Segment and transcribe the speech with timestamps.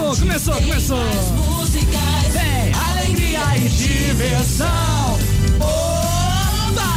[0.00, 0.98] começou, começou, começou.
[2.32, 5.18] Vem, alegria e diversão.
[5.60, 6.90] Oba!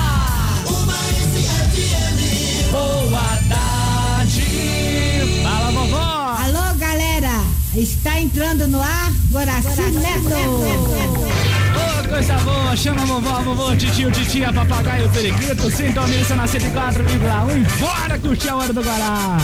[2.71, 4.41] Boa tarde.
[5.43, 6.37] Fala, vovó.
[6.43, 7.43] Alô, galera.
[7.75, 10.35] Está entrando no ar Guaraci Neto.
[11.75, 17.57] Ô, coisa boa, chama a vovó, a vovô, titio, titia, papagaio, periquito, sintoniza na 104,1
[17.57, 19.37] e bora curtir a hora do Guará.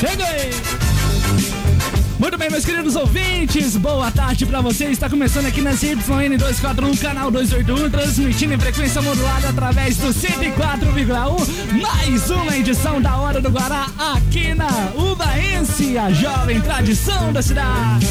[0.00, 0.93] Chega aí!
[2.18, 4.92] Muito bem, meus queridos ouvintes, boa tarde pra vocês.
[4.92, 11.82] Está começando aqui na ZYN241, canal 281, transmitindo em frequência modulada através do 104,1.
[11.82, 14.68] Mais uma edição da Hora do Guará aqui na
[15.64, 18.06] Ubaense, a jovem tradição da cidade.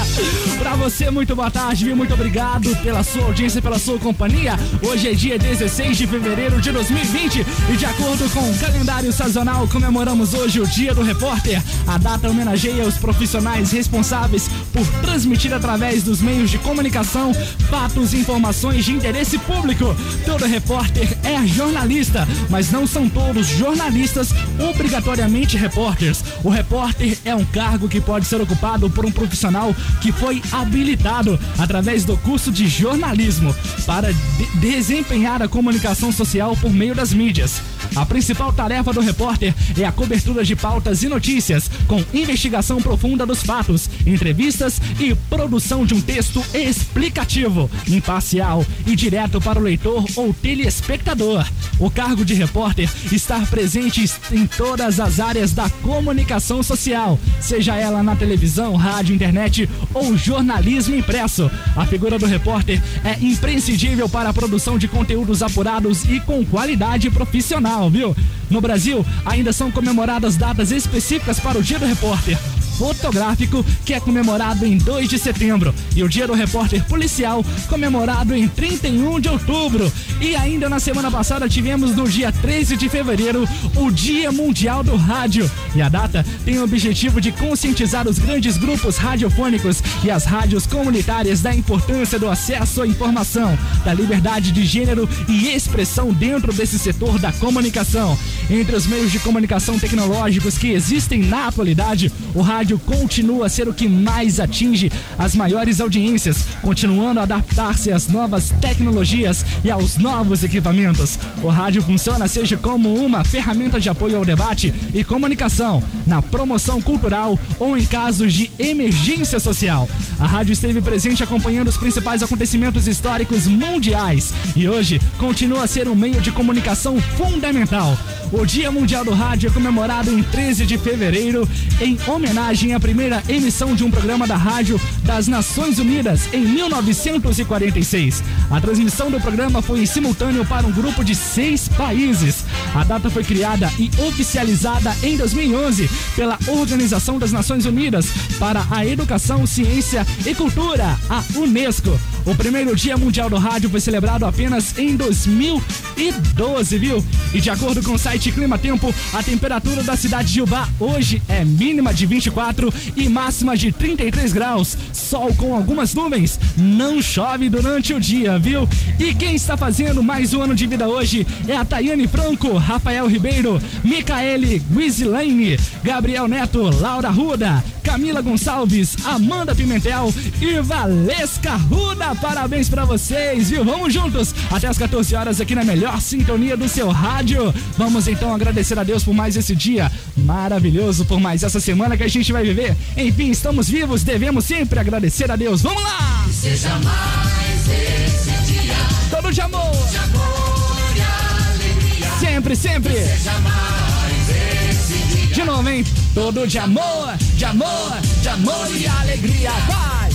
[0.58, 1.96] pra você, muito boa tarde, viu?
[1.96, 4.54] Muito obrigado pela sua audiência, pela sua companhia.
[4.82, 9.68] Hoje é dia 16 de fevereiro de 2020 e, de acordo com o calendário sazonal,
[9.68, 11.62] comemoramos hoje o Dia do Repórter.
[11.86, 17.32] A data homenageia os profissionais responsáveis por transmitir através dos meios de comunicação
[17.68, 19.94] fatos e informações de interesse público.
[20.24, 26.24] Todo repórter é jornalista, mas não são todos jornalistas obrigatoriamente repórteres.
[26.42, 26.85] O repórter
[27.24, 32.16] é um cargo que pode ser ocupado por um profissional que foi habilitado através do
[32.18, 37.60] curso de jornalismo para de desempenhar a comunicação social por meio das mídias.
[37.96, 43.24] A principal tarefa do repórter é a cobertura de pautas e notícias, com investigação profunda
[43.24, 50.04] dos fatos, entrevistas e produção de um texto explicativo, imparcial e direto para o leitor
[50.14, 51.46] ou telespectador.
[51.78, 58.02] O cargo de repórter está presente em todas as áreas da comunicação social, seja ela
[58.02, 61.50] na televisão, rádio, internet ou jornalismo impresso.
[61.74, 67.10] A figura do repórter é imprescindível para a produção de conteúdos apurados e com qualidade
[67.10, 68.14] profissional, viu?
[68.50, 72.38] No Brasil, ainda são comemoradas datas específicas para o Dia do Repórter
[72.76, 78.34] fotográfico, que é comemorado em 2 de setembro, e o Dia do Repórter Policial, comemorado
[78.34, 79.90] em 31 de outubro.
[80.20, 84.96] E ainda na semana passada tivemos no dia 13 de fevereiro o Dia Mundial do
[84.96, 85.50] Rádio.
[85.74, 90.66] E a data tem o objetivo de conscientizar os grandes grupos radiofônicos e as rádios
[90.66, 96.78] comunitárias da importância do acesso à informação, da liberdade de gênero e expressão dentro desse
[96.78, 98.18] setor da comunicação.
[98.48, 103.68] Entre os meios de comunicação tecnológicos que existem na atualidade, o rádio continua a ser
[103.68, 109.96] o que mais atinge as maiores audiências, continuando a adaptar-se às novas tecnologias e aos
[109.96, 111.18] novos equipamentos.
[111.42, 116.80] O rádio funciona seja como uma ferramenta de apoio ao debate e comunicação, na promoção
[116.80, 119.88] cultural ou em casos de emergência social.
[120.20, 125.88] A rádio esteve presente acompanhando os principais acontecimentos históricos mundiais e hoje continua a ser
[125.88, 127.98] um meio de comunicação fundamental.
[128.32, 131.48] O Dia Mundial do Rádio é comemorado em 13 de fevereiro
[131.80, 138.24] em homenagem à primeira emissão de um programa da Rádio das Nações Unidas em 1946.
[138.50, 142.44] A transmissão do programa foi em simultâneo para um grupo de seis países.
[142.74, 148.06] A data foi criada e oficializada em 2011 pela Organização das Nações Unidas
[148.40, 151.96] para a Educação, Ciência e Cultura, a Unesco.
[152.26, 157.04] O primeiro Dia Mundial do Rádio foi celebrado apenas em 2012, viu?
[157.32, 161.22] E de acordo com o site Clima Tempo, a temperatura da cidade de Ubá hoje
[161.28, 164.76] é mínima de 24 e máxima de 33 graus.
[164.92, 166.40] Sol com algumas nuvens.
[166.56, 168.68] Não chove durante o dia, viu?
[168.98, 173.06] E quem está fazendo mais um ano de vida hoje é a Tayane Franco, Rafael
[173.06, 182.15] Ribeiro, Micaele Guizilane, Gabriel Neto, Laura Ruda, Camila Gonçalves, Amanda Pimentel e Valesca Ruda.
[182.20, 183.64] Parabéns para vocês, viu?
[183.64, 187.54] Vamos juntos até as 14 horas aqui na melhor sintonia do seu rádio.
[187.76, 192.02] Vamos então agradecer a Deus por mais esse dia maravilhoso, por mais essa semana que
[192.02, 192.76] a gente vai viver.
[192.96, 195.62] Enfim, estamos vivos, devemos sempre agradecer a Deus.
[195.62, 196.24] Vamos lá!
[196.26, 198.74] Que seja mais esse dia.
[199.10, 199.72] Todo de amor.
[199.90, 202.10] De amor e alegria.
[202.18, 202.94] Sempre, sempre.
[202.94, 204.28] Que seja mais
[204.70, 205.34] esse dia.
[205.34, 205.84] De novo, hein?
[206.14, 209.50] Todo de amor, de amor, de amor e alegria.
[209.68, 210.05] Vai!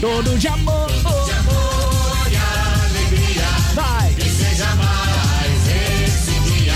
[0.00, 3.46] Todo de amor, De amor e alegria.
[3.74, 4.14] vai!
[4.14, 6.72] Que seja mais esse dia.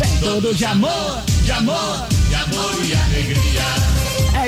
[0.00, 2.06] Vem todo de amor, de amor.
[2.28, 3.91] De amor e alegria.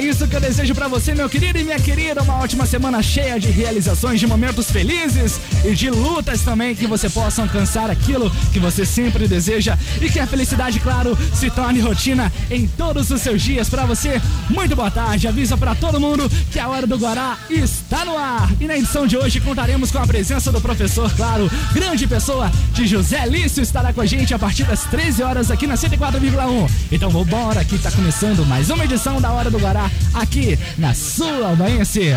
[0.04, 2.22] Isso que eu desejo pra você, meu querido e minha querida.
[2.22, 7.08] Uma ótima semana cheia de realizações, de momentos felizes e de lutas também que você
[7.08, 12.30] possa alcançar aquilo que você sempre deseja e que a felicidade, claro, se torne rotina
[12.50, 14.20] em todos os seus dias pra você.
[14.50, 15.26] Muito boa tarde.
[15.26, 18.52] Avisa pra todo mundo que a hora do Guará está no ar.
[18.60, 22.86] E na edição de hoje contaremos com a presença do professor, claro, grande pessoa de
[22.86, 26.70] José Lício estará com a gente a partir das 13 horas aqui na 104,1.
[26.92, 31.44] Então vambora que tá começando mais uma edição da hora do Guará, aqui na Sul
[31.44, 32.12] Albaense.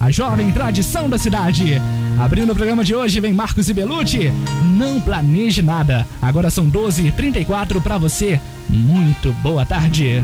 [0.00, 1.80] A jovem tradição da cidade.
[2.20, 4.32] Abrindo o programa de hoje vem Marcos e Belucci.
[4.76, 6.06] Não planeje nada.
[6.22, 8.40] Agora são 12h34 para você.
[8.68, 10.22] Muito boa tarde.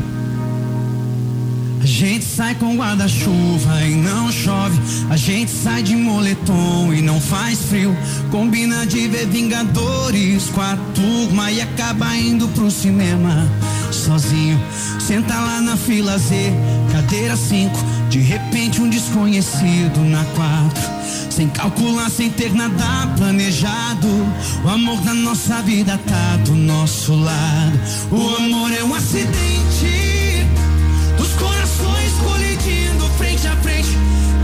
[1.81, 4.79] A gente sai com guarda-chuva e não chove.
[5.09, 7.95] A gente sai de moletom e não faz frio.
[8.31, 13.47] Combina de ver Vingadores com a turma e acaba indo pro cinema
[13.91, 14.59] sozinho.
[14.99, 16.51] Senta lá na fila Z,
[16.91, 17.77] cadeira 5.
[18.09, 20.95] De repente, um desconhecido na 4.
[21.29, 24.07] Sem calcular, sem ter nada planejado.
[24.63, 27.79] O amor da nossa vida tá do nosso lado.
[28.11, 30.45] O amor é um acidente
[31.17, 33.89] dos corações colidindo frente a frente.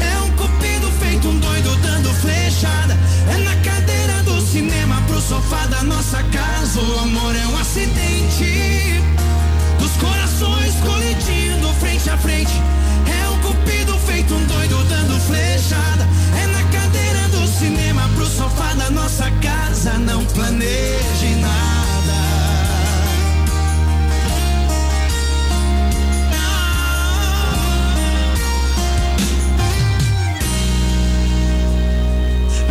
[0.01, 2.97] É um cupido feito um doido dando flechada.
[3.33, 6.81] É na cadeira do cinema pro sofá da nossa casa.
[6.81, 9.00] O amor é um acidente
[10.41, 12.51] dos corações colidindo frente a frente.
[13.05, 16.07] É um cupido feito um doido dando flechada.
[16.41, 19.93] É na cadeira do cinema pro sofá da nossa casa.
[19.99, 21.70] Não planeje nada.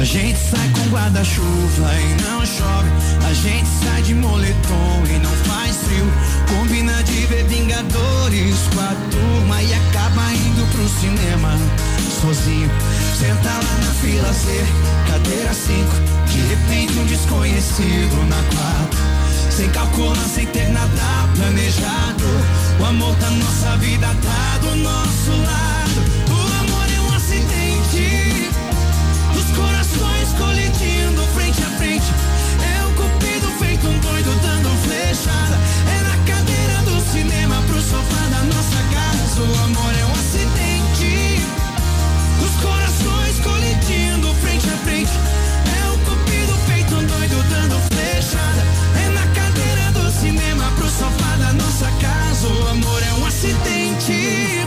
[0.01, 2.89] A gente sai com guarda-chuva e não chove.
[3.23, 6.11] A gente sai de moletom e não faz frio.
[6.49, 11.53] Combina de ver Vingadores com a turma e acaba indo pro cinema
[12.19, 12.71] sozinho.
[13.15, 14.65] Senta lá na fila C,
[15.07, 15.75] cadeira 5.
[16.33, 18.43] De repente um desconhecido na
[18.89, 19.53] 4.
[19.55, 22.25] Sem calcular, sem ter nada planejado.
[22.81, 26.20] O amor da nossa vida tá do nosso lado.
[34.23, 35.59] Doido dando flechada.
[35.89, 39.41] É na cadeira do cinema pro sofá da nossa casa.
[39.41, 41.43] O amor é um acidente.
[42.45, 45.13] Os corações colidindo frente a frente.
[45.13, 48.63] É o cupido feito doido dando flechada.
[49.05, 52.47] É na cadeira do cinema pro sofá da nossa casa.
[52.47, 54.67] O amor é um acidente.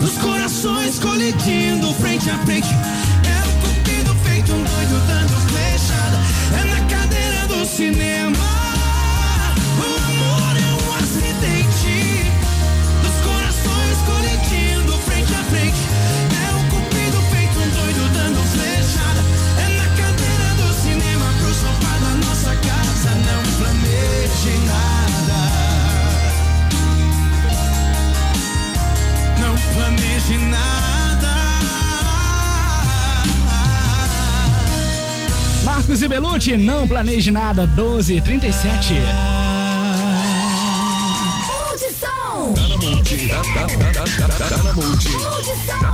[0.00, 2.68] Dos corações colidindo frente a frente.
[2.68, 6.18] É o cupido feito um doido dando flechada.
[6.60, 8.39] É na cadeira do cinema.
[35.90, 37.66] Marcos e Belucci, não planeje nada.
[37.66, 38.94] 12h37.
[42.54, 43.42] Tá na multi, tá,
[44.62, 45.08] na multi.
[45.66, 45.92] Tá,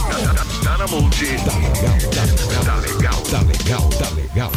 [0.63, 1.25] tá, na multi.
[1.39, 4.53] Tá tá legal, tá legal, tá legal.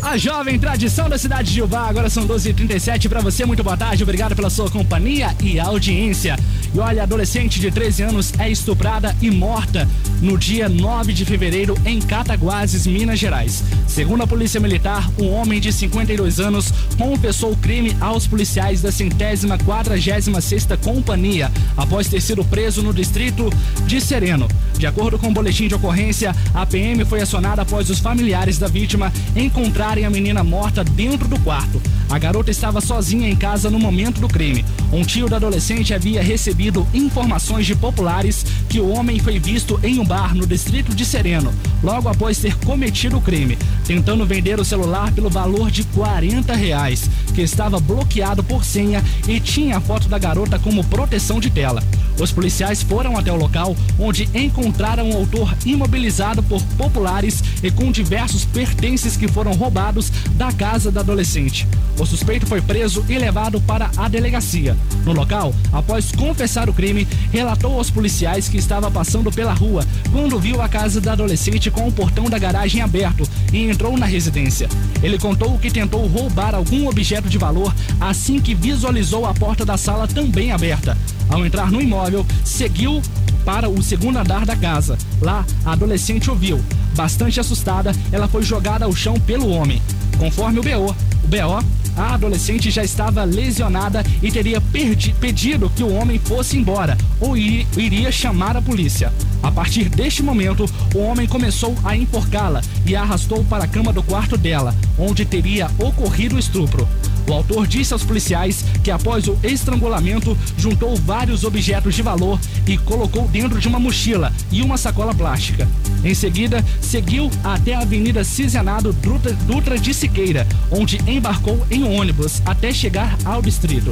[0.00, 4.02] A jovem tradição da cidade de Ubá, agora são 12h37 para você, muito boa tarde,
[4.04, 6.38] obrigado pela sua companhia e audiência.
[6.72, 9.88] E olha, adolescente de 13 anos é estuprada e morta
[10.24, 13.62] no dia 9 de fevereiro em Cataguases, Minas Gerais.
[13.86, 18.90] Segundo a Polícia Militar, um homem de 52 anos confessou o crime aos policiais da
[18.90, 23.50] centésima quadragésima sexta companhia, após ter sido preso no distrito
[23.86, 24.48] de Sereno.
[24.78, 28.66] De acordo com o boletim de ocorrência, a PM foi acionada após os familiares da
[28.66, 31.80] vítima encontrarem a menina morta dentro do quarto.
[32.08, 34.64] A garota estava sozinha em casa no momento do crime.
[34.92, 39.98] Um tio da adolescente havia recebido informações de populares que o homem foi visto em
[39.98, 41.52] um bar no distrito de Sereno,
[41.82, 47.10] logo após ter cometido o crime, tentando vender o celular pelo valor de 40 reais,
[47.34, 51.82] que estava bloqueado por senha e tinha a foto da garota como proteção de tela.
[52.18, 57.90] Os policiais foram até o local, onde encontraram o autor imobilizado por populares e com
[57.90, 61.66] diversos pertences que foram roubados da casa da adolescente.
[61.98, 64.76] O suspeito foi preso e levado para a delegacia.
[65.04, 70.38] No local, após confessar o crime, relatou aos policiais que estava passando pela rua quando
[70.38, 74.68] viu a casa da adolescente com o portão da garagem aberto e entrou na residência.
[75.02, 79.76] Ele contou que tentou roubar algum objeto de valor assim que visualizou a porta da
[79.76, 80.96] sala também aberta.
[81.28, 83.02] Ao entrar no imóvel, seguiu
[83.44, 84.98] para o segundo andar da casa.
[85.20, 86.60] Lá, a adolescente ouviu.
[86.94, 89.82] Bastante assustada, ela foi jogada ao chão pelo homem.
[90.18, 91.64] Conforme o BO, o BO,
[91.96, 97.66] a adolescente já estava lesionada e teria pedido que o homem fosse embora ou ir,
[97.76, 99.12] iria chamar a polícia.
[99.42, 103.92] A partir deste momento, o homem começou a enforcá-la e a arrastou para a cama
[103.92, 106.88] do quarto dela, onde teria ocorrido o estupro.
[107.26, 112.76] O autor disse aos policiais que após o estrangulamento juntou vários objetos de valor e
[112.76, 115.66] colocou dentro de uma mochila e uma sacola plástica.
[116.04, 122.72] Em seguida, seguiu até a Avenida Cisenado Dutra, de Siqueira, onde embarcou em ônibus até
[122.72, 123.90] chegar ao distrito.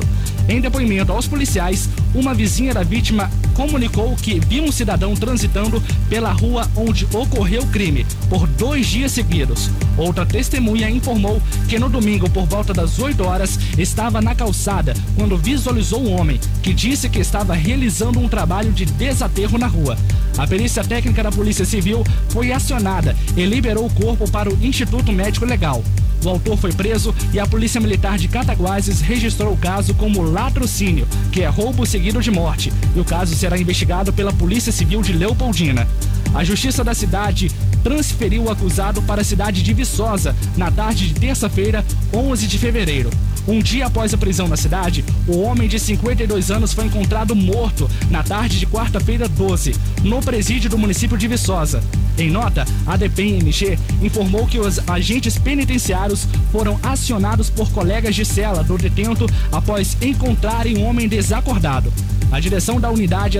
[0.49, 6.33] Em depoimento aos policiais, uma vizinha da vítima comunicou que viu um cidadão transitando pela
[6.33, 9.71] rua onde ocorreu o crime por dois dias seguidos.
[9.97, 15.37] Outra testemunha informou que no domingo, por volta das 8 horas, estava na calçada quando
[15.37, 19.97] visualizou um homem que disse que estava realizando um trabalho de desaterro na rua.
[20.37, 25.12] A perícia técnica da Polícia Civil foi acionada e liberou o corpo para o Instituto
[25.12, 25.83] Médico Legal.
[26.25, 31.07] O autor foi preso e a Polícia Militar de Cataguases registrou o caso como latrocínio,
[31.33, 35.12] que é roubo seguido de morte, e o caso será investigado pela Polícia Civil de
[35.12, 35.87] Leopoldina.
[36.33, 37.50] A Justiça da cidade
[37.83, 43.11] transferiu o acusado para a cidade de Viçosa na tarde de terça-feira, 11 de fevereiro.
[43.47, 47.91] Um dia após a prisão na cidade, o homem de 52 anos foi encontrado morto
[48.09, 49.75] na tarde de quarta-feira 12,
[50.05, 51.83] no presídio do município de Viçosa.
[52.17, 58.62] Em nota, a DPMG informou que os agentes penitenciários foram acionados por colegas de cela
[58.62, 61.93] do detento após encontrarem um homem desacordado.
[62.33, 63.39] A direção da unidade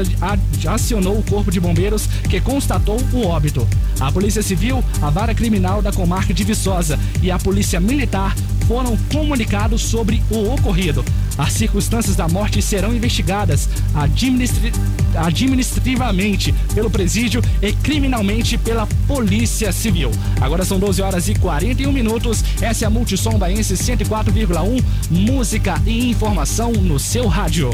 [0.69, 3.67] acionou o corpo de bombeiros que constatou o óbito.
[3.99, 8.37] A Polícia Civil, a Vara Criminal da Comarca de Viçosa e a Polícia Militar
[8.69, 11.03] foram comunicados sobre o ocorrido.
[11.39, 14.73] As circunstâncias da morte serão investigadas administri
[15.15, 20.11] administrativamente pelo presídio e criminalmente pela Polícia Civil.
[20.41, 22.45] Agora são 12 horas e 41 minutos.
[22.61, 24.83] Essa é a Multissom Baense 104,1.
[25.11, 27.71] Música e informação no seu rádio.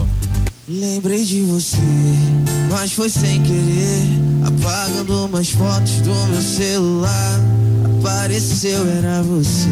[0.71, 1.79] Lembrei de você,
[2.71, 4.03] mas foi sem querer.
[4.45, 7.41] Apagando umas fotos do meu celular.
[7.99, 9.67] Apareceu, era você.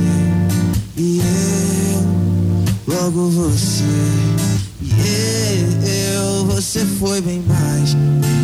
[0.97, 3.85] E eu, logo você.
[4.81, 7.95] E eu, você foi bem mais.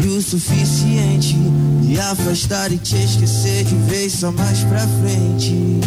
[0.05, 1.35] E o suficiente.
[1.35, 5.81] Me afastar e te esquecer de vez só mais pra frente.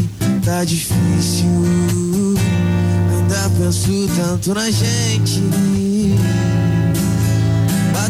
[0.43, 1.45] Tá difícil.
[3.11, 5.84] Ainda penso tanto na gente.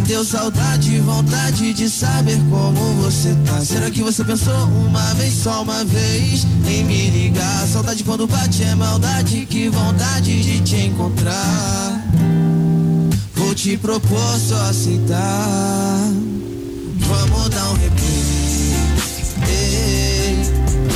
[0.06, 3.60] Bateu saudade vontade de saber como você tá.
[3.66, 7.66] Será que você pensou uma vez, só uma vez, em me ligar?
[7.68, 12.06] Saudade quando bate é maldade, que vontade de te encontrar.
[13.34, 15.98] Vou te propor só aceitar.
[17.00, 18.76] Vamos dar um replay.
[19.50, 20.38] Ei,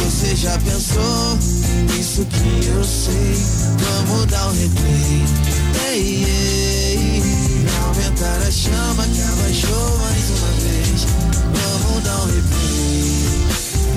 [0.06, 1.36] você já pensou
[1.96, 3.44] nisso que eu sei?
[4.06, 5.26] Vamos dar um replay.
[5.94, 6.79] Ei, ei
[8.20, 11.06] aumentar a chama que abaixou mais uma vez.
[11.54, 13.14] Vamos dar um replay.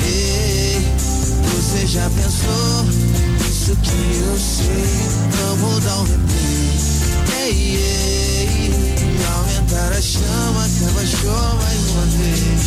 [0.06, 0.80] Ei,
[1.50, 4.84] você já pensou nisso que eu sei?
[5.58, 6.78] Vamos dar um replay.
[7.40, 8.70] Ei, ei,
[9.34, 12.62] aumentar a chama que abaixou mais uma vez.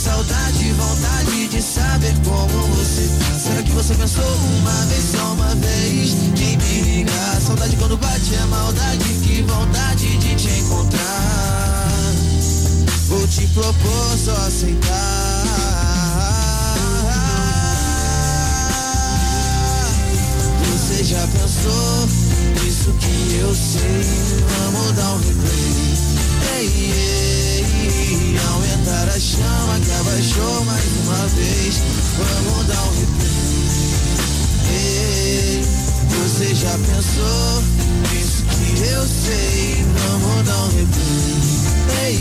[0.00, 3.38] Saudade vontade de saber como você tá.
[3.38, 7.40] Será que você pensou uma vez, só uma vez, em me ligar?
[7.40, 11.88] Saudade quando bate é maldade, que vontade de te encontrar.
[13.08, 14.90] Vou te propor só aceitar.
[20.72, 22.08] Você já pensou
[22.62, 24.40] nisso que eu sei?
[24.48, 26.09] Vamos dar um replay.
[28.52, 31.80] Aumentar a chama que abaixou mais uma vez.
[32.18, 33.24] Vamos dar um replay.
[36.10, 37.62] Você já pensou
[38.12, 39.86] nisso que eu sei?
[39.96, 42.14] Vamos dar um replay.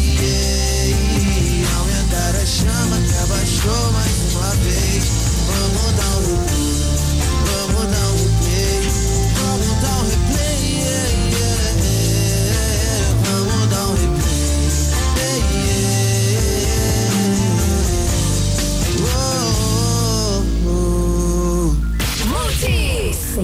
[1.77, 5.28] Aumentar a chama que abaixou mais uma vez.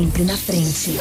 [0.05, 0.99] Sempre na frente.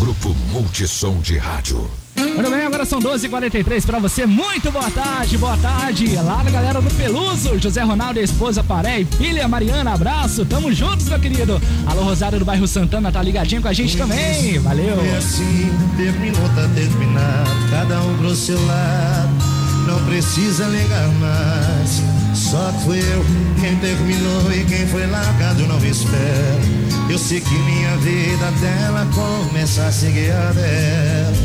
[0.00, 1.90] Grupo Multissom de Rádio.
[2.16, 4.24] Muito bem, agora são 12h43 pra você.
[4.24, 6.16] Muito boa tarde, boa tarde.
[6.16, 10.46] Lá na galera do Peluso, José Ronaldo, a esposa Paré e filha Mariana, abraço.
[10.46, 11.60] Tamo juntos, meu querido.
[11.86, 14.58] Alô, Rosário do bairro Santana, tá ligadinho com a gente também.
[14.58, 14.96] Valeu.
[14.96, 19.34] Foi assim, terminou, tá terminado, cada um pro seu lado.
[19.86, 22.02] não precisa ligar mais.
[22.34, 23.22] Só fui eu
[23.60, 26.83] quem terminou e quem foi largado não me espera.
[27.08, 31.36] Eu sei que minha vida dela começa a seguir a dela.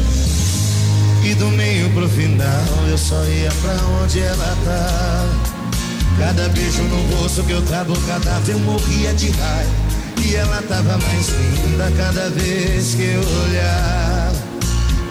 [1.24, 5.50] E do meio pro final eu só ia pra onde ela tá.
[6.18, 9.72] Cada beijo no rosto que eu travo cadáver eu morria de raiva.
[10.25, 14.50] E ela tava mais linda cada vez que eu olhava.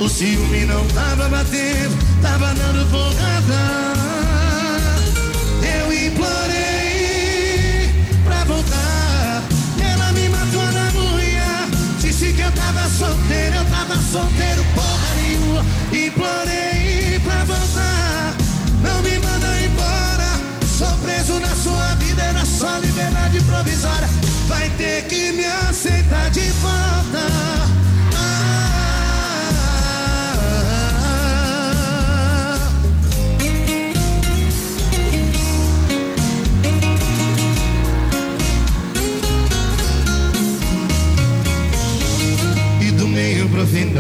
[0.01, 3.99] O ciúme não tava batendo, tava dando porrada.
[5.63, 6.78] Eu implorei
[12.19, 15.65] Disse que eu tava solteiro, eu tava solteiro, porra nenhuma.
[15.93, 18.35] Implorei pra voltar.
[18.83, 20.67] Não me manda embora.
[20.67, 24.09] Sou preso na sua vida, era só liberdade provisória.
[24.49, 27.68] Vai ter que me aceitar de volta.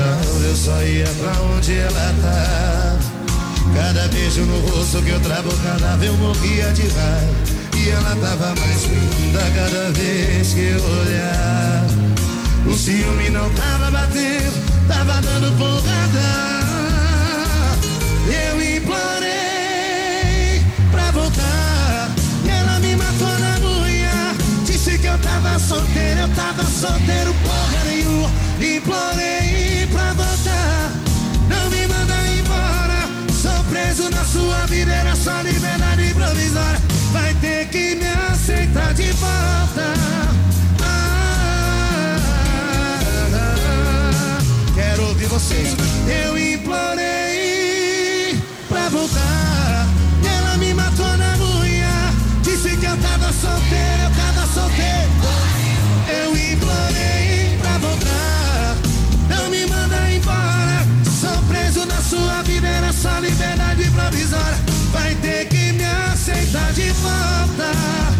[0.00, 2.98] Eu só ia pra onde ela tá.
[3.74, 7.58] Cada beijo no rosto que eu travo cadáver eu morria de raiva.
[7.76, 12.08] E ela tava mais linda cada vez que eu olhava.
[12.66, 16.58] O ciúme não tava batendo, tava dando porrada.
[18.26, 22.10] Eu implorei pra voltar.
[22.44, 24.34] E ela me matou na unha.
[24.64, 28.47] Disse que eu tava solteiro, eu tava solteiro, porra nenhuma.
[28.60, 30.92] Implorei pra voltar.
[31.48, 33.08] Não me manda embora.
[33.32, 36.80] Sou preso na sua vida, era só liberdade provisória.
[37.12, 39.94] Vai ter que me aceitar de volta.
[40.82, 42.18] Ah,
[44.74, 45.76] quero ouvir vocês.
[46.06, 47.17] Eu implorei
[62.98, 64.58] só liberdade provisória.
[64.90, 68.17] Vai ter que me aceitar de volta.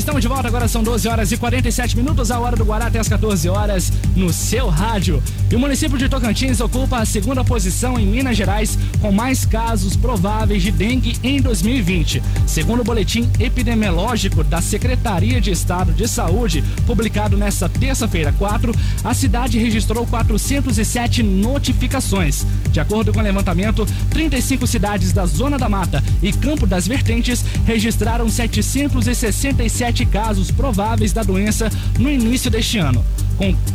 [0.00, 0.48] Estamos de volta.
[0.48, 3.92] Agora são 12 horas e 47 minutos, a hora do Guará até as 14 horas
[4.16, 5.22] no seu rádio.
[5.50, 9.96] E o município de Tocantins ocupa a segunda posição em Minas Gerais com mais casos
[9.96, 12.22] prováveis de dengue em 2020.
[12.46, 19.12] Segundo o boletim epidemiológico da Secretaria de Estado de Saúde, publicado nesta terça-feira 4, a
[19.12, 22.46] cidade registrou 407 notificações.
[22.70, 27.44] De acordo com o levantamento, 35 cidades da Zona da Mata e Campo das Vertentes
[27.66, 33.04] registraram 767 casos prováveis da doença no início deste ano.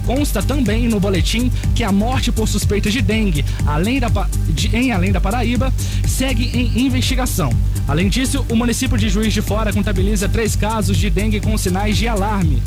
[0.06, 4.10] Consta também no boletim que a morte por suspeita de dengue, além da,
[4.50, 5.74] de- em Além da Paraíba,
[6.08, 7.52] segue em investigação.
[7.88, 11.98] Além disso, o município de Juiz de Fora contabiliza três casos de dengue com sinais
[11.98, 12.62] de alarme.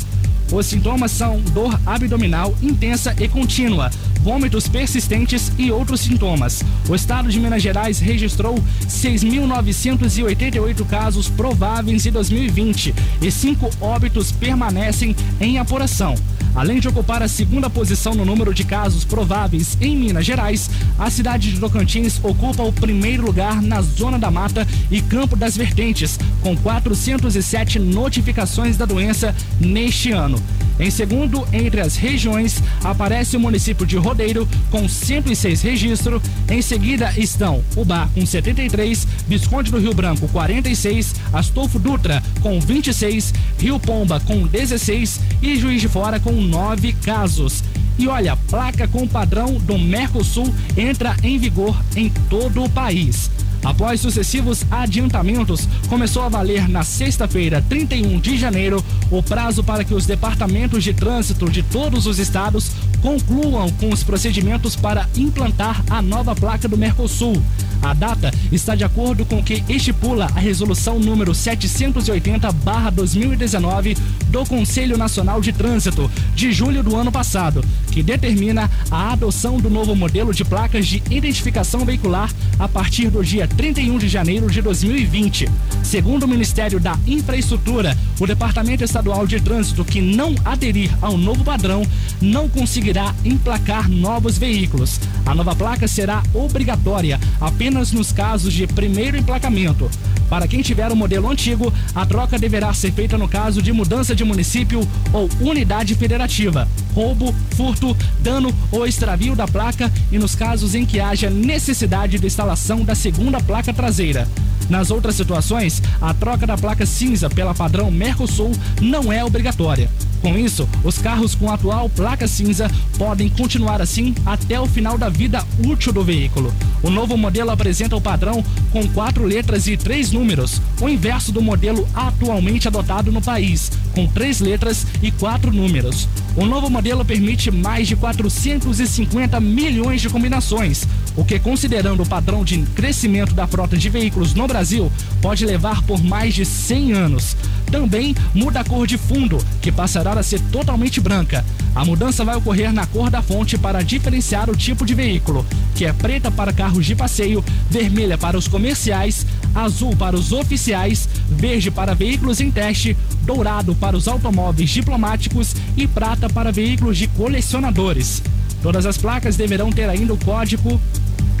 [0.51, 6.63] Os sintomas são dor abdominal intensa e contínua, vômitos persistentes e outros sintomas.
[6.87, 8.55] O estado de Minas Gerais registrou
[8.87, 16.15] 6.988 casos prováveis em 2020 e cinco óbitos permanecem em apuração.
[16.55, 21.09] Além de ocupar a segunda posição no número de casos prováveis em Minas Gerais, a
[21.09, 26.19] cidade de Tocantins ocupa o primeiro lugar na Zona da Mata e Campo das Vertentes,
[26.41, 30.41] com 407 notificações da doença neste ano.
[30.79, 36.21] Em segundo, entre as regiões, aparece o município de Rodeiro, com 106 registros.
[36.49, 43.33] Em seguida estão Ubá, com 73, Visconde do Rio Branco, 46, Astolfo Dutra, com 26,
[43.59, 47.61] Rio Pomba, com 16 e Juiz de Fora, com 9 casos.
[47.97, 53.29] E olha, placa com padrão do Mercosul entra em vigor em todo o país.
[53.63, 59.93] Após sucessivos adiantamentos, começou a valer na sexta-feira, 31 de janeiro, o prazo para que
[59.93, 66.01] os departamentos de trânsito de todos os estados concluam com os procedimentos para implantar a
[66.01, 67.41] nova placa do Mercosul.
[67.81, 73.95] A data está de acordo com o que estipula a resolução número 780/2019
[74.27, 79.69] do Conselho Nacional de Trânsito de julho do ano passado, que determina a adoção do
[79.69, 84.61] novo modelo de placas de identificação veicular a partir do dia 31 de janeiro de
[84.61, 85.47] 2020.
[85.81, 91.43] Segundo o Ministério da Infraestrutura, o Departamento Estadual de Trânsito que não aderir ao novo
[91.43, 91.83] padrão
[92.21, 94.99] não conseguirá emplacar novos veículos.
[95.25, 99.89] A nova placa será obrigatória apenas nos casos de primeiro emplacamento.
[100.29, 104.15] Para quem tiver o modelo antigo, a troca deverá ser feita no caso de mudança
[104.15, 110.75] de município ou unidade federativa, roubo, furto, dano ou extravio da placa e nos casos
[110.75, 114.27] em que haja necessidade de instalação da segunda placa traseira.
[114.69, 119.89] Nas outras situações, a troca da placa cinza pela padrão Mercosul não é obrigatória.
[120.21, 124.97] Com isso, os carros com a atual placa cinza podem continuar assim até o final
[124.97, 126.53] da vida útil do veículo.
[126.83, 131.41] O novo modelo apresenta o padrão com quatro letras e três números, o inverso do
[131.41, 136.07] modelo atualmente adotado no país, com três letras e quatro números.
[136.35, 142.43] O novo modelo permite mais de 450 milhões de combinações, o que, considerando o padrão
[142.43, 147.35] de crescimento da frota de veículos no Brasil, pode levar por mais de 100 anos.
[147.71, 151.45] Também muda a cor de fundo, que passará a ser totalmente branca.
[151.75, 155.45] A mudança vai ocorrer na cor da fonte para diferenciar o tipo de veículo,
[155.75, 161.07] que é preta para carros de passeio, vermelha para os comerciais, azul para os oficiais,
[161.29, 167.07] verde para veículos em teste, dourado para os automóveis diplomáticos e prata para veículos de
[167.07, 168.21] colecionadores.
[168.61, 170.79] Todas as placas deverão ter ainda o código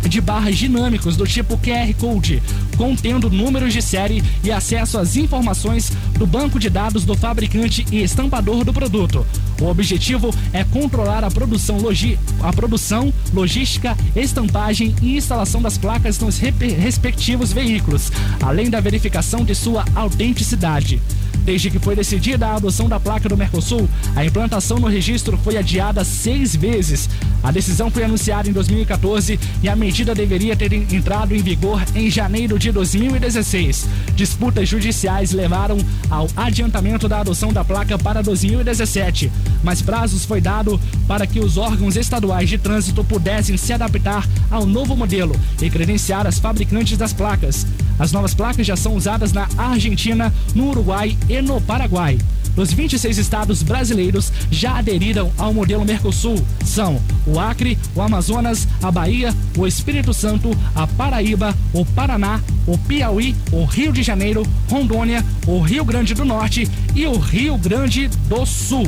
[0.07, 2.41] de barras dinâmicos do tipo QR Code,
[2.77, 8.01] contendo números de série e acesso às informações do banco de dados do fabricante e
[8.01, 9.25] estampador do produto.
[9.61, 16.19] O objetivo é controlar a produção, logi a produção logística, estampagem e instalação das placas
[16.19, 21.01] nos respectivos veículos, além da verificação de sua autenticidade.
[21.43, 25.57] Desde que foi decidida a adoção da placa do Mercosul, a implantação no registro foi
[25.57, 27.09] adiada seis vezes.
[27.41, 32.09] A decisão foi anunciada em 2014 e a medida deveria ter entrado em vigor em
[32.09, 33.87] janeiro de 2016.
[34.15, 35.77] Disputas judiciais levaram
[36.09, 39.31] ao adiantamento da adoção da placa para 2017,
[39.63, 44.65] mas prazos foi dado para que os órgãos estaduais de trânsito pudessem se adaptar ao
[44.65, 47.65] novo modelo e credenciar as fabricantes das placas.
[47.97, 52.17] As novas placas já são usadas na Argentina, no Uruguai e no Paraguai.
[52.55, 56.43] Os 26 estados brasileiros já aderiram ao modelo Mercosul.
[56.65, 62.77] São o Acre, o Amazonas, a Bahia, o Espírito Santo, a Paraíba, o Paraná, o
[62.77, 68.07] Piauí, o Rio de Janeiro, Rondônia, o Rio Grande do Norte e o Rio Grande
[68.27, 68.87] do Sul.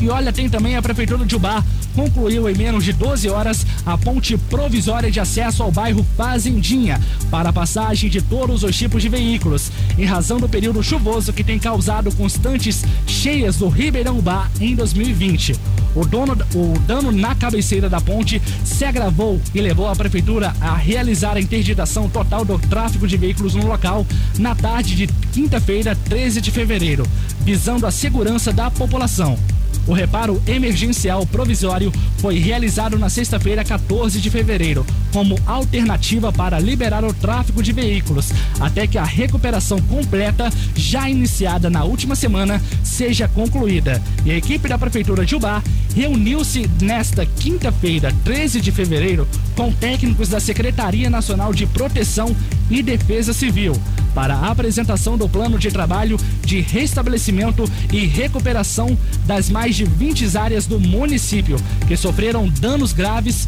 [0.00, 1.64] E olha, tem também a Prefeitura de Ubá,
[1.96, 7.48] concluiu em menos de 12 horas a ponte provisória de acesso ao bairro Fazendinha para
[7.48, 11.58] a passagem de todos os tipos de veículos, em razão do período chuvoso que tem
[11.58, 15.54] causado constantes cheias do Ribeirão Bar em 2020.
[15.94, 20.76] O, dono, o dano na cabeceira da ponte se agravou e levou a prefeitura a
[20.76, 24.06] realizar a interditação total do tráfego de veículos no local
[24.38, 27.06] na tarde de quinta-feira, 13 de fevereiro,
[27.40, 29.38] visando a segurança da população.
[29.86, 37.04] O reparo emergencial provisório foi realizado na sexta-feira, 14 de fevereiro, como alternativa para liberar
[37.04, 43.28] o tráfego de veículos, até que a recuperação completa, já iniciada na última semana, seja
[43.28, 44.02] concluída.
[44.24, 45.62] E a equipe da Prefeitura de Ubá
[45.94, 52.34] reuniu-se nesta quinta-feira, 13 de fevereiro, com técnicos da Secretaria Nacional de Proteção
[52.68, 53.80] e Defesa Civil
[54.16, 60.38] para a apresentação do plano de trabalho de restabelecimento e recuperação das mais de 20
[60.38, 63.46] áreas do município que sofreram danos graves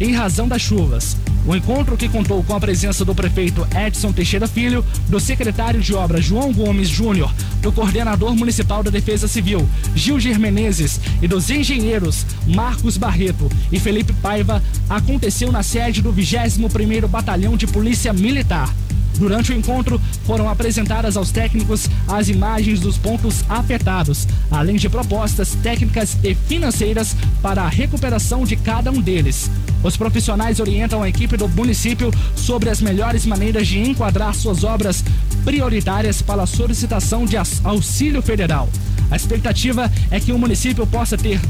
[0.00, 1.16] em razão das chuvas.
[1.46, 5.94] O encontro que contou com a presença do prefeito Edson Teixeira Filho, do secretário de
[5.94, 12.26] obras João Gomes Júnior, do coordenador municipal da Defesa Civil, Gilger Menezes, e dos engenheiros
[12.44, 18.74] Marcos Barreto e Felipe Paiva, aconteceu na sede do 21º Batalhão de Polícia Militar.
[19.18, 25.56] Durante o encontro, foram apresentadas aos técnicos as imagens dos pontos afetados, além de propostas
[25.56, 29.50] técnicas e financeiras para a recuperação de cada um deles.
[29.82, 35.04] Os profissionais orientam a equipe do município sobre as melhores maneiras de enquadrar suas obras
[35.44, 38.68] prioritárias para a solicitação de auxílio federal.
[39.10, 41.40] A expectativa é que o município possa ter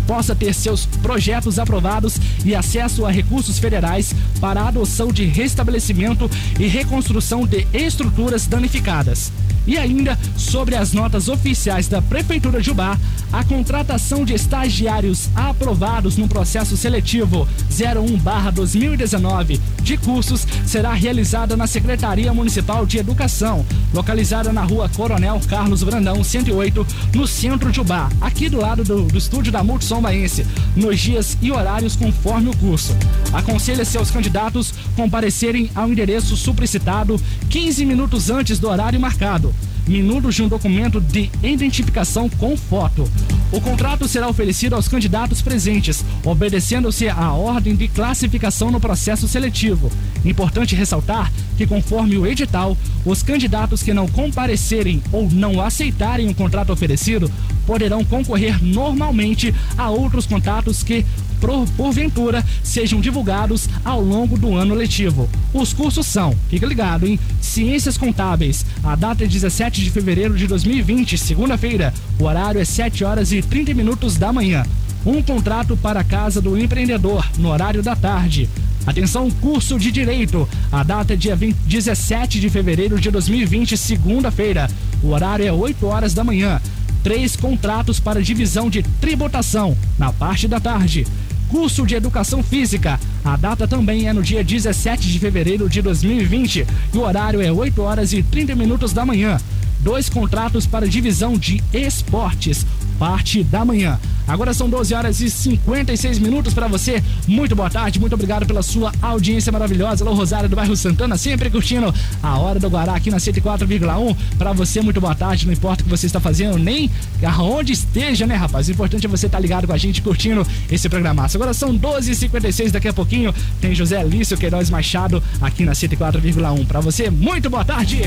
[0.00, 6.30] possa ter seus projetos aprovados e acesso a recursos federais para a adoção de restabelecimento
[6.58, 9.32] e reconstrução de estruturas danificadas.
[9.66, 12.96] E ainda sobre as notas oficiais da Prefeitura de Ubá,
[13.32, 22.32] a contratação de estagiários aprovados no processo seletivo 01/2019 de cursos será realizada na Secretaria
[22.32, 28.48] Municipal de Educação, localizada na Rua Coronel Carlos Brandão, 108, no centro de Ubá, aqui
[28.48, 32.96] do lado do, do estúdio da Multissom Baense, nos dias e horários conforme o curso.
[33.32, 39.54] Aconselha seus candidatos comparecerem ao endereço suplicitado 15 minutos antes do horário marcado
[39.86, 43.08] minutos de um documento de identificação com foto.
[43.52, 49.90] O contrato será oferecido aos candidatos presentes, obedecendo-se à ordem de classificação no processo seletivo.
[50.24, 56.34] Importante ressaltar que, conforme o edital, os candidatos que não comparecerem ou não aceitarem o
[56.34, 57.30] contrato oferecido
[57.66, 61.04] poderão concorrer normalmente a outros contatos que
[61.40, 65.28] por, porventura sejam divulgados ao longo do ano letivo.
[65.52, 67.18] Os cursos são, fica ligado, hein?
[67.40, 68.64] Ciências Contábeis.
[68.82, 71.92] A data é 17 de fevereiro de 2020, segunda-feira.
[72.18, 74.64] O horário é 7 horas e 30 minutos da manhã.
[75.04, 78.48] Um contrato para a Casa do Empreendedor, no horário da tarde.
[78.86, 80.48] Atenção, curso de Direito.
[80.70, 84.70] A data é dia 20, 17 de fevereiro de 2020, segunda-feira.
[85.02, 86.60] O horário é 8 horas da manhã.
[87.02, 91.04] Três contratos para divisão de tributação, na parte da tarde
[91.48, 92.98] curso de Educação Física.
[93.24, 97.50] A data também é no dia 17 de fevereiro de 2020 e o horário é
[97.50, 99.38] 8 horas e 30 minutos da manhã.
[99.80, 102.66] Dois contratos para divisão de esportes,
[102.98, 103.98] parte da manhã.
[104.26, 107.02] Agora são 12 horas e 56 minutos para você.
[107.28, 110.04] Muito boa tarde, muito obrigado pela sua audiência maravilhosa.
[110.04, 114.16] Alô, Rosário do bairro Santana, sempre curtindo a hora do Guará aqui na 104,1.
[114.36, 115.46] Para você, muito boa tarde.
[115.46, 116.90] Não importa o que você está fazendo, nem
[117.24, 118.66] aonde esteja, né, rapaz?
[118.68, 121.36] O importante é você estar tá ligado com a gente, curtindo esse programaço.
[121.36, 125.72] Agora são 12 e 56 daqui a pouquinho tem José Lício Queiroz Machado aqui na
[125.72, 126.66] 104,1.
[126.66, 128.00] Para você, muito boa tarde.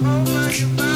[0.00, 0.87] Over you,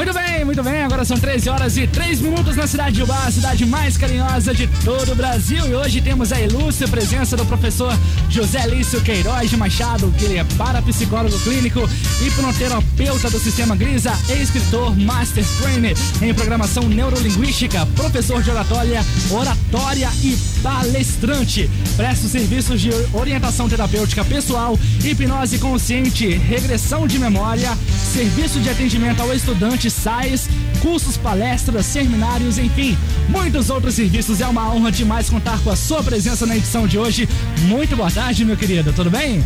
[0.00, 0.82] Muito bem, muito bem.
[0.82, 4.54] Agora são 13 horas e 3 minutos na cidade de Ubá, a cidade mais carinhosa
[4.54, 5.68] de todo o Brasil.
[5.68, 7.94] E hoje temos a ilustre presença do professor
[8.28, 11.80] José Lício Queiroz de Machado, que ele é parapsicólogo clínico,
[12.24, 20.38] hipnoterapeuta do Sistema Grisa, escritor, master trainer em programação neurolinguística, professor de oratória, oratória e
[20.62, 21.70] palestrante.
[21.96, 27.76] Presta serviços de orientação terapêutica pessoal, hipnose consciente, regressão de memória,
[28.12, 30.48] serviço de atendimento ao estudante SAIS,
[30.80, 32.96] cursos, palestras, seminários, enfim,
[33.28, 34.40] muitos outros serviços.
[34.40, 37.28] É uma honra demais contar com a sua presença na edição de hoje.
[37.62, 39.44] Muito boa tarde, meu querido, tudo bem?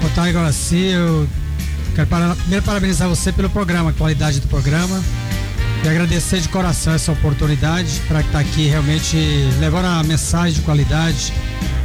[0.00, 0.90] Boa tarde, Guaraci.
[0.92, 1.28] Eu
[1.94, 5.02] quero primeiro parabenizar você pelo programa, qualidade do programa.
[5.84, 9.18] E agradecer de coração essa oportunidade para estar aqui realmente
[9.60, 11.30] levando a mensagem de qualidade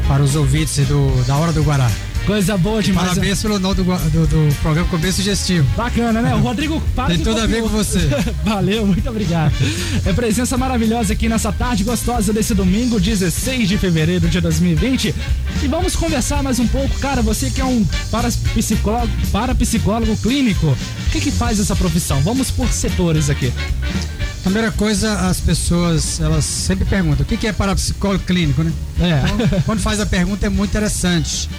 [0.08, 1.92] para os ouvintes do, da Hora do Guará.
[2.30, 3.08] Coisa boa demais.
[3.08, 5.68] Parabéns pelo nome do, do, do programa ficou bem sugestivo.
[5.76, 6.36] Bacana, né?
[6.36, 8.08] O Rodrigo para Tem tudo a ver com você.
[8.46, 9.52] Valeu, muito obrigado.
[10.06, 15.16] É presença maravilhosa aqui nessa tarde gostosa desse domingo, 16 de fevereiro de 2020.
[15.64, 17.00] E vamos conversar mais um pouco.
[17.00, 22.22] Cara, você que é um parapsicólogo, parapsicólogo clínico, o que que faz essa profissão?
[22.22, 23.52] Vamos por setores aqui.
[24.44, 28.72] Primeira coisa, as pessoas elas sempre perguntam o que que é parapsicólogo clínico, né?
[29.00, 29.24] É.
[29.34, 31.50] Então, quando faz a pergunta é muito interessante.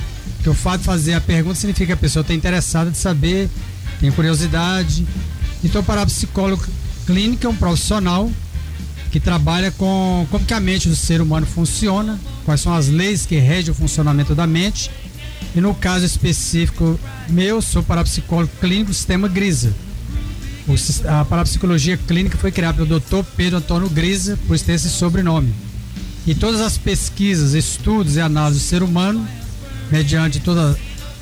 [0.41, 3.51] Porque o fato de fazer a pergunta significa que a pessoa está interessada de saber,
[4.01, 5.07] tem curiosidade.
[5.63, 6.67] Então, o parapsicólogo
[7.05, 8.31] clínico é um profissional
[9.11, 13.27] que trabalha com como que a mente do ser humano funciona, quais são as leis
[13.27, 14.91] que regem o funcionamento da mente.
[15.55, 16.99] E no caso específico
[17.29, 19.75] meu, sou parapsicólogo clínico do sistema Grisa.
[20.67, 20.75] O
[21.07, 23.25] a parapsicologia clínica foi criada pelo Dr.
[23.37, 25.53] Pedro Antônio Grisa, por isso tem esse sobrenome.
[26.27, 29.27] E todas as pesquisas, estudos e análises do ser humano,
[29.91, 30.77] mediante todo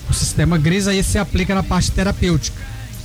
[0.09, 2.57] o sistema Grisa, aí se aplica na parte terapêutica,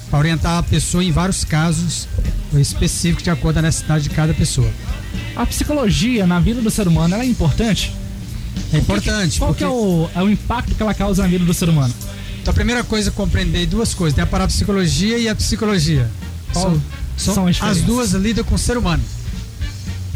[0.09, 2.07] para orientar a pessoa em vários casos
[2.53, 4.69] específicos de acordo com a necessidade de cada pessoa.
[5.35, 7.95] A psicologia na vida do ser humano é importante?
[8.71, 11.43] É importante, Qual porque que é o, é o impacto que ela causa na vida
[11.43, 11.93] do ser humano?
[12.41, 16.09] então, a primeira coisa é compreender duas coisas, tem a parapsicologia e a psicologia.
[16.51, 16.79] Qual
[17.17, 19.03] São, são as as duas lidam com o ser humano.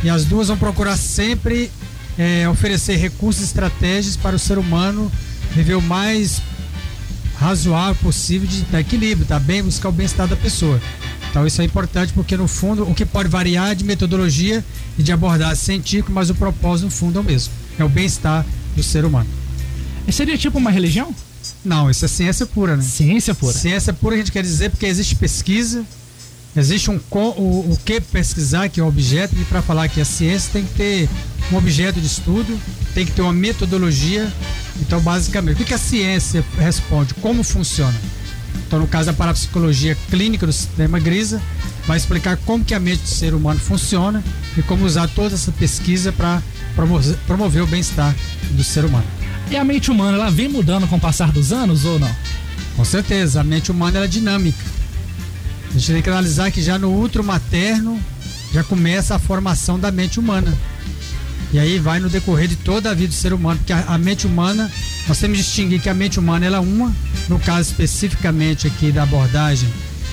[0.03, 1.71] E as duas vão procurar sempre
[2.17, 5.11] é, oferecer recursos e estratégias para o ser humano
[5.57, 6.39] viver o mais
[7.39, 10.79] razoável possível de ter equilíbrio, tá bem, buscar o bem-estar da pessoa.
[11.29, 14.63] Então isso é importante porque no fundo o que pode variar é de metodologia
[14.97, 18.45] e de abordagem científica, mas o propósito no fundo é o mesmo, é o bem-estar
[18.75, 19.27] do ser humano.
[20.11, 21.13] Seria tipo uma religião?
[21.65, 22.83] Não, isso é ciência pura, né?
[22.83, 23.53] Ciência pura.
[23.53, 25.83] Ciência pura a gente quer dizer porque existe pesquisa,
[26.59, 30.05] existe um o, o que pesquisar, que é o objeto, e para falar que a
[30.05, 31.09] ciência tem que ter
[31.51, 32.59] um objeto de estudo,
[32.93, 34.31] tem que ter uma metodologia.
[34.81, 37.13] Então, basicamente, o que, a ciência responde?
[37.15, 37.95] Como funciona?
[38.65, 41.41] Então, no caso da parapsicologia clínica do sistema Grisa,
[41.85, 44.23] vai explicar como que a mente do ser humano funciona
[44.57, 46.41] e como usar toda essa pesquisa para
[46.75, 48.15] promover, promover o bem-estar
[48.51, 49.05] do ser humano.
[49.49, 52.13] E a mente humana, ela vem mudando com o passar dos anos ou não?
[52.75, 54.76] Com certeza, a mente humana é dinâmica.
[55.69, 57.99] A gente tem que analisar que já no útero materno
[58.53, 60.53] já começa a formação da mente humana.
[61.53, 63.97] E aí vai no decorrer de toda a vida do ser humano, porque a, a
[63.97, 64.69] mente humana,
[65.07, 66.93] nós temos que distinguir que a mente humana ela é uma,
[67.29, 69.69] no caso especificamente aqui da abordagem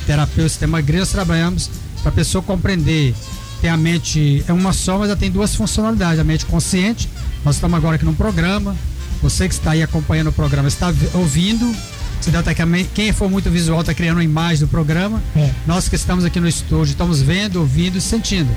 [0.06, 1.70] terapêutica sistema grego, nós trabalhamos
[2.02, 3.14] para a pessoa compreender.
[3.60, 6.20] Tem a mente, é uma só, mas ela tem duas funcionalidades.
[6.20, 7.08] A mente consciente,
[7.44, 8.76] nós estamos agora aqui num programa,
[9.22, 11.74] você que está aí acompanhando o programa está vi- ouvindo.
[12.24, 14.68] Se dá até que a men- Quem for muito visual está criando uma imagem do
[14.68, 15.22] programa.
[15.36, 15.50] É.
[15.66, 18.48] Nós que estamos aqui no estúdio estamos vendo, ouvindo e sentindo.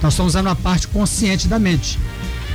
[0.00, 1.98] Nós estamos usando a parte consciente da mente.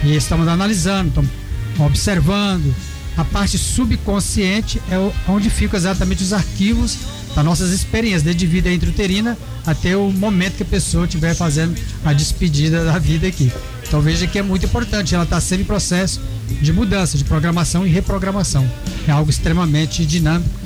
[0.03, 1.29] E estamos analisando, estamos
[1.77, 2.73] observando.
[3.17, 4.95] A parte subconsciente é
[5.29, 6.97] onde ficam exatamente os arquivos
[7.35, 12.13] das nossas experiências, desde vida intrauterina até o momento que a pessoa estiver fazendo a
[12.13, 13.51] despedida da vida aqui.
[13.85, 16.21] Então veja que é muito importante, ela está sempre em processo
[16.61, 18.69] de mudança, de programação e reprogramação.
[19.05, 20.60] É algo extremamente dinâmico.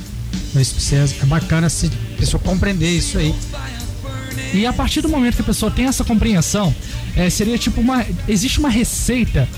[1.22, 3.34] É bacana se a pessoa compreender isso aí.
[4.54, 6.74] E a partir do momento que a pessoa tem essa compreensão,
[7.16, 8.04] é, seria tipo uma.
[8.28, 9.48] Existe uma receita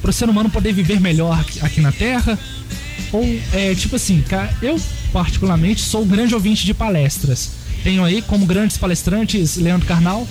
[0.00, 2.38] para o ser humano poder viver melhor aqui, na Terra?
[3.12, 4.22] Ou é tipo assim,
[4.62, 4.80] eu
[5.12, 7.50] particularmente sou um grande ouvinte de palestras.
[7.82, 10.26] Tenho aí como grandes palestrantes Leandro Carnal,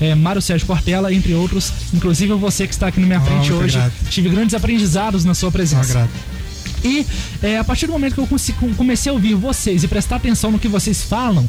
[0.00, 1.72] é, Mário Sérgio Cortella, entre outros.
[1.94, 3.78] Inclusive você que está aqui na minha Oh, frente muito hoje.
[3.78, 3.92] grato.
[4.10, 5.92] Tive grandes aprendizados na sua presença.
[5.92, 6.10] grato.
[6.86, 7.04] E
[7.42, 10.58] é, a partir do momento que eu comecei a ouvir vocês e prestar atenção no
[10.58, 11.48] que vocês falam,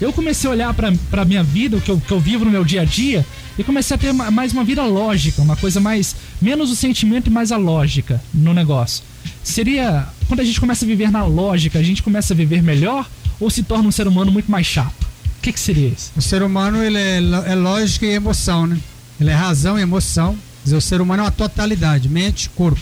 [0.00, 2.50] eu comecei a olhar pra, pra minha vida, o que eu, que eu vivo no
[2.50, 3.24] meu dia a dia,
[3.58, 6.14] e comecei a ter ma- mais uma vida lógica, uma coisa mais.
[6.40, 9.02] menos o sentimento e mais a lógica no negócio.
[9.42, 10.06] Seria.
[10.28, 13.08] Quando a gente começa a viver na lógica, a gente começa a viver melhor
[13.40, 15.04] ou se torna um ser humano muito mais chato?
[15.38, 16.10] O que, que seria isso?
[16.16, 17.16] O ser humano ele é,
[17.46, 18.78] é lógica e emoção, né?
[19.20, 20.32] Ele é razão e emoção.
[20.32, 22.80] Quer dizer, o ser humano é uma totalidade, mente corpo.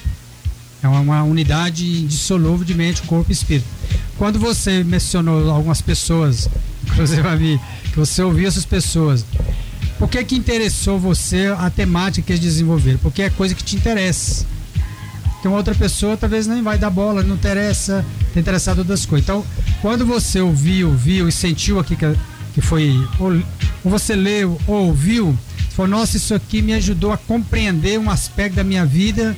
[0.84, 3.66] É uma, unidade indissolúvel de mente, corpo e espírito.
[4.18, 6.46] Quando você mencionou algumas pessoas,
[6.84, 9.24] inclusive a mim, que você ouviu essas pessoas,
[9.98, 12.98] por que que interessou você a temática que eles desenvolveram?
[12.98, 14.44] Porque é coisa que te interessa.
[15.40, 18.04] Tem uma outra pessoa, talvez nem vai dar bola, não interessa,
[18.34, 19.24] tá interessado em outras coisas.
[19.24, 19.42] Então,
[19.80, 22.14] quando você ouviu, viu e sentiu aqui que,
[22.52, 23.42] que foi, ou,
[23.90, 25.34] você leu ou ouviu,
[25.70, 29.34] falou, nossa, isso aqui me ajudou a compreender um aspecto da minha vida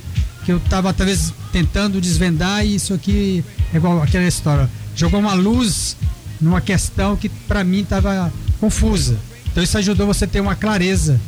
[0.47, 3.45] que eu estava talvez tentando desvendar e isso aqui
[3.75, 4.71] é igual aquela história.
[4.95, 5.97] Jogou uma luz
[6.41, 9.19] numa questão que para mim estava confusa.
[9.51, 11.21] Então isso ajudou você a ter uma clareza,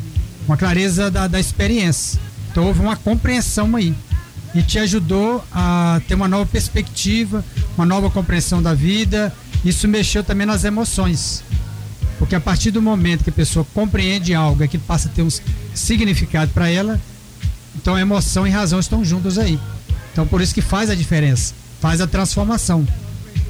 [0.47, 2.21] uma clareza da, da experiência.
[2.53, 3.93] Então houve uma compreensão aí
[4.55, 7.45] e te ajudou a ter uma nova perspectiva,
[7.77, 9.35] uma nova compreensão da vida.
[9.65, 11.43] Isso mexeu também nas emoções.
[12.21, 15.23] Porque a partir do momento que a pessoa compreende algo, é que passa a ter
[15.23, 15.29] um
[15.75, 17.01] significado para ela,
[17.81, 19.59] então emoção e razão estão juntos aí.
[20.13, 22.87] Então por isso que faz a diferença, faz a transformação.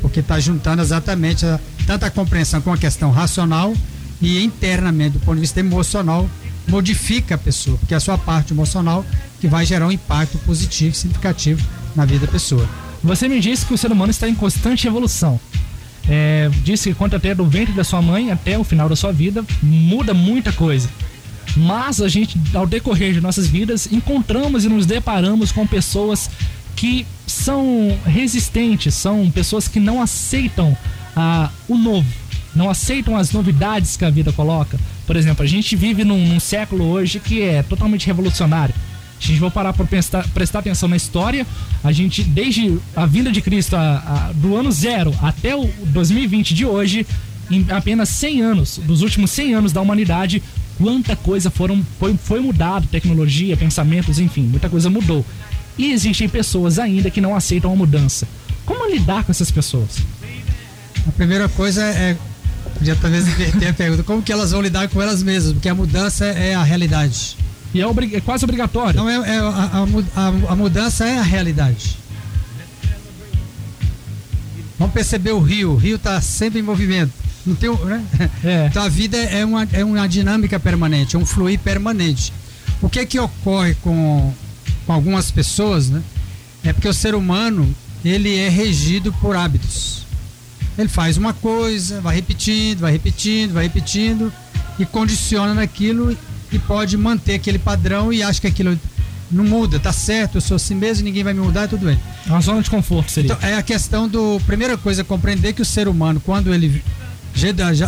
[0.01, 3.74] Porque está juntando exatamente a, tanto a compreensão com a questão racional
[4.20, 6.29] e internamente, do ponto de vista emocional,
[6.68, 9.05] modifica a pessoa, porque é a sua parte emocional
[9.41, 11.66] que vai gerar um impacto positivo, significativo
[11.97, 12.68] na vida da pessoa.
[13.03, 15.41] Você me disse que o ser humano está em constante evolução.
[16.09, 19.12] É, disse que quanto até do ventre da sua mãe até o final da sua
[19.12, 20.89] vida, muda muita coisa.
[21.57, 26.31] Mas a gente, ao decorrer de nossas vidas, encontramos e nos deparamos com pessoas
[26.77, 30.77] que são resistentes, são pessoas que não aceitam
[31.17, 32.07] ah, o novo,
[32.55, 34.79] não aceitam as novidades que a vida coloca.
[35.07, 38.75] Por exemplo, a gente vive num, num século hoje que é totalmente revolucionário.
[39.21, 41.45] A gente for parar para prestar, prestar atenção na história,
[41.83, 43.81] a gente, desde a vinda de Cristo, a-
[44.29, 47.05] a- do ano zero até o 2020 de hoje,
[47.51, 50.41] em apenas 100 anos, dos últimos 100 anos da humanidade,
[50.79, 55.24] quanta coisa foram, foi, foi mudado, tecnologia, pensamentos, enfim, muita coisa mudou.
[55.76, 58.26] E existem pessoas ainda que não aceitam a mudança.
[58.64, 59.99] Como lidar com essas pessoas?
[61.07, 62.16] A primeira coisa é,
[62.74, 65.53] podia talvez inverter a pergunta, como que elas vão lidar com elas mesmas?
[65.53, 67.37] Porque a mudança é a realidade.
[67.74, 68.91] E é, obri- é quase obrigatório.
[68.93, 69.85] Então é, é a,
[70.16, 71.97] a- a mudança é a realidade.
[74.79, 75.72] Vamos perceber o rio.
[75.72, 77.12] O rio está sempre em movimento.
[77.49, 78.05] Não tem, né?
[78.45, 78.67] É.
[78.67, 82.33] Então a vida é uma, é uma dinâmica permanente, é um fluir permanente.
[82.81, 84.33] O que que ocorre com,
[84.87, 86.03] com algumas pessoas, né?
[86.63, 87.75] É porque o ser humano
[88.05, 90.07] ele é regido por hábitos.
[90.77, 94.33] Ele faz uma coisa, vai repetindo, vai repetindo, vai repetindo
[94.79, 96.17] e condiciona naquilo
[96.53, 98.79] e pode manter aquele padrão e acha que aquilo
[99.31, 102.01] não muda, tá certo, eu sou assim mesmo, ninguém vai me mudar, tudo bem.
[102.27, 103.33] É uma zona de conforto, seria.
[103.33, 104.41] Então, é a questão do.
[104.47, 106.83] Primeira coisa, compreender que o ser humano, quando ele.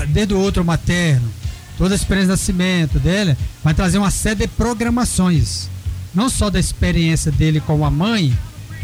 [0.08, 1.28] Desde o outro materno,
[1.76, 5.68] toda a experiência de nascimento dele, vai trazer uma série de programações.
[6.14, 8.36] Não só da experiência dele com a mãe,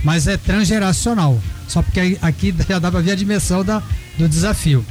[0.03, 1.41] mas é transgeracional.
[1.69, 3.83] Só porque aqui já dá para ver a dimensão da,
[4.19, 4.85] do desafio.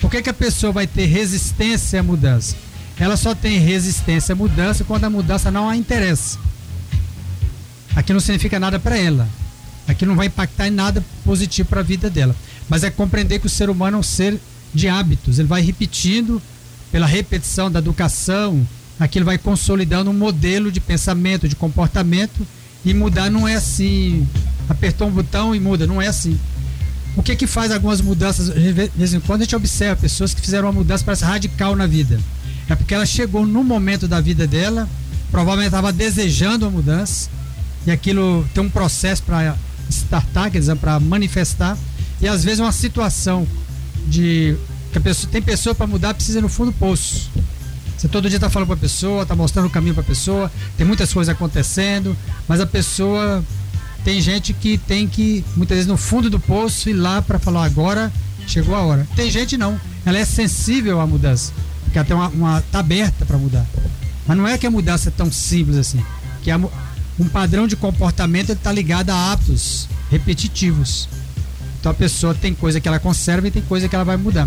[0.00, 2.56] Por que, que a pessoa vai ter resistência à mudança?
[2.98, 6.38] Ela só tem resistência à mudança quando a mudança não a interessa.
[7.94, 9.28] Aqui não significa nada para ela.
[9.86, 12.34] Aqui não vai impactar em nada positivo para a vida dela.
[12.68, 14.38] Mas é compreender que o ser humano é um ser
[14.74, 15.38] de hábitos.
[15.38, 16.40] Ele vai repetindo,
[16.90, 18.66] pela repetição da educação,
[18.98, 22.46] aquilo vai consolidando um modelo de pensamento, de comportamento.
[22.84, 24.26] E mudar não é assim.
[24.68, 25.86] Apertou um botão e muda.
[25.86, 26.38] Não é assim.
[27.16, 28.54] O que que faz algumas mudanças?
[28.54, 31.86] De vez em quando a gente observa pessoas que fizeram uma mudança parece radical na
[31.86, 32.20] vida.
[32.68, 34.88] É porque ela chegou num momento da vida dela,
[35.30, 37.28] provavelmente estava desejando a mudança,
[37.84, 39.56] e aquilo tem um processo para
[39.88, 41.76] startar, quer dizer, para manifestar,
[42.20, 43.44] e às vezes uma situação
[44.06, 44.56] de
[44.92, 47.30] que pessoa tem pessoa para mudar precisa no fundo do poço.
[47.96, 50.50] Você todo dia está falando para a pessoa, está mostrando o caminho para a pessoa,
[50.76, 52.16] tem muitas coisas acontecendo,
[52.48, 53.44] mas a pessoa
[54.04, 57.64] tem gente que tem que muitas vezes no fundo do poço ir lá para falar
[57.64, 58.10] agora
[58.46, 59.06] chegou a hora.
[59.14, 61.52] Tem gente não, ela é sensível à mudança,
[61.84, 63.66] porque tem uma, uma tá aberta para mudar.
[64.26, 66.02] Mas não é que a mudança é tão simples assim,
[66.42, 66.58] que a
[67.18, 71.06] um padrão de comportamento está ligado a hábitos repetitivos.
[71.80, 74.46] Então a pessoa tem coisa que ela conserva e tem coisa que ela vai mudar.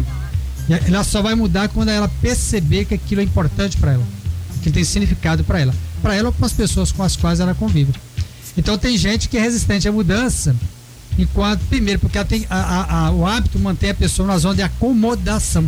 [0.70, 4.04] E ela só vai mudar quando ela perceber que aquilo é importante para ela,
[4.62, 7.54] que tem significado para ela, para ela ou para as pessoas com as quais ela
[7.56, 7.92] convive.
[8.56, 10.56] Então tem gente que é resistente à mudança,
[11.18, 14.56] enquanto primeiro porque ela tem a- a- a- o hábito mantém a pessoa na zona
[14.56, 15.68] de acomodação.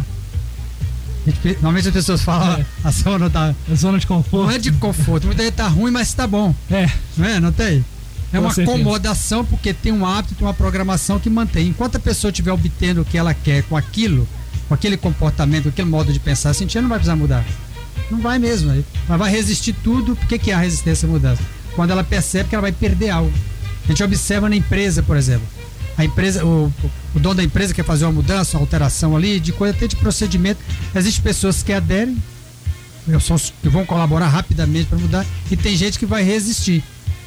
[1.43, 2.66] Normalmente as pessoas falam É.
[2.84, 3.55] a zona da.
[3.72, 4.43] A zona de conforto.
[4.45, 6.53] Não é de conforto, muita gente tá ruim, mas tá bom.
[6.70, 6.88] É,
[7.18, 7.39] Não é?
[7.39, 7.84] Não tem?
[8.36, 11.70] É uma acomodação porque tem um hábito, tem uma programação que mantém.
[11.70, 14.28] Enquanto a pessoa estiver obtendo o que ela quer com aquilo,
[14.68, 17.46] com aquele comportamento, com aquele modo de pensar, sentir, não vai precisar mudar.
[18.12, 18.72] Não vai mesmo.
[18.72, 18.84] aí.
[19.08, 20.16] Ela vai resistir tudo.
[20.16, 21.42] Por que, que é a resistência à mudança?
[21.76, 23.34] Quando ela percebe que ela vai perder algo.
[23.86, 25.48] A gente observa na empresa, por exemplo.
[25.98, 26.74] A empresa, o,
[27.14, 29.96] o dono da empresa quer fazer uma mudança, uma alteração ali, de coisa até de
[29.96, 30.60] procedimento.
[30.94, 32.22] Existem pessoas que aderem,
[33.62, 36.84] que vão colaborar rapidamente para mudar, e tem gente que vai resistir.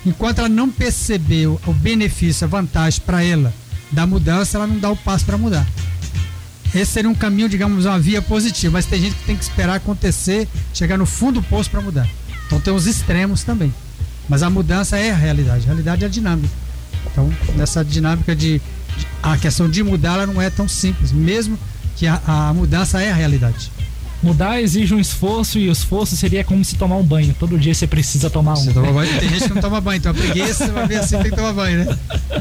[0.09, 3.53] Enquanto ela não percebeu o benefício, a vantagem para ela
[3.93, 5.67] da mudança, ela não dá o passo para mudar.
[6.75, 9.75] Esse seria um caminho, digamos, uma via positiva, mas tem gente que tem que esperar
[9.77, 12.09] acontecer, chegar no fundo do poço para mudar.
[12.47, 13.73] Então tem os extremos também.
[14.29, 16.53] Mas a mudança é a realidade, a realidade é a dinâmica.
[17.11, 21.59] Então, nessa dinâmica de, de- a questão de mudar, ela não é tão simples, mesmo
[21.97, 23.71] que a, a mudança é a realidade.
[24.29, 27.35] Mudar exige um esforço e o esforço seria como se tomar um banho.
[27.39, 28.57] Todo dia você precisa tomar um.
[28.57, 30.97] Você toma banho, tem gente que não toma banho, então a preguiça, você vai ver
[30.97, 31.99] assim, tem que tomar banho, né?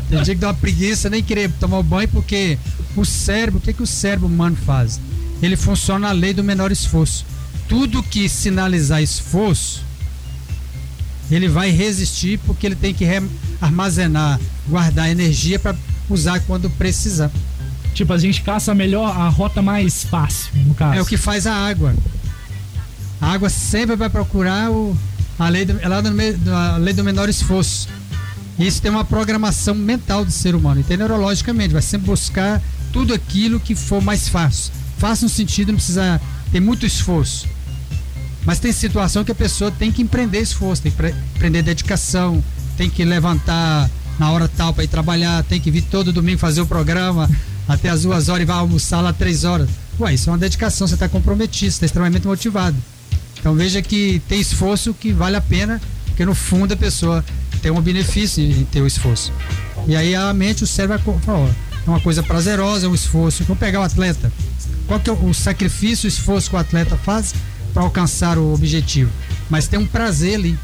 [0.09, 2.57] Tem gente que dá uma preguiça nem querer tomar o banho porque
[2.95, 4.99] o cérebro, o que, que o cérebro humano faz?
[5.41, 7.25] Ele funciona na lei do menor esforço.
[7.69, 9.83] Tudo que sinalizar esforço,
[11.31, 13.05] ele vai resistir porque ele tem que
[13.61, 15.75] armazenar, guardar energia para
[16.09, 17.31] usar quando precisar.
[17.97, 20.99] Tipo, a gente caça melhor a rota mais fácil, no caso.
[20.99, 21.95] É o que faz a água.
[23.19, 24.95] A água sempre vai procurar o,
[25.39, 25.79] a, lei do,
[26.53, 27.89] a lei do menor esforço.
[28.59, 31.73] Isso tem uma programação mental do ser humano, e neurologicamente.
[31.73, 32.61] Vai sempre buscar
[32.93, 34.71] tudo aquilo que for mais fácil.
[34.99, 36.21] Fácil no sentido, não precisa
[36.51, 37.47] ter muito esforço.
[38.45, 42.43] Mas tem situação que a pessoa tem que empreender esforço, tem que pre- empreender dedicação,
[42.77, 43.89] tem que levantar
[44.19, 47.27] na hora tal para ir trabalhar, tem que vir todo domingo fazer o programa
[47.67, 49.69] até as duas horas e vai almoçar lá três horas.
[49.99, 52.77] Ué, isso é uma dedicação, você está comprometido, está extremamente motivado.
[53.39, 57.23] Então veja que tem esforço que vale a pena, porque no fundo a pessoa
[57.61, 59.31] tem um benefício em ter o esforço.
[59.87, 61.53] E aí a mente, o cérebro vai
[61.87, 63.43] é uma coisa prazerosa, é um esforço.
[63.45, 64.31] Vamos pegar o atleta.
[64.87, 67.33] Qual que é o sacrifício, o esforço que o atleta faz
[67.73, 69.09] para alcançar o objetivo?
[69.49, 70.59] Mas tem um prazer ali.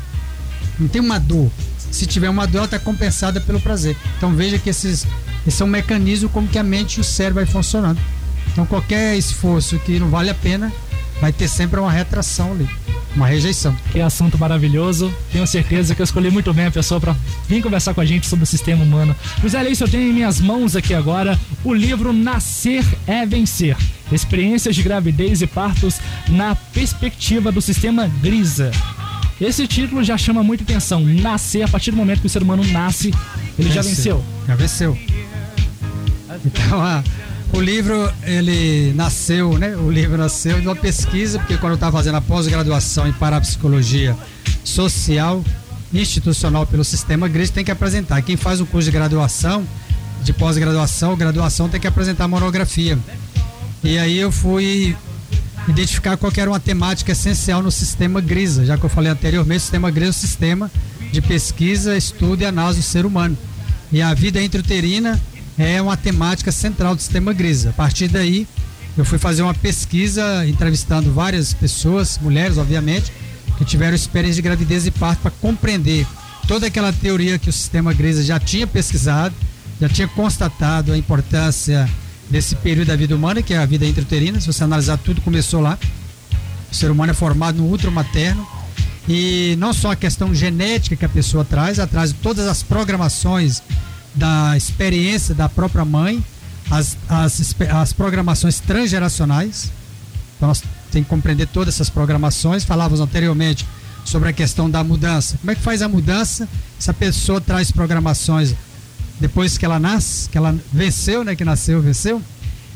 [0.77, 1.49] Não tem uma dor.
[1.91, 3.95] Se tiver uma dor, ela está compensada pelo prazer.
[4.17, 5.07] Então veja que esses,
[5.45, 7.99] esse é um mecanismo como que a mente e o cérebro vai funcionando.
[8.51, 10.71] Então qualquer esforço que não vale a pena
[11.19, 12.67] vai ter sempre uma retração ali,
[13.15, 13.75] uma rejeição.
[13.91, 15.13] Que assunto maravilhoso.
[15.31, 17.15] Tenho certeza que eu escolhi muito bem a pessoa para
[17.47, 19.15] vir conversar com a gente sobre o sistema humano.
[19.41, 23.77] José Leite, eu tenho em minhas mãos aqui agora o livro Nascer é Vencer.
[24.11, 28.71] Experiências de gravidez e partos na perspectiva do sistema Grisa.
[29.41, 31.01] Esse título já chama muita atenção.
[31.01, 33.13] Nascer, a partir do momento que o ser humano nasce,
[33.57, 34.23] ele já venceu.
[34.47, 34.97] Já venceu.
[36.45, 37.03] Então, a-
[37.51, 39.75] o livro, ele nasceu, né?
[39.75, 44.15] O livro nasceu de uma pesquisa, porque quando eu estava fazendo a pós-graduação em parapsicologia
[44.63, 45.43] social
[45.93, 48.21] institucional pelo sistema GRIS, tem que apresentar.
[48.23, 49.63] Quem faz o curso de graduação,
[50.23, 52.97] de pós-graduação, graduação, tem que apresentar monografia.
[53.83, 54.95] E aí eu fui
[55.67, 59.61] identificar qual era uma temática essencial no sistema GRISA, já que eu falei anteriormente, o
[59.61, 60.71] sistema GRISA é um sistema
[61.11, 63.37] de pesquisa, estudo e análise do ser humano.
[63.91, 65.21] E a vida intrauterina
[65.57, 67.69] é uma temática central do sistema GRISA.
[67.69, 68.47] A partir daí,
[68.97, 73.11] eu fui fazer uma pesquisa entrevistando várias pessoas, mulheres, obviamente,
[73.57, 76.07] que tiveram experiência de gravidez e parto para compreender
[76.47, 79.35] toda aquela teoria que o sistema GRISA já tinha pesquisado,
[79.79, 81.89] já tinha constatado a importância
[82.29, 84.39] desse período da vida humana, que é a vida intrauterina.
[84.39, 85.77] Se você analisar tudo, começou lá.
[86.71, 88.47] O ser humano é formado no útero materno.
[89.07, 93.61] E não só a questão genética que a pessoa traz, ela traz todas as programações
[94.15, 96.23] da experiência da própria mãe,
[96.69, 99.71] as, as, as programações transgeracionais.
[100.37, 100.61] Então nós
[100.91, 102.63] temos que compreender todas essas programações.
[102.63, 103.65] Falávamos anteriormente
[104.05, 105.37] sobre a questão da mudança.
[105.37, 106.47] Como é que faz a mudança
[106.77, 108.53] se a pessoa traz programações
[109.19, 112.21] depois que ela nasce, que ela venceu, né, que nasceu, venceu?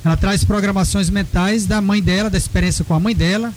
[0.03, 3.53] Ela traz programações mentais da mãe dela, da experiência com a mãe dela,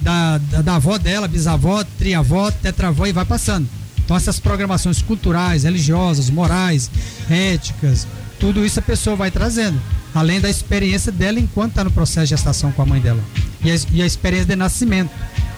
[0.00, 3.68] da, da, da avó dela, bisavó, triavó, tetravó e vai passando.
[4.04, 6.90] Então essas programações culturais, religiosas, morais,
[7.30, 8.06] éticas,
[8.38, 9.80] tudo isso a pessoa vai trazendo,
[10.14, 13.22] além da experiência dela enquanto está no processo de gestação com a mãe dela
[13.64, 15.10] e a, e a experiência de nascimento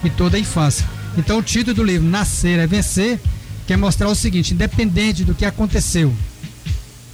[0.03, 0.85] e toda a infância.
[1.17, 3.19] Então o título do livro Nascer é Vencer
[3.65, 6.13] quer mostrar o seguinte, independente do que aconteceu,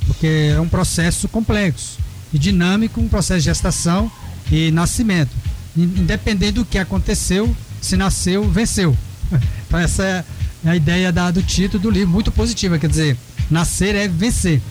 [0.06, 1.98] porque é um processo complexo
[2.32, 4.12] e dinâmico, um processo de gestação
[4.52, 5.32] e nascimento.
[5.76, 8.96] In- Independente do que aconteceu, se nasceu, venceu.
[9.68, 10.24] Então essa é
[10.66, 13.18] a ideia da- do título do livro, muito positiva, quer dizer,
[13.49, 14.61] nascer é vencer.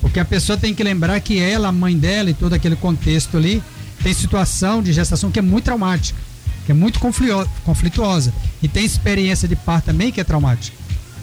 [0.00, 3.36] Porque a pessoa tem que lembrar que ela, a mãe dela e todo aquele contexto
[3.36, 3.62] ali,
[4.02, 6.18] tem situação de gestação que é muito traumática,
[6.66, 7.00] que é muito
[7.64, 8.32] conflituosa.
[8.62, 10.76] E tem experiência de parto também que é traumática.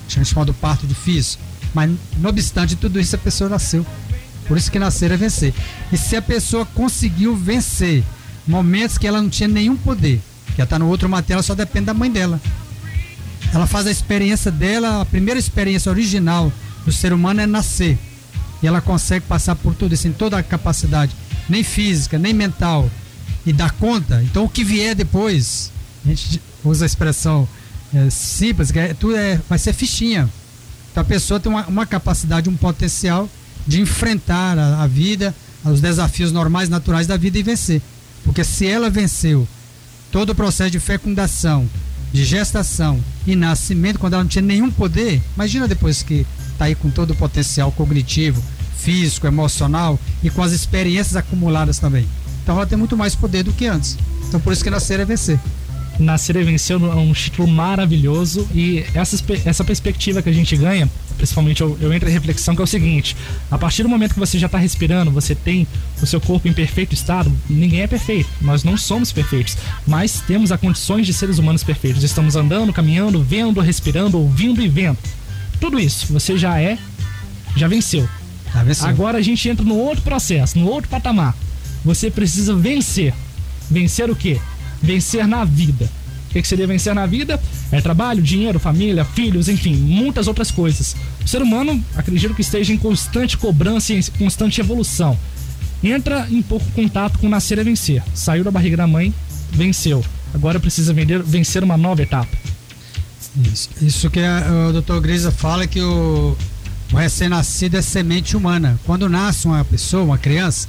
[0.08, 1.40] Chama do parto difícil.
[1.74, 3.86] Mas, não obstante tudo isso, a pessoa nasceu.
[4.48, 5.54] Por isso que nascer é vencer.
[5.92, 8.04] E se a pessoa conseguiu vencer
[8.46, 10.20] momentos que ela não tinha nenhum poder,
[10.56, 12.42] que ela está no outro matéria, ela só depende da mãe dela.
[13.54, 16.52] Ela faz a experiência dela, a primeira experiência original
[16.86, 17.98] do ser humano é nascer.
[18.64, 21.16] E ela consegue passar por tudo isso, em toda a capacidade,
[21.50, 22.90] nem física, nem mental,
[23.46, 24.22] e dar conta.
[24.24, 25.72] Então o que vier depois,
[26.06, 27.48] a gente usa a expressão
[27.94, 30.30] é, simples, que é, tudo é, vai ser fichinha.
[30.92, 33.30] Então a pessoa tem uma, uma capacidade, um potencial
[33.68, 37.82] de enfrentar a, a vida, os desafios normais, naturais da vida e vencer.
[38.24, 39.48] Porque se ela venceu
[40.12, 41.68] todo o processo de fecundação,
[42.12, 46.76] de gestação e nascimento, quando ela não tinha nenhum poder, imagina depois que está aí
[46.76, 48.44] com todo o potencial cognitivo,
[48.78, 52.08] físico, emocional e com as experiências acumuladas também.
[52.44, 53.98] Então ela tem muito mais poder do que antes.
[54.28, 55.40] Então por isso que nascer é vencer.
[56.00, 60.90] Nascer e Vencer é um título maravilhoso e essa, essa perspectiva que a gente ganha,
[61.18, 63.16] principalmente eu, eu entro em reflexão que é o seguinte:
[63.50, 65.68] a partir do momento que você já está respirando, você tem
[66.02, 70.52] o seu corpo em perfeito estado, ninguém é perfeito, nós não somos perfeitos, mas temos
[70.52, 72.04] as condições de seres humanos perfeitos.
[72.04, 74.98] Estamos andando, caminhando, vendo, respirando, ouvindo e vendo.
[75.60, 76.78] Tudo isso você já é,
[77.56, 78.08] já venceu.
[78.54, 78.88] Já venceu.
[78.88, 81.36] Agora a gente entra no outro processo, no outro patamar.
[81.84, 83.14] Você precisa vencer.
[83.70, 84.40] Vencer o quê?
[84.82, 85.90] Vencer na vida.
[86.30, 87.42] O que que seria vencer na vida?
[87.72, 90.96] É trabalho, dinheiro, família, filhos, enfim, muitas outras coisas.
[91.24, 95.18] O ser humano, acredito que esteja em constante cobrança e em constante evolução.
[95.84, 98.02] Entra em pouco contato com nascer e vencer.
[98.14, 99.14] Saiu da barriga da mãe,
[99.52, 100.04] venceu.
[100.34, 102.30] Agora precisa vender- vencer uma nova etapa.
[103.52, 105.00] Isso, isso que a- o Dr.
[105.00, 106.36] Grisa fala que o,
[106.92, 108.80] o recém-nascido é semente humana.
[108.86, 110.68] Quando nasce uma pessoa, uma criança,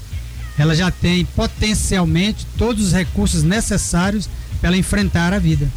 [0.58, 4.28] ela já tem potencialmente todos os recursos necessários
[4.60, 5.68] para ela enfrentar a vida.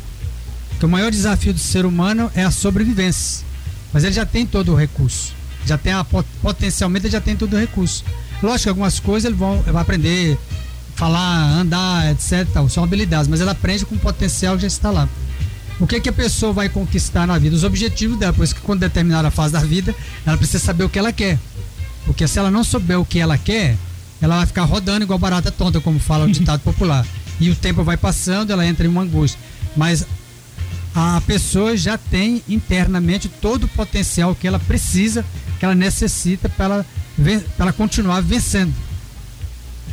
[0.70, 3.46] Porque o maior desafio do ser humano é a sobrevivência.
[3.94, 5.34] Mas ele já tem todo o recurso.
[5.66, 8.04] Já tem a, pot- potencialmente ele já tem todo o recurso.
[8.44, 10.38] Lógico que algumas coisas ele, vão, ele vai aprender,
[10.96, 12.46] falar, andar, etc.
[12.54, 15.08] Tal, são habilidades, mas ele aprende com o potencial que já está lá.
[15.80, 17.56] O que, que a pessoa vai conquistar na vida?
[17.56, 18.34] Os objetivos dela.
[18.34, 19.96] Por isso que quando determinar a fase da vida,
[20.26, 21.40] ela precisa saber o que ela quer.
[22.06, 23.76] Porque se ela não souber o que ela quer,
[24.26, 27.06] ela vai ficar rodando igual barata tonta, como fala o ditado popular.
[27.40, 29.40] E o tempo vai passando, ela entra em uma angústia.
[29.76, 30.06] Mas
[30.94, 35.24] a pessoa já tem internamente todo o potencial que ela precisa,
[35.60, 36.86] que ela necessita para ela,
[37.18, 38.74] ven- pra ela continuar vencendo.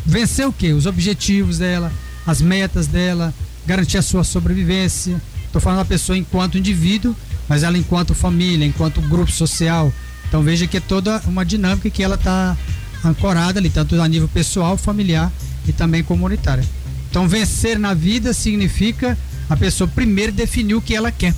[0.05, 0.73] Vencer o quê?
[0.73, 1.93] Os objetivos dela,
[2.27, 3.33] as metas dela,
[3.67, 5.21] garantir a sua sobrevivência.
[5.47, 7.15] Estou falando da pessoa enquanto indivíduo,
[7.49, 9.93] mas ela enquanto família, enquanto grupo social.
[10.29, 12.57] Então veja que é toda uma dinâmica que ela está
[13.05, 15.33] ancorada ali, tanto a nível pessoal, familiar
[15.67, 16.65] e também comunitária.
[17.11, 21.35] Então vencer na vida significa a pessoa primeiro definir o que ela quer.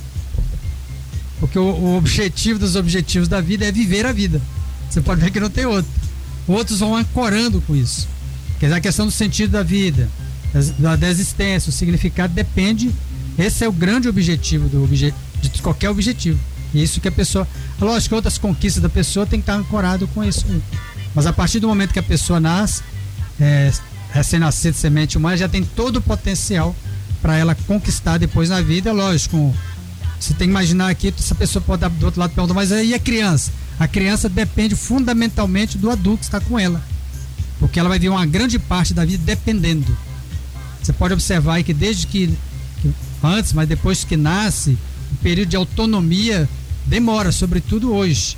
[1.39, 4.41] Porque o, o objetivo dos objetivos da vida é viver a vida.
[4.89, 5.91] Você pode ver que não tem outro.
[6.47, 8.07] Outros vão ancorando com isso.
[8.59, 10.09] Quer dizer, a questão do sentido da vida,
[10.79, 12.89] da, da existência, o significado depende.
[13.37, 16.39] Esse é o grande objetivo do obje, de qualquer objetivo.
[16.73, 17.47] E isso que a pessoa.
[17.79, 20.45] Lógico que outras conquistas da pessoa tem que estar ancorado com isso.
[21.15, 22.83] Mas a partir do momento que a pessoa nasce,
[23.39, 23.71] é,
[24.11, 26.75] recém-nascido, semente humana, já tem todo o potencial
[27.21, 28.91] para ela conquistar depois na vida.
[28.91, 29.55] Lógico,
[30.19, 32.93] você tem que imaginar aqui, essa pessoa pode dar do outro lado perguntar, mas aí
[32.93, 33.51] a criança?
[33.79, 36.83] A criança depende fundamentalmente do adulto que está com ela.
[37.59, 39.97] Porque ela vai ver uma grande parte da vida dependendo.
[40.81, 42.37] Você pode observar aí que desde que,
[42.81, 42.93] que
[43.23, 44.77] antes, mas depois que nasce,
[45.13, 46.47] o período de autonomia
[46.85, 48.37] demora, sobretudo hoje.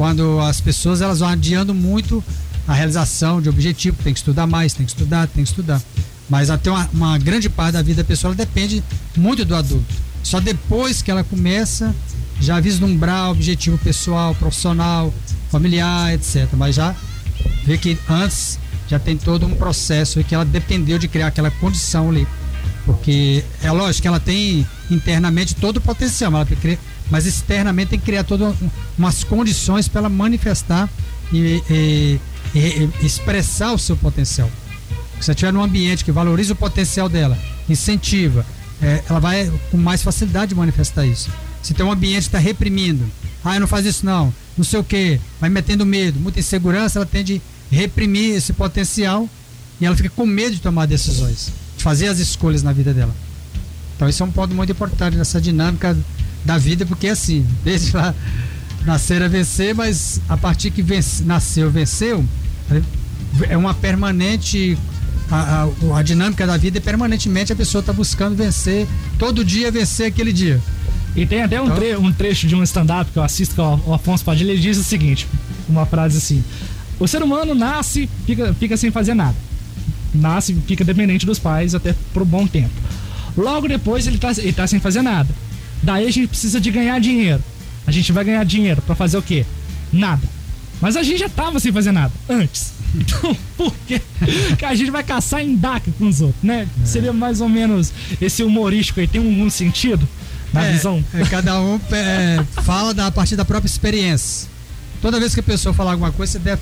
[0.00, 2.24] Quando as pessoas elas vão adiando muito
[2.66, 5.78] a realização de objetivo, tem que estudar mais, tem que estudar, tem que estudar.
[6.26, 8.82] Mas até uma, uma grande parte da vida da pessoa ela depende
[9.14, 9.94] muito do adulto.
[10.22, 11.94] Só depois que ela começa
[12.40, 15.12] já vislumbrar objetivo pessoal, profissional,
[15.50, 16.48] familiar, etc.
[16.54, 16.96] Mas já
[17.66, 22.08] vê que antes já tem todo um processo que ela dependeu de criar aquela condição
[22.08, 22.26] ali.
[22.86, 26.58] Porque é lógico que ela tem internamente todo o potencial, mas, ela
[27.10, 30.88] mas externamente tem que criar todas um- umas condições para ela manifestar
[31.32, 32.20] e, e-
[32.54, 34.50] e- e expressar o seu potencial.
[35.20, 37.36] Se ela estiver num ambiente que valoriza o potencial dela,
[37.68, 38.44] incentiva,
[38.82, 41.30] é, ela vai com mais facilidade de manifestar isso.
[41.62, 43.04] Se tem um ambiente que está reprimindo,
[43.44, 47.06] ah, não faz isso não, não sei o que, vai metendo medo, muita insegurança, ela
[47.06, 47.40] tende
[47.70, 49.28] a reprimir esse potencial
[49.80, 53.14] e ela fica com medo de tomar decisões, de fazer as escolhas na vida dela.
[53.96, 55.96] Então isso é um ponto muito importante nessa dinâmica
[56.44, 58.14] da vida, porque assim, desde lá
[58.84, 62.24] nascer a vencer, mas a partir que vence, nasceu, venceu,
[63.48, 64.76] é uma permanente
[65.30, 68.86] a, a, a dinâmica da vida e permanentemente a pessoa está buscando vencer,
[69.18, 70.60] todo dia vencer aquele dia.
[71.14, 73.80] E tem até um, Então- tre- um trecho de um stand-up que eu assisto com
[73.86, 75.26] o Afonso Padilha, ele diz o seguinte:
[75.68, 76.42] uma frase assim.
[76.98, 79.34] O ser humano nasce, fica, fica sem fazer nada.
[80.14, 82.70] Nasce, fica dependente dos pais até por um bom tempo.
[83.36, 85.28] Logo depois ele tá, ele tá sem fazer nada.
[85.82, 87.42] Daí a gente precisa de ganhar dinheiro.
[87.86, 89.44] A gente vai ganhar dinheiro pra fazer o quê?
[89.92, 90.22] Nada.
[90.80, 92.72] Mas a gente já tava sem fazer nada antes.
[92.92, 94.00] Então, por que
[94.58, 96.66] que a gente vai caçar em DACA com os outros, né?
[96.84, 99.06] Seria mais ou menos esse humorístico aí.
[99.06, 100.08] Tem um, um sentido
[100.52, 101.04] na É, visão?
[101.14, 104.48] é, cada um é, fala da, a partir da própria experiência.
[105.00, 106.60] Toda vez que a pessoa falar alguma coisa, você deve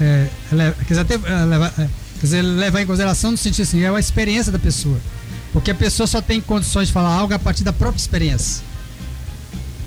[0.00, 3.82] é, quer, dizer, até, é, levar, é, quer dizer, levar em consideração no sentido assim,
[3.82, 4.98] é a experiência da pessoa.
[5.56, 8.62] Porque a pessoa só tem condições de falar algo a partir da própria experiência.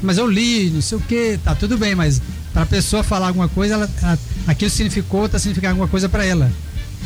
[0.01, 2.19] Mas eu li, não sei o que, tá tudo bem, mas
[2.51, 4.17] para a pessoa falar alguma coisa, ela, ela-
[4.47, 6.51] aquilo significou, tá significando alguma coisa para ela.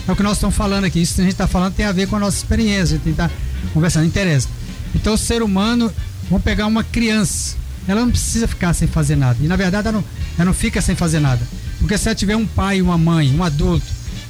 [0.07, 1.01] É o que nós estamos falando aqui.
[1.01, 3.09] Isso que a gente está falando tem a ver com a nossa experiência, a gente
[3.09, 3.29] está
[3.73, 4.47] conversando, interessa.
[4.95, 5.91] Então, o ser humano,
[6.29, 9.37] vamos pegar uma criança, ela não precisa ficar sem fazer nada.
[9.41, 10.05] E na verdade, ela não,
[10.37, 11.45] ela não fica sem fazer nada.
[11.79, 13.85] Porque se ela tiver um pai, uma mãe, um adulto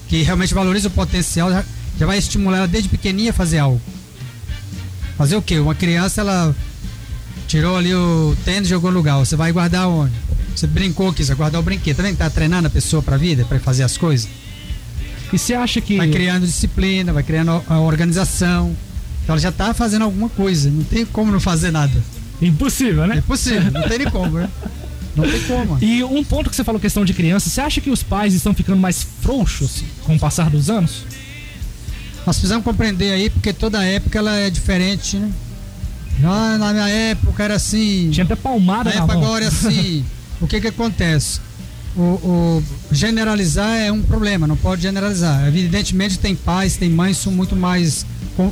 [0.08, 1.64] que realmente valoriza o potencial, já,
[2.00, 3.80] já vai estimular ela desde pequenininha a fazer algo.
[5.18, 5.60] Fazer o quê?
[5.60, 6.56] Uma criança, ela
[7.48, 9.18] tirou ali o tênis e jogou no lugar.
[9.18, 10.14] Você vai guardar onde?
[10.56, 11.98] Você brincou aqui, você vai guardar o brinquedo.
[11.98, 12.14] Tá vendo?
[12.14, 14.30] que Tá treinando a pessoa pra vida, pra fazer as coisas.
[15.32, 15.98] E você acha que.
[15.98, 18.76] Vai criando disciplina, vai criando a organização.
[19.24, 20.70] Então ela já tá fazendo alguma coisa.
[20.70, 22.04] Não tem como não fazer nada.
[22.42, 23.18] Impossível, né?
[23.18, 24.50] É possível, não tem nem como, né?
[25.16, 25.78] Não tem como.
[25.82, 28.54] E um ponto que você falou, questão de criança, você acha que os pais estão
[28.54, 31.06] ficando mais frouxos com o passar dos anos?
[32.26, 35.32] Nós precisamos compreender aí, porque toda época ela é diferente, né?
[36.20, 38.10] Na minha época era assim.
[38.12, 39.24] Tinha até palmada Na na época mão.
[39.24, 40.06] agora é assim.
[40.40, 41.42] o que que acontece?
[41.96, 45.48] O, o generalizar é um problema, não pode generalizar.
[45.48, 48.06] Evidentemente tem pais, tem mães são muito mais,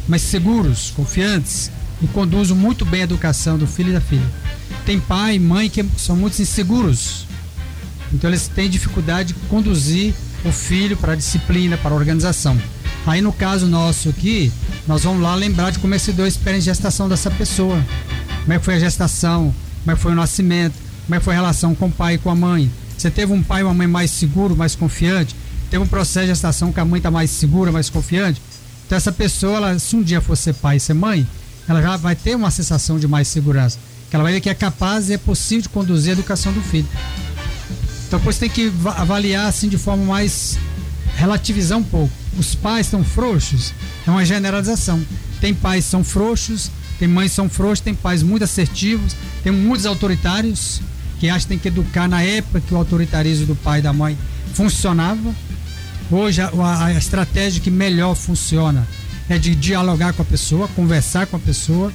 [0.08, 4.26] mais seguros, confiantes e conduzem muito bem a educação do filho e da filha.
[4.86, 7.26] Tem pai e mãe que são muito inseguros.
[8.14, 10.14] Então eles têm dificuldade de conduzir
[10.44, 12.60] o filho para a disciplina, para a organização.
[13.06, 14.52] Aí no caso nosso aqui,
[14.88, 17.84] nós vamos lá lembrar de como é que se deu a de gestação dessa pessoa.
[18.42, 20.74] Como é que foi a gestação, como é que foi o nascimento,
[21.06, 22.72] como é que foi a relação com o pai e com a mãe.
[22.98, 25.36] Você teve um pai e uma mãe mais seguro, mais confiante?
[25.70, 28.42] Teve um processo de gestação que a mãe está mais segura, mais confiante?
[28.86, 31.26] Então essa pessoa, ela, se um dia for ser pai e ser mãe,
[31.68, 33.80] ela já vai ter uma sensação de mais segurança.
[34.10, 36.62] Que ela vai ver que é capaz e é possível de conduzir a educação do
[36.62, 36.88] filho.
[38.08, 40.58] Então isso tem que va- avaliar assim de forma mais
[41.16, 42.12] relativizar um pouco.
[42.38, 43.74] Os pais são frouxos,
[44.08, 45.04] é uma generalização.
[45.40, 49.52] Tem pais que são frouxos, tem mães que são frouxos, tem pais muito assertivos, tem
[49.52, 50.82] muitos autoritários
[51.20, 53.92] que acham que tem que educar na época que o autoritarismo do pai e da
[53.94, 54.18] mãe
[54.54, 55.34] funcionava.
[56.10, 56.52] Hoje a,
[56.86, 58.88] a- estratégia que melhor funciona
[59.30, 61.92] é de dialogar com a pessoa, conversar com a pessoa,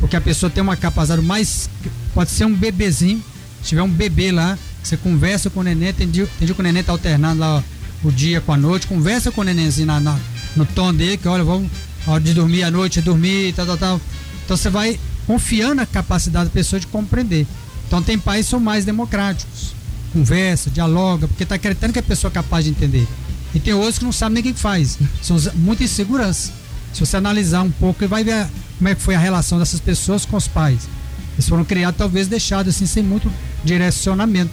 [0.00, 1.68] porque a pessoa tem uma capacidade mais.
[2.14, 3.22] Pode ser um bebezinho,
[3.62, 6.60] se tiver um bebê lá, você conversa com o neném, tem dia, tem dia que
[6.60, 7.62] o neném tá alternando lá
[8.04, 10.18] o dia com a noite, conversa com o nenenzinho na, na-
[10.56, 11.70] no tom dele, que olha, vamos,
[12.06, 14.00] hora de dormir à noite, é dormir, tal, tal, tal.
[14.44, 17.46] Então você vai confiando na capacidade da pessoa de compreender.
[17.86, 19.74] Então tem pais que são mais democráticos,
[20.12, 23.06] conversa, dialoga, porque está acreditando que a pessoa é capaz de entender.
[23.54, 26.50] E tem outros que não sabem nem o que faz, são muita insegurança.
[26.92, 28.46] Se você analisar um pouco, vai ver
[28.78, 30.88] como é que foi a relação dessas pessoas com os pais.
[31.34, 33.30] Eles foram criados, talvez, deixados assim, sem muito
[33.64, 34.50] direcionamento.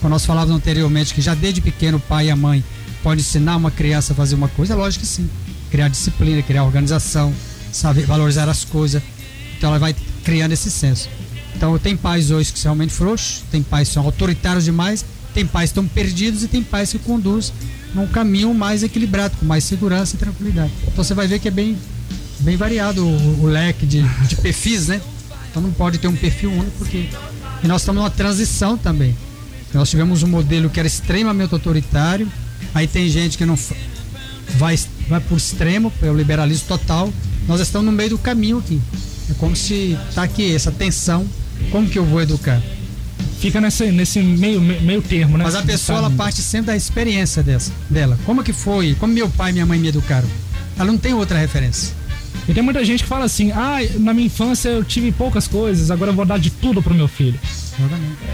[0.00, 2.64] Quando nós falávamos anteriormente que já desde pequeno o pai e a mãe
[3.02, 5.28] podem ensinar uma criança a fazer uma coisa, lógico que sim.
[5.70, 7.32] Criar disciplina, criar organização,
[7.72, 9.02] saber valorizar as coisas.
[9.56, 9.94] Então ela vai
[10.24, 11.08] criando esse senso.
[11.54, 15.46] Então tem pais hoje que são realmente frouxos, tem pais que são autoritários demais, tem
[15.46, 17.54] pais que estão perdidos e tem pais que conduzem
[17.94, 20.72] num caminho mais equilibrado, com mais segurança e tranquilidade.
[20.82, 21.76] Então você vai ver que é bem,
[22.40, 25.00] bem variado o, o leque de, de perfis, né?
[25.50, 27.08] Então não pode ter um perfil único, porque.
[27.62, 29.16] E nós estamos numa transição também.
[29.74, 32.30] Nós tivemos um modelo que era extremamente autoritário,
[32.74, 33.56] aí tem gente que não
[34.56, 37.12] vai, vai por extremo, é o liberalismo total.
[37.46, 38.80] Nós estamos no meio do caminho aqui.
[39.30, 41.26] É como se tá aqui essa tensão.
[41.70, 42.60] Como que eu vou educar?
[43.38, 45.44] Fica nesse, nesse meio, meio, meio termo, né?
[45.44, 48.18] Mas a pessoa ela parte sempre da experiência dessa, dela.
[48.24, 48.94] Como que foi?
[48.98, 50.28] Como meu pai e minha mãe me educaram?
[50.76, 51.94] Ela não tem outra referência.
[52.48, 55.90] E tem muita gente que fala assim: ah, na minha infância eu tive poucas coisas,
[55.90, 57.38] agora eu vou dar de tudo pro meu filho.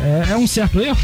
[0.03, 0.99] É, é um certo erro?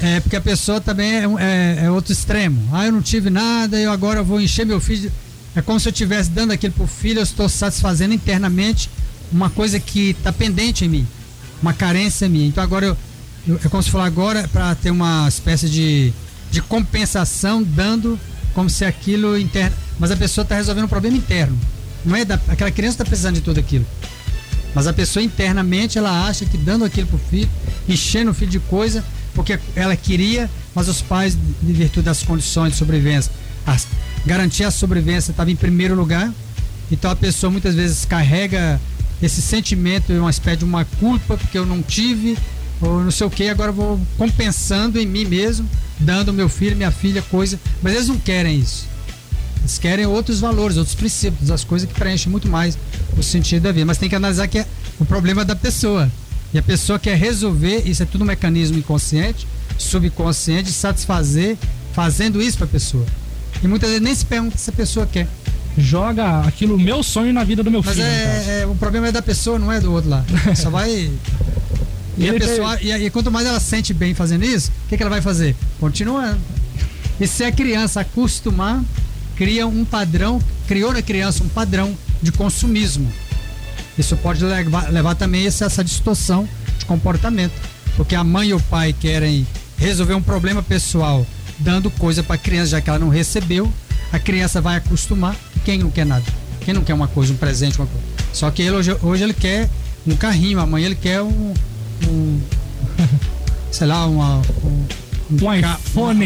[0.00, 2.68] É porque a pessoa também é, é- é outro extremo.
[2.72, 5.10] Ah, eu não tive nada, eu agora vou encher meu filho.
[5.54, 8.90] É como se eu estivesse dando aquilo pro filho, eu estou satisfazendo internamente
[9.32, 11.06] uma coisa que está pendente em mim,
[11.62, 12.46] uma carência minha.
[12.46, 12.96] Então agora eu,
[13.48, 16.12] eu- é como se falar agora para ter uma espécie de,
[16.50, 18.20] de compensação, dando
[18.52, 19.74] como se aquilo interna.
[19.98, 21.58] mas a pessoa está resolvendo um problema interno.
[22.04, 23.86] Não é da, aquela criança está precisando de tudo aquilo.
[24.74, 27.48] Mas a pessoa internamente ela acha que dando aquilo pro filho,
[27.88, 29.02] enchendo o filho de coisa,
[29.36, 33.30] porque ela queria, mas os pais, de virtude das condições de sobrevivência,
[33.66, 33.86] as,
[34.24, 36.32] garantir a sobrevivência estava em primeiro lugar.
[36.90, 38.80] Então a pessoa muitas vezes carrega
[39.22, 42.36] esse sentimento, uma espécie de uma culpa, porque eu não tive,
[42.80, 45.68] ou não sei o que, agora vou compensando em mim mesmo,
[45.98, 47.60] dando meu filho, minha filha, coisa.
[47.82, 48.86] Mas eles não querem isso.
[49.60, 52.78] Eles querem outros valores, outros princípios, as coisas que preenchem muito mais
[53.16, 53.84] o sentido da vida.
[53.84, 54.66] Mas tem que analisar que é
[54.98, 56.10] o problema da pessoa.
[56.56, 59.46] E a pessoa quer resolver, isso é tudo um mecanismo inconsciente,
[59.76, 61.54] subconsciente, satisfazer,
[61.92, 63.04] fazendo isso para a pessoa.
[63.62, 65.28] E muitas vezes nem se pergunta se a pessoa quer.
[65.76, 68.06] Joga aquilo, meu sonho, na vida do meu Mas filho.
[68.06, 68.50] caso.
[68.50, 70.24] é, é- o problema é da pessoa, não é do outro lá.
[70.56, 71.10] Só vai.
[72.16, 75.02] E, a pessoa, e, e quanto mais ela sente bem fazendo isso, o que, que
[75.02, 75.54] ela vai fazer?
[75.78, 76.38] Continuando.
[77.20, 78.82] E se a criança acostumar,
[79.36, 83.12] cria um padrão, criou na criança um padrão de consumismo.
[83.98, 87.54] Isso pode levar, levar também essa, essa distorção de comportamento.
[87.96, 89.46] Porque a mãe e o pai querem
[89.78, 91.26] resolver um problema pessoal
[91.58, 93.72] dando coisa para a criança, já que ela não recebeu,
[94.12, 95.34] a criança vai acostumar.
[95.64, 96.24] Quem não quer nada?
[96.60, 98.06] Quem não quer uma coisa, um presente, uma coisa?
[98.32, 99.68] Só que ele hoje, hoje ele quer
[100.06, 101.54] um carrinho, amanhã ele quer um.
[102.06, 102.40] um
[103.70, 104.84] sei lá, uma, um,
[105.30, 106.24] Um ca- iPhone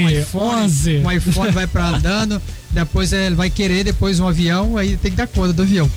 [0.63, 0.99] 11.
[0.99, 2.41] Um iPhone vai para andando,
[2.71, 5.91] depois ele vai querer depois um avião, aí tem que dar conta do avião.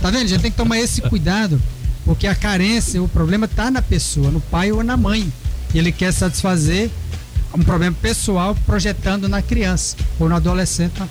[0.00, 0.24] Tá vendo?
[0.24, 1.60] A gente tem que tomar esse cuidado,
[2.04, 5.32] porque a carência, o problema tá na pessoa, no pai ou na mãe.
[5.74, 6.90] E ele quer satisfazer
[7.54, 11.02] um problema pessoal projetando na criança ou no adolescente,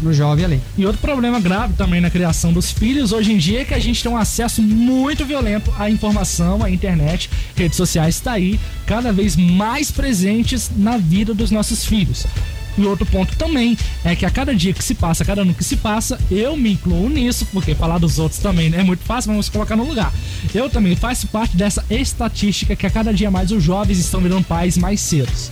[0.00, 0.60] no jovem ali.
[0.76, 3.78] E outro problema grave também na criação dos filhos hoje em dia é que a
[3.78, 9.12] gente tem um acesso muito violento à informação, à internet, redes sociais está aí cada
[9.12, 12.26] vez mais presentes na vida dos nossos filhos.
[12.78, 15.52] E outro ponto também é que a cada dia que se passa, a cada ano
[15.52, 19.02] que se passa, eu me incluo nisso, porque falar dos outros também não é muito
[19.02, 20.12] fácil, vamos colocar no lugar.
[20.54, 24.44] Eu também faço parte dessa estatística que a cada dia mais os jovens estão virando
[24.44, 25.50] pais mais cedos.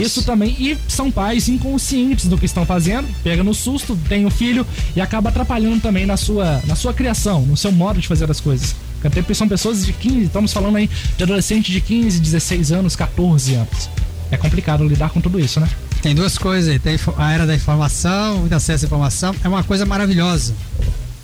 [0.00, 4.30] Isso também, e são pais inconscientes do que estão fazendo, pega no susto, tem o
[4.30, 8.30] filho e acaba atrapalhando também na sua, na sua criação, no seu modo de fazer
[8.30, 8.74] as coisas.
[9.04, 13.54] Até são pessoas de 15, estamos falando aí de adolescente de 15, 16 anos, 14
[13.54, 13.88] anos.
[14.30, 15.68] É complicado lidar com tudo isso, né?
[16.00, 16.78] Tem duas coisas aí.
[16.78, 19.34] Tem a era da informação, muito acesso à informação.
[19.44, 20.54] É uma coisa maravilhosa.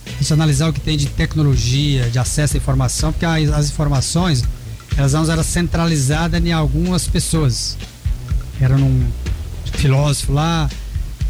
[0.06, 4.44] Eu analisar o que tem de tecnologia, de acesso à informação, porque as, as informações,
[4.96, 7.76] elas não eram centralizadas em algumas pessoas.
[8.60, 9.06] Era num
[9.74, 10.68] filósofo lá,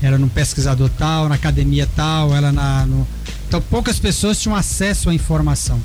[0.03, 2.87] era num pesquisador tal, na academia tal, era na.
[2.87, 3.07] No...
[3.47, 5.81] Então poucas pessoas tinham acesso à informação.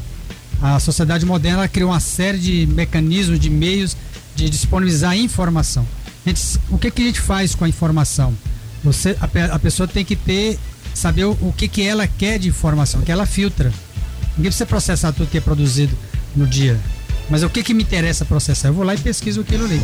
[0.62, 3.98] A sociedade moderna ela criou uma série de mecanismos, de meios
[4.36, 5.86] de disponibilizar informação.
[6.26, 8.34] Gente- o que, que a gente faz com a informação?
[8.84, 10.58] Você, a, a pessoa tem que ter,
[10.94, 13.72] saber o, o que, que ela quer de informação, que ela filtra.
[14.38, 15.96] Ninguém precisa processar tudo que é produzido
[16.36, 16.80] no dia.
[17.30, 18.70] Mas o que, que me interessa processar?
[18.70, 19.82] Eu vou lá e pesquiso aquilo ali.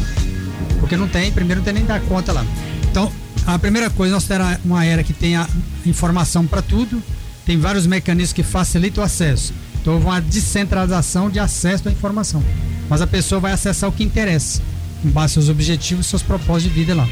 [0.90, 2.44] Porque não tem, primeiro não tem nem dar conta lá.
[2.90, 3.14] Então,
[3.46, 5.48] a primeira coisa, nós temos uma era que tem a
[5.86, 7.00] informação para tudo,
[7.46, 9.54] tem vários mecanismos que facilitam o acesso.
[9.80, 12.44] Então, houve uma descentralização de acesso à informação.
[12.90, 14.64] Mas a pessoa vai acessar o que interessa,
[15.04, 17.08] com base seus objetivos seus propósitos de vida lá.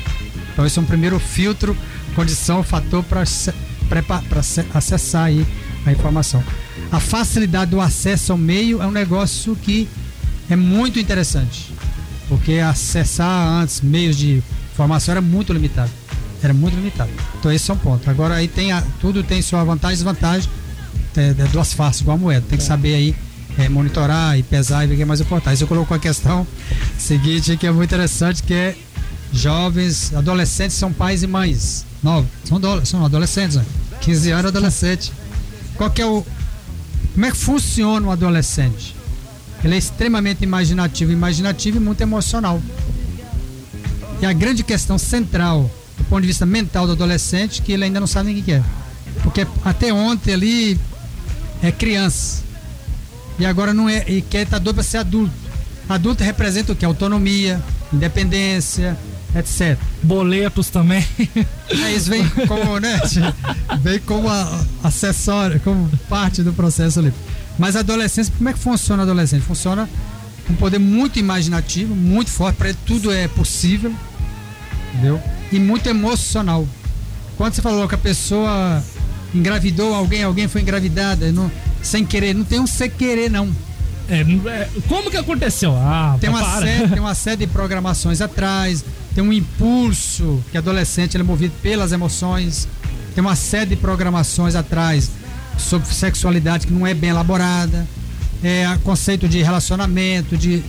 [0.51, 1.77] Então, esse é um primeiro filtro,
[2.15, 3.21] condição, fator para
[4.73, 5.45] acessar aí
[5.85, 6.43] a informação.
[6.91, 9.87] A facilidade do acesso ao meio é um negócio que
[10.49, 11.76] é muito interessante.
[12.27, 15.89] Porque acessar antes meios de informação era muito limitado.
[16.43, 17.09] Era muito limitado.
[17.39, 18.09] Então esse é um ponto.
[18.09, 20.49] Agora aí tem a- tudo tem sua vantagem e desvantagem.
[21.15, 22.45] É, é duas faces, igual a moeda.
[22.47, 23.15] Tem que saber aí
[23.57, 25.57] é, monitorar e pesar e ver o que é mais importante.
[25.57, 26.45] Você colocou a questão
[26.97, 28.75] seguinte que é muito interessante, que é
[29.33, 31.85] jovens, adolescentes são pais e mães.
[32.03, 32.29] Novos.
[32.45, 33.65] São, são adolescentes, né?
[34.01, 35.11] 15 anos adolescente.
[35.75, 36.23] Qual que é o.
[37.13, 38.95] Como é que funciona um adolescente?
[39.63, 42.61] Ele é extremamente imaginativo, imaginativo e muito emocional.
[44.21, 47.99] E a grande questão central, do ponto de vista mental do adolescente, que ele ainda
[47.99, 48.63] não sabe nem o que é.
[49.23, 50.79] Porque até ontem ali
[51.61, 52.43] é criança.
[53.39, 55.31] E agora não é, e quer estar doido para ser adulto.
[55.87, 56.83] Adulto representa o que?
[56.85, 57.61] Autonomia,
[57.93, 58.97] independência,
[59.35, 59.77] etc.
[60.03, 61.05] Boletos também.
[61.69, 62.97] É, isso vem como, né?
[63.83, 67.13] Vem como a- acessório, como parte do processo ali.
[67.57, 69.45] Mas a adolescência, como é que funciona a adolescência?
[69.45, 69.89] Funciona
[70.45, 73.93] com um poder muito imaginativo, muito forte, para ele tudo é possível,
[74.93, 75.21] entendeu?
[75.51, 76.67] E muito emocional.
[77.35, 78.83] Quando você falou que a pessoa
[79.33, 81.51] engravidou alguém, alguém foi engravidada, não,
[81.81, 83.49] sem querer, não tem um sem querer, não.
[84.09, 85.75] É, é, como que aconteceu?
[85.75, 86.65] Ah, Tem uma, para.
[86.65, 91.53] série, tem uma série de programações atrás, tem um impulso que adolescente ele é movido
[91.61, 92.67] pelas emoções.
[93.13, 95.11] tem uma série de programações atrás
[95.57, 97.87] sobre sexualidade que não é bem elaborada,
[98.43, 100.63] é, conceito de relacionamento, de.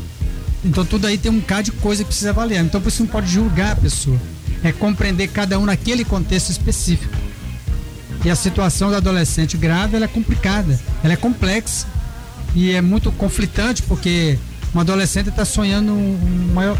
[0.64, 2.64] Então tudo aí tem um bocado de coisa que precisa avaliar.
[2.64, 4.18] Então isso não pode julgar a pessoa.
[4.62, 7.14] É compreender cada um naquele contexto específico.
[8.24, 11.86] E a situação do adolescente grave ela é complicada, ela é complexa
[12.54, 14.36] e é muito conflitante porque
[14.74, 16.76] um adolescente está sonhando um, maior,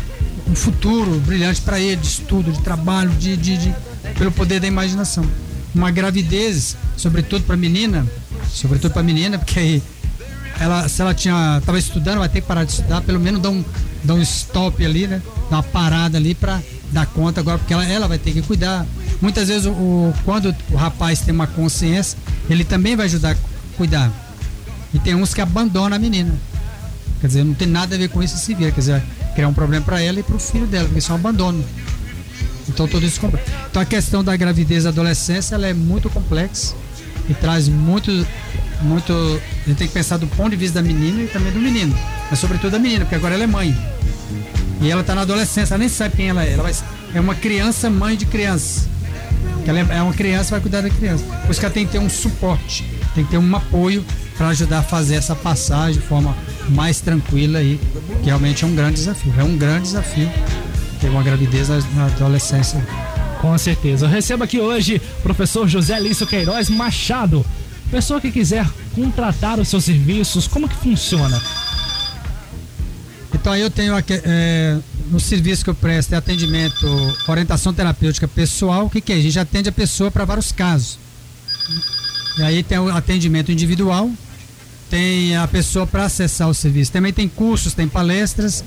[0.48, 3.74] um futuro brilhante para ele, de estudo, de trabalho, de, de, de,
[4.16, 5.24] pelo poder da imaginação.
[5.74, 8.06] Uma gravidez, sobretudo para menina,
[8.50, 9.82] sobretudo para menina, porque aí
[10.60, 13.50] ela, se ela tinha estava estudando, vai ter que parar de estudar, pelo menos dar
[13.50, 13.64] um,
[14.02, 15.22] dar um stop ali, né?
[15.50, 16.60] Dar uma parada ali para
[16.90, 18.86] dar conta agora, porque ela, ela vai ter que cuidar.
[19.20, 23.36] Muitas vezes, o, o, quando o rapaz tem uma consciência, ele também vai ajudar a
[23.76, 24.12] cuidar.
[24.92, 26.34] E tem uns que abandonam a menina.
[27.20, 28.70] Quer dizer, não tem nada a ver com isso se vira.
[28.70, 29.02] Quer dizer,
[29.34, 31.64] criar um problema para ela e para o filho dela, porque isso é abandono.
[32.68, 33.42] Então tudo isso compra.
[33.70, 36.74] Então a questão da gravidez da adolescência ela é muito complexa
[37.28, 38.10] e traz muito,
[38.82, 39.12] muito.
[39.12, 41.96] A gente tem que pensar do ponto de vista da menina e também do menino.
[42.30, 43.76] Mas sobretudo da menina, porque agora ela é mãe.
[44.80, 46.52] E ela está na adolescência, ela nem sabe quem ela é.
[46.52, 46.72] Ela vai,
[47.14, 48.88] é uma criança, mãe de criança.
[49.66, 51.24] Ela é uma criança, vai cuidar da criança.
[51.24, 54.04] Por isso que ela tem que ter um suporte, tem que ter um apoio
[54.36, 56.34] para ajudar a fazer essa passagem de forma
[56.70, 57.78] mais tranquila aí,
[58.22, 59.34] que realmente é um grande desafio.
[59.36, 60.30] É um grande desafio
[60.98, 62.84] ter uma gravidez na adolescência.
[63.40, 64.06] Com certeza.
[64.06, 67.44] Eu recebo aqui hoje o professor José Lício Queiroz Machado.
[67.90, 71.40] Pessoa que quiser contratar os seus serviços, como que funciona?
[73.32, 74.78] Então eu tenho aqui, é,
[75.10, 76.86] no serviço que eu presto é atendimento,
[77.26, 78.86] orientação terapêutica pessoal.
[78.86, 79.16] O que, que é?
[79.16, 80.98] A gente atende a pessoa para vários casos.
[82.38, 84.10] E aí tem o atendimento individual,
[84.90, 86.92] tem a pessoa para acessar o serviço.
[86.92, 88.64] Também tem cursos, tem palestras.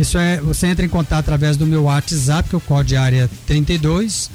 [0.00, 2.96] Isso é, você entra em contato através do meu WhatsApp, que é o código de
[2.96, 4.30] área 32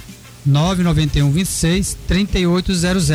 [0.45, 3.09] 991 26 3800.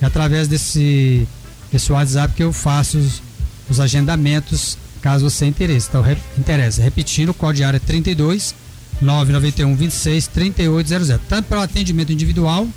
[0.00, 1.26] É através desse,
[1.72, 3.20] desse WhatsApp que eu faço os,
[3.68, 5.88] os agendamentos, caso você interesse.
[5.88, 6.80] Então, re, interessa.
[6.80, 8.54] Repetindo, o código de área 32
[9.02, 11.20] 991 26 3800.
[11.28, 12.68] Tanto para o atendimento individual,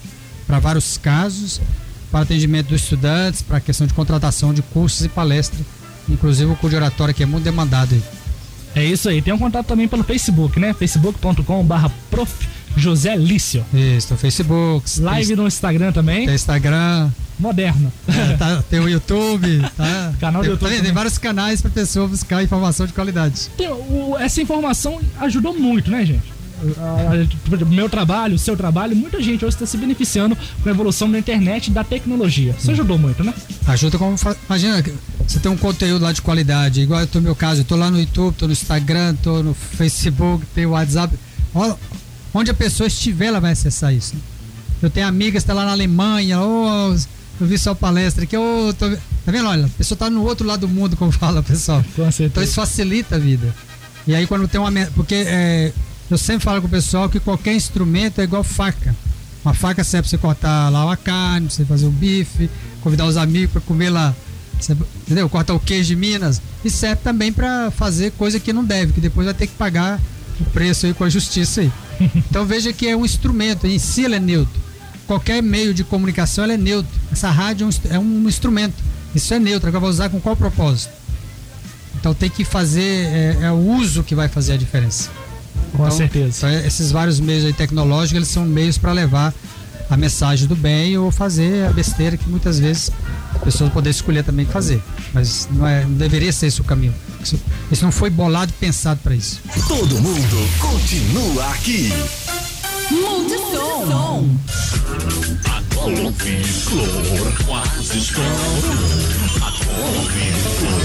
[0.48, 1.62] para vários casos,
[2.10, 5.62] para atendimento dos estudantes, para a questão de contratação de cursos e palestras,
[6.10, 8.17] inclusive o curso de oratória que é muito demandado aí.
[8.78, 9.22] É isso aí.
[9.22, 10.74] Tem um contato também pelo Facebook, né?
[10.74, 12.48] facebook.com/barra prof.
[12.76, 13.66] José Lício.
[13.74, 15.00] Isso, no Facebook.
[15.00, 16.28] Live tem, no Instagram também.
[16.28, 17.10] Tem Instagram.
[17.40, 17.92] Moderno.
[18.08, 20.14] É, tá, tem o YouTube, tá?
[20.20, 20.70] Canal tem, do YouTube.
[20.72, 23.50] Tem, tem, vários canais para pessoa buscar informação de qualidade.
[23.56, 26.37] Tem, o, essa informação ajudou muito, né, gente?
[27.68, 31.68] Meu trabalho, seu trabalho, muita gente hoje está se beneficiando com a evolução da internet
[31.68, 32.56] e da tecnologia.
[32.58, 33.34] Isso ajudou muito, né?
[33.68, 34.16] Ajuda como.
[34.48, 34.84] Imagina,
[35.28, 38.00] você tem um conteúdo lá de qualidade, igual no meu caso, eu tô lá no
[38.00, 41.14] YouTube, tô no Instagram, tô no Facebook, tem o WhatsApp.
[42.34, 44.14] Onde a pessoa estiver, ela vai acessar isso.
[44.82, 46.96] Eu tenho amigas que tá lá na Alemanha, oh,
[47.40, 48.90] eu vi sua palestra aqui, oh, tô...
[48.90, 49.48] tá vendo?
[49.48, 51.84] Olha, a pessoa está no outro lado do mundo, como fala, pessoal.
[52.20, 53.54] Então isso facilita a vida.
[54.08, 54.72] E aí quando tem uma.
[54.96, 55.74] Porque é,
[56.10, 58.96] eu sempre falo com o pessoal que qualquer instrumento é igual faca.
[59.44, 62.50] Uma faca serve para você cortar lá a carne, pra você fazer o bife,
[62.82, 64.16] convidar os amigos para comer lá.
[65.06, 65.30] Entendeu?
[65.30, 66.42] Cortar o queijo de Minas.
[66.64, 70.00] E serve também para fazer coisa que não deve, que depois vai ter que pagar
[70.40, 71.72] o preço aí com a justiça aí.
[72.30, 74.62] Então veja que é um instrumento, em si ele é neutro.
[75.08, 76.92] Qualquer meio de comunicação é neutro.
[77.12, 78.76] Essa rádio é um, é um instrumento.
[79.16, 79.70] Isso é neutro.
[79.70, 80.92] Agora vai usar com qual propósito?
[82.00, 85.10] Então tem que fazer, é, é o uso que vai fazer a diferença.
[85.72, 86.48] Com então, certeza.
[86.48, 89.34] Então, esses vários meios aí tecnológicos, eles são meios para levar
[89.90, 92.92] a mensagem do bem ou fazer a besteira que muitas vezes
[93.34, 94.82] a pessoa poder escolher também fazer.
[95.14, 96.94] Mas não, é, não deveria ser esse o caminho.
[97.24, 97.40] Isso,
[97.72, 99.40] isso não foi bolado e pensado para isso.
[99.68, 101.92] Todo mundo continua aqui.
[102.92, 104.38] Mude som.
[105.46, 108.30] A couve-flor quase estoura.
[109.42, 110.82] A couve-flor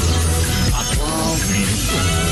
[0.74, 2.29] A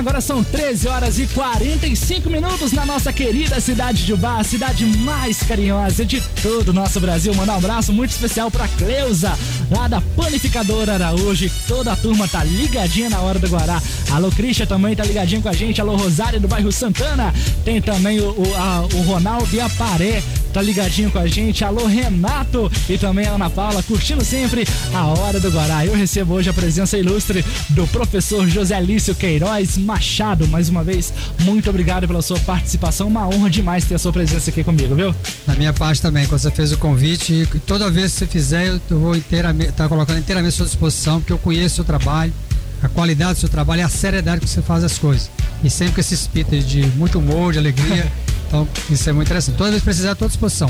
[0.00, 4.86] agora são 13 horas e 45 minutos na nossa querida cidade de Ubá, a cidade
[4.86, 7.34] mais carinhosa de todo o nosso Brasil.
[7.34, 9.38] Mandar um abraço muito especial pra Cleusa,
[9.70, 11.50] lá da Panificadora Araújo.
[11.68, 13.82] Toda a turma tá ligadinha na hora do Guará.
[14.10, 15.82] Alô, Christian também tá ligadinho com a gente.
[15.82, 17.34] Alô, Rosário do bairro Santana.
[17.62, 20.22] Tem também o, o, a, o Ronaldo e a Paré
[20.52, 21.64] tá ligadinho com a gente.
[21.64, 25.84] Alô, Renato e também a Ana Paula, curtindo sempre a Hora do Guará.
[25.84, 30.46] Eu recebo hoje a presença ilustre do professor José Lício Queiroz Machado.
[30.46, 33.08] Mais uma vez, muito obrigado pela sua participação.
[33.08, 35.12] Uma honra demais ter a sua presença aqui comigo, viu?
[35.44, 39.00] Da minha parte também, quando você fez o convite, toda vez que você fizer, eu
[39.00, 42.32] vou inteiramente, tá colocando inteiramente à sua disposição, porque eu conheço o seu trabalho,
[42.80, 45.28] a qualidade do seu trabalho e a seriedade que você faz as coisas.
[45.64, 48.10] E sempre com esse espírito de muito humor, de alegria.
[48.50, 49.56] Então, isso é muito interessante.
[49.56, 50.68] Toda vez que precisar, à tua disposição.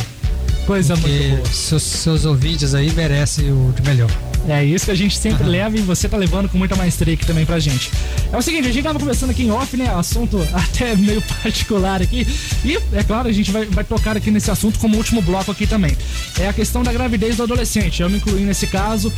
[0.66, 1.46] Coisa muito boa.
[1.46, 4.10] seus, seus ouvintes aí merecem o de melhor.
[4.48, 7.26] É isso que a gente sempre leva e você tá levando com muita maestria aqui
[7.26, 7.90] também pra gente.
[8.32, 9.92] É o seguinte, a gente tava conversando aqui em off, né?
[9.94, 12.26] Assunto até meio particular aqui.
[12.64, 15.66] E, é claro, a gente vai, vai tocar aqui nesse assunto como último bloco aqui
[15.66, 15.96] também.
[16.38, 18.02] É a questão da gravidez do adolescente.
[18.02, 19.12] Eu me incluí nesse caso.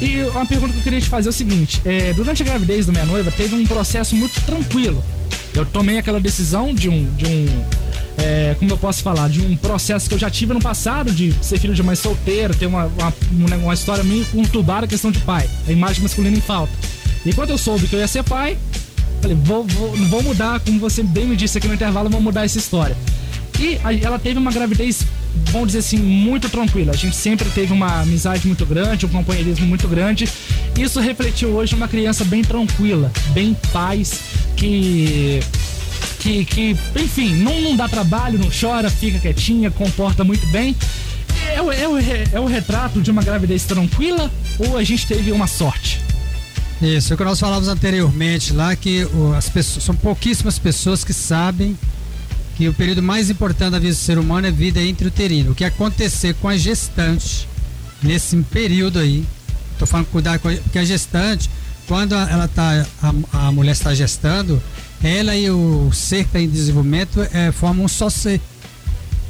[0.00, 2.86] E uma pergunta que eu queria te fazer é o seguinte: é, durante a gravidez
[2.86, 5.02] da minha noiva, teve um processo muito tranquilo.
[5.54, 7.04] Eu tomei aquela decisão de um.
[7.14, 7.64] De um
[8.18, 11.34] é, como eu posso falar, de um processo que eu já tive no passado, de
[11.40, 15.10] ser filho de mãe solteira, ter uma, uma, uma- uma história meio conturbada a questão
[15.10, 16.72] de pai, a imagem masculina em falta.
[17.24, 18.56] E quando eu soube que eu ia ser pai,
[19.20, 22.44] falei, vou, vou, vou mudar, como você bem me disse aqui no intervalo, vou mudar
[22.44, 22.96] essa história.
[23.60, 25.04] E ela teve uma gravidez,
[25.52, 26.92] vamos dizer assim, muito tranquila.
[26.92, 30.28] A gente sempre teve uma amizade muito grande, um companheirismo muito grande.
[30.76, 34.18] Isso refletiu hoje numa criança bem tranquila, bem paz,
[34.56, 35.40] que
[36.22, 40.76] que, que enfim, não, não dá trabalho, não chora, fica quietinha, comporta muito bem.
[41.54, 41.98] É, o- é, o
[42.36, 46.00] é o retrato de uma gravidez tranquila ou a gente teve uma sorte?
[46.80, 49.06] Isso, é o que nós falávamos anteriormente lá, que
[49.36, 51.76] as pessoas, são pouquíssimas pessoas que sabem
[52.56, 55.50] que o período mais importante da vida do ser humano é vida intrauterina.
[55.50, 57.48] O que acontecer com a gestante
[58.02, 59.24] nesse período aí,
[59.78, 61.48] tô falando cuidar com a, porque a gestante,
[61.86, 62.84] quando ela tá,
[63.32, 64.60] a, a mulher está gestando,
[65.02, 68.40] ela e o está em desenvolvimento é, formam um só ser.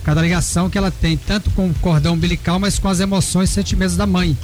[0.04, 3.52] Cada ligação que ela tem, tanto com o cordão umbilical, mas com as emoções e
[3.52, 4.36] sentimentos da mãe.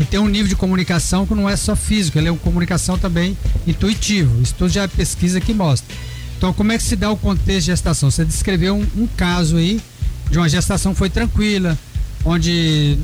[0.00, 2.98] E tem um nível de comunicação que não é só físico, ele é uma comunicação
[2.98, 3.36] também
[3.66, 4.40] intuitivo.
[4.40, 5.94] Isso tudo já é pesquisa que mostra.
[6.36, 8.10] Então, como é que se dá o contexto de gestação?
[8.10, 9.80] Você descreveu um, um caso aí
[10.30, 11.76] de uma gestação que foi tranquila,
[12.24, 12.96] onde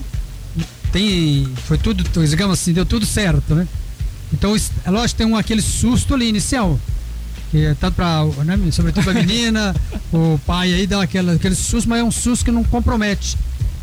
[0.92, 1.48] tem.
[1.66, 3.66] Foi tudo, digamos assim, deu tudo certo, né?
[4.32, 6.78] Então, é lógico, tem um, aquele susto ali inicial.
[7.54, 9.72] Que é tanto para, né, sobretudo menina,
[10.12, 13.38] o pai aí dá aquela, aquele susto, mas é um susto que não compromete.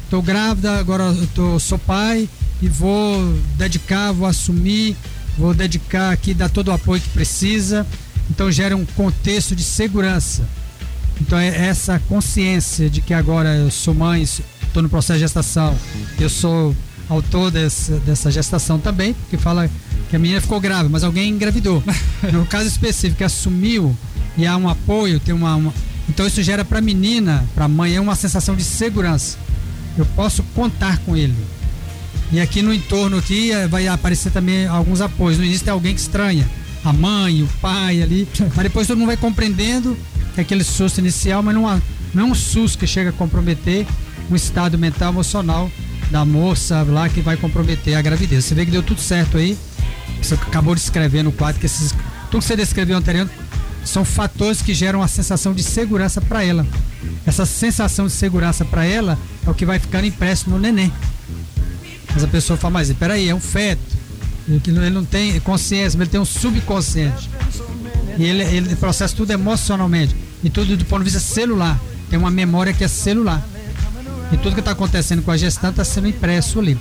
[0.09, 2.27] Tô grávida, agora tô, sou pai
[2.61, 4.97] e vou dedicar, vou assumir,
[5.37, 7.87] vou dedicar aqui, dar todo o apoio que precisa.
[8.29, 10.45] Então gera um contexto de segurança.
[11.21, 15.77] Então é essa consciência de que agora eu sou mãe, estou no processo de gestação,
[16.19, 16.75] eu sou
[17.07, 19.69] autor dessa, dessa gestação também, porque fala
[20.11, 21.83] que a menina ficou grávida, mas alguém engravidou.
[22.31, 23.97] No caso específico, assumiu
[24.37, 25.73] e há um apoio, tem uma, uma-
[26.07, 29.37] então isso gera para a menina, para a mãe, é uma sensação de segurança.
[29.97, 31.33] Eu posso contar com ele.
[32.31, 35.37] E aqui no entorno aqui eh, vai aparecer também alguns apoios.
[35.39, 36.47] No início tem alguém que estranha,
[36.85, 39.97] a mãe, o pai ali, mas depois todo mundo vai compreendendo
[40.35, 41.81] que é aquele susto inicial, mas não, há-
[42.13, 43.85] não é um susto que chega a comprometer
[44.29, 45.69] um estado mental emocional
[46.11, 48.45] da moça lá que vai comprometer a gravidez.
[48.45, 49.57] Você vê que deu tudo certo aí.
[50.21, 51.91] Você acabou de escrever no quadro que esses
[52.29, 53.35] tudo que você descreveu anteriormente
[53.83, 56.65] são fatores que geram a sensação de segurança para ela.
[57.25, 60.93] Essa sensação de segurança para ela é o que vai ficando impresso no neném.
[62.13, 63.81] Mas a pessoa fala, mas peraí, é um feto.
[64.47, 67.29] Ele, que não- ele não tem consciência, mas ele tem um subconsciente.
[68.17, 70.15] E ele, ele processa tudo emocionalmente.
[70.43, 71.79] E tudo do ponto de vista celular.
[72.09, 73.41] Tem uma memória que é celular.
[74.31, 76.77] E tudo que está acontecendo com a gestante está sendo impresso ali.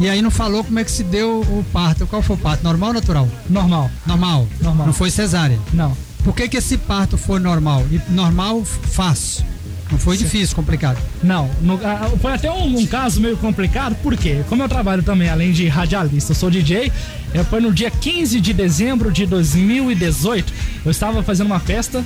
[0.00, 2.06] E aí não falou como é que se deu o parto.
[2.06, 2.62] Qual foi o parto?
[2.64, 3.28] Normal ou natural?
[3.48, 3.90] Normal.
[4.06, 4.48] Normal.
[4.60, 4.86] Normal.
[4.86, 5.58] Não foi cesárea.
[5.72, 5.96] Não.
[6.24, 7.84] Por que, que esse parto foi normal?
[7.90, 9.44] E normal, fácil.
[9.90, 10.96] Não foi difícil, complicado.
[11.22, 11.78] Não, no-
[12.20, 16.30] foi até um, um caso meio complicado, porque como eu trabalho também, além de radialista,
[16.32, 16.90] eu sou DJ,
[17.34, 20.50] eh, foi no dia 15 de dezembro de 2018,
[20.86, 22.02] eu estava fazendo uma festa,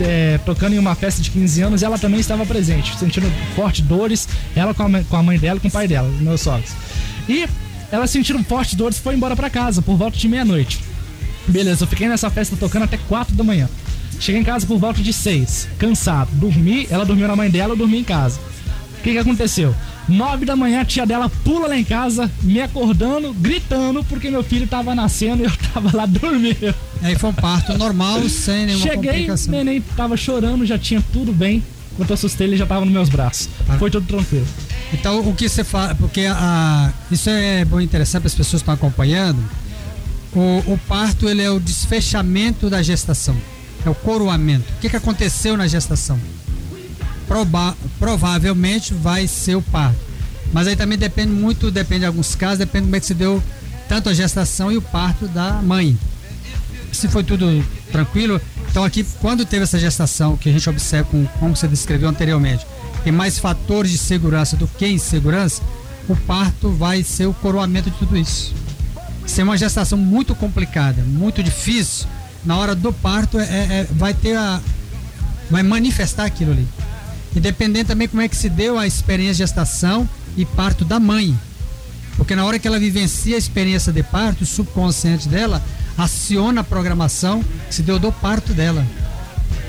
[0.00, 3.80] eh, tocando em uma festa de 15 anos, e ela também estava presente, sentindo fortes
[3.86, 6.42] dores, ela com a, mãe- com a mãe dela e com o pai dela, meus
[6.42, 6.72] sogros.
[7.28, 7.46] E
[7.90, 10.80] elas sentiram fortes dores e foi embora pra casa, por volta de meia-noite.
[11.46, 13.68] Beleza, eu fiquei nessa festa tocando até 4 da manhã.
[14.18, 16.30] Cheguei em casa por volta de 6, cansado.
[16.32, 18.40] Dormi, ela dormiu na mãe dela, eu dormi em casa.
[18.98, 19.74] O que, que aconteceu?
[20.08, 24.42] 9 da manhã, a tia dela pula lá em casa, me acordando, gritando, porque meu
[24.42, 26.74] filho tava nascendo e eu tava lá dormindo.
[27.02, 29.52] Aí foi um parto normal, sem nenhuma Cheguei, o complicação.
[29.52, 31.62] neném tava chorando, já tinha tudo bem.
[31.96, 33.48] Quando eu assustei, ele já tava nos meus braços.
[33.78, 34.46] Foi tudo tranquilo.
[34.92, 38.70] Então, o que você fala, porque a, isso é bom interessante para as pessoas que
[38.70, 39.42] estão acompanhando.
[40.32, 43.36] O, o parto ele é o desfechamento da gestação,
[43.84, 44.64] é o coroamento.
[44.76, 46.18] O que, que aconteceu na gestação?
[47.26, 49.98] Proba- provavelmente vai ser o parto.
[50.52, 53.14] Mas aí também depende muito, depende de alguns casos, depende de como é que se
[53.14, 53.42] deu
[53.88, 55.98] tanto a gestação e o parto da mãe.
[56.92, 58.40] Se foi tudo tranquilo,
[58.70, 62.64] então aqui quando teve essa gestação que a gente observa com, como você descreveu anteriormente,
[63.04, 65.62] tem mais fatores de segurança do que insegurança,
[66.08, 68.52] o parto vai ser o coroamento de tudo isso.
[69.26, 72.06] se é uma gestação muito complicada, muito difícil,
[72.44, 74.60] na hora do parto é, é- vai ter a.
[75.50, 76.66] vai manifestar aquilo ali.
[77.34, 81.00] E dependendo também como é que se deu a experiência de gestação e parto da
[81.00, 81.36] mãe.
[82.16, 85.62] Porque na hora que ela vivencia a experiência de parto, o subconsciente dela
[85.96, 88.86] aciona a programação que se deu do parto dela.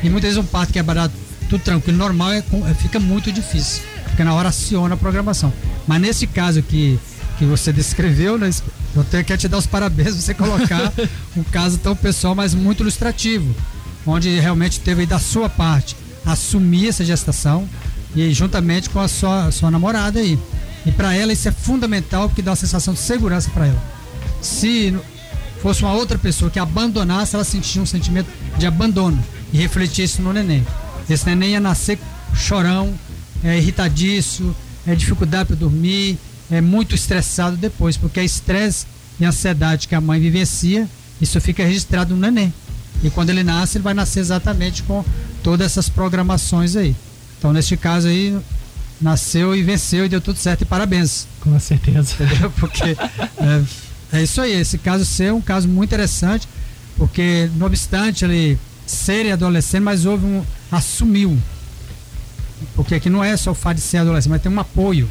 [0.04, 1.16] E muitas vezes um parto que é barato,
[1.46, 3.84] tudo tranquilo, normal, é, é- fica muito difícil.
[4.06, 5.52] Porque na hora aciona a programação.
[5.88, 7.00] Mas nesse caso que,
[7.38, 8.50] que você descreveu, né,
[8.96, 10.92] eu tenho que te dar os parabéns você colocar
[11.36, 13.54] um caso tão pessoal, mas muito ilustrativo.
[14.06, 15.96] Onde realmente teve da sua parte
[16.26, 17.68] assumir essa gestação
[18.16, 20.40] e juntamente com a sua, sua namorada aí.
[20.86, 23.84] E para ela isso é fundamental porque dá uma sensação de segurança para ela.
[24.42, 24.96] Se
[25.62, 30.22] fosse uma outra pessoa que abandonasse, ela sentia um sentimento de abandono e refletia isso
[30.22, 30.66] no neném.
[31.10, 32.00] Esse neném ia nascer
[32.34, 32.94] chorão,
[33.44, 34.56] é, irritadiço,
[34.86, 36.18] é dificuldade para dormir,
[36.50, 38.86] é muito estressado depois, porque é estresse
[39.20, 40.88] e ansiedade que a mãe vivencia,
[41.22, 42.54] isso fica registrado no neném.
[43.04, 45.04] E quando ele nasce, ele vai nascer exatamente com
[45.44, 46.96] todas essas programações aí.
[47.38, 48.38] Então, neste caso aí,
[49.02, 51.28] nasceu e venceu e deu tudo certo e parabéns.
[51.42, 52.16] Com certeza.
[52.20, 52.52] Entendeu?
[52.58, 53.64] Porque é,
[54.14, 56.48] é isso aí, esse caso seu é um caso muito interessante,
[56.98, 60.44] porque não obstante ele ser adolescente, mas houve um.
[60.72, 61.38] assumiu.
[62.76, 65.10] Porque aqui não é só o fato de ser adolescente, mas tem um apoio,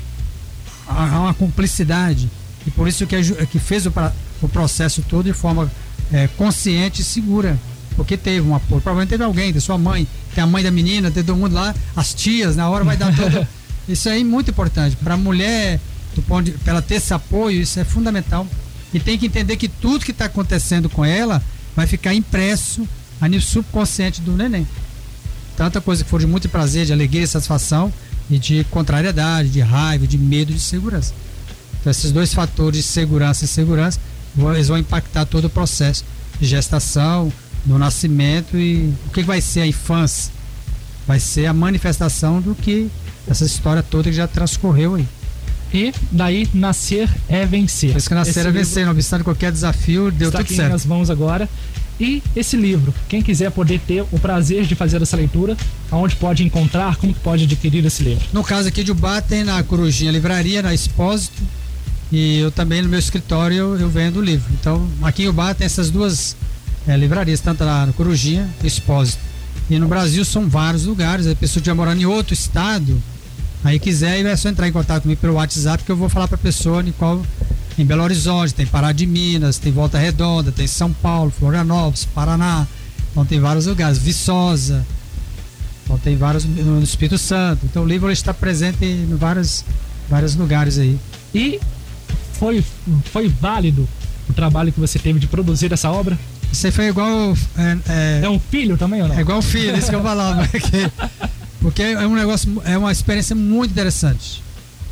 [0.87, 2.31] há uma cumplicidade.
[2.67, 5.71] E por isso que, aju- que fez o, pra- o processo todo de forma
[6.13, 7.59] é, consciente e segura.
[7.97, 8.81] Porque teve um apoio.
[8.81, 11.75] Provavelmente teve alguém, da sua mãe, tem a mãe da menina, tem todo mundo lá,
[11.95, 13.47] as tias, na hora vai dar todo.
[13.89, 14.97] Isso aí é muito importante.
[14.97, 15.79] Para a mulher,
[16.15, 18.47] do ponto de, ela ter esse apoio, isso é fundamental.
[18.95, 21.43] E tem que entender que tudo que está acontecendo com ela
[21.77, 22.89] vai ficar impresso
[23.21, 24.67] a nível subconsciente do neném.
[25.57, 27.93] Tanta coisa que for de muito prazer, de alegria e satisfação,
[28.31, 31.13] e de contrariedade, de raiva, de medo de segurança.
[31.81, 34.01] Então, esses dois fatores segurança e segurança
[34.55, 36.05] eles vão impactar todo o processo
[36.41, 37.33] de gestação,
[37.65, 40.33] do nascimento e o que vai ser a infância.
[41.07, 42.91] Vai ser a manifestação do que
[43.29, 45.07] essa história toda que já transcorreu aí.
[45.73, 47.93] E daí, nascer é vencer.
[47.93, 50.47] Por isso que nascer Esse é livro vencer, não obstante qualquer desafio, deu está tudo
[50.47, 50.69] aqui certo.
[50.69, 51.49] minhas mãos agora.
[51.99, 55.57] E esse livro, quem quiser poder ter o prazer de fazer essa leitura,
[55.91, 58.25] aonde pode encontrar, como que pode adquirir esse livro?
[58.33, 61.41] No caso aqui de Ubá, tem na Corujinha Livraria, na Expósito.
[62.11, 64.47] E eu também no meu escritório eu, vendo o livro.
[64.61, 66.37] Então, aqui em Ubá tem essas duas
[66.87, 69.23] eh, livrarias, tanto lá no Corujinha e Expósito.
[69.71, 71.27] E no Brasil são vários lugares.
[71.27, 73.01] A pessoa que estiver morando em outro estado,
[73.63, 76.37] aí quiser, é só entrar em contato comigo pelo WhatsApp que eu vou falar para
[76.37, 77.23] a pessoa em qual.
[77.77, 82.67] Em Belo Horizonte, tem Pará de Minas, tem Volta Redonda, tem São Paulo, Florianópolis, Paraná.
[83.11, 83.99] Então tem vários lugares.
[83.99, 84.85] Viçosa.
[85.85, 87.61] Então tem vários no Espírito Santo.
[87.65, 89.65] Então o livro está presente em vários,
[90.09, 90.99] vários lugares aí.
[91.35, 91.59] E
[92.35, 92.65] foi,
[93.13, 93.89] foi válido
[94.29, 96.19] o trabalho que você teve de produzir essa obra?
[96.65, 97.37] Aí foi igual.
[97.89, 99.17] É, É um filho também ou não?
[99.17, 100.47] é igual filho, isso que eu falava.
[100.49, 100.91] que-
[101.61, 104.43] porque é um negócio, é uma experiência muito interessante.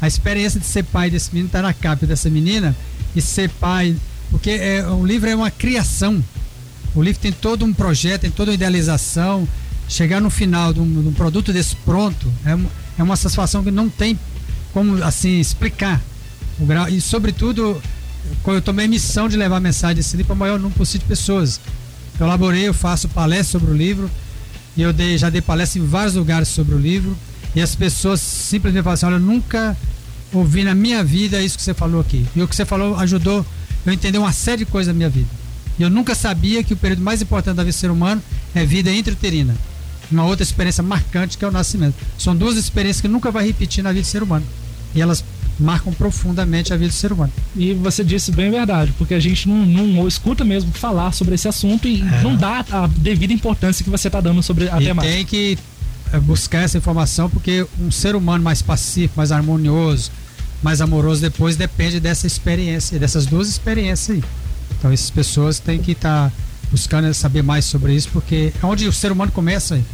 [0.02, 2.74] A experiência de ser pai desse menino está na capa dessa menina
[3.14, 3.96] e ser pai.
[4.32, 6.22] Porque é, o livro é uma criação.
[6.92, 9.46] O livro tem todo um projeto, tem toda uma idealização.
[9.88, 12.58] Chegar no final de um, de um produto desse pronto é,
[12.98, 14.18] é uma satisfação que não tem
[14.72, 16.02] como assim explicar.
[16.58, 17.80] O grau, e sobretudo,
[18.44, 21.02] eu tomei a missão de levar a mensagem desse livro para o maior número possível
[21.02, 21.60] de pessoas.
[22.18, 24.10] Eu elaborei, eu faço palestra sobre o livro.
[24.76, 27.16] E eu dei, já dei palestra em vários lugares sobre o livro.
[27.54, 29.76] E as pessoas simplesmente falam assim: olha, eu nunca
[30.32, 32.26] ouvi na minha vida isso que você falou aqui.
[32.34, 33.44] E o que você falou ajudou
[33.84, 35.28] eu a entender uma série de coisas da minha vida.
[35.78, 38.22] E eu nunca sabia que o período mais importante da vida do ser humano
[38.54, 39.54] é vida intrauterina.
[40.10, 41.94] Uma outra experiência marcante que é o nascimento.
[42.18, 44.44] São duas experiências que nunca vai repetir na vida do ser humano.
[44.94, 45.24] E elas
[45.58, 47.32] marcam profundamente a vida do ser humano.
[47.56, 51.34] E você disse bem a verdade, porque a gente não, não escuta mesmo falar sobre
[51.34, 54.82] esse assunto e não dá a devida importância que você está dando sobre a É.
[54.82, 55.14] e temática.
[55.14, 55.58] tem que
[56.20, 60.10] buscar essa informação porque um ser humano mais pacífico, mais harmonioso,
[60.62, 64.24] mais amoroso depois depende dessa experiência, dessas duas experiências aí.
[64.78, 66.32] Então essas pessoas têm que estar
[66.70, 69.74] buscando saber mais sobre isso porque é onde o ser humano começa.
[69.74, 69.84] aí.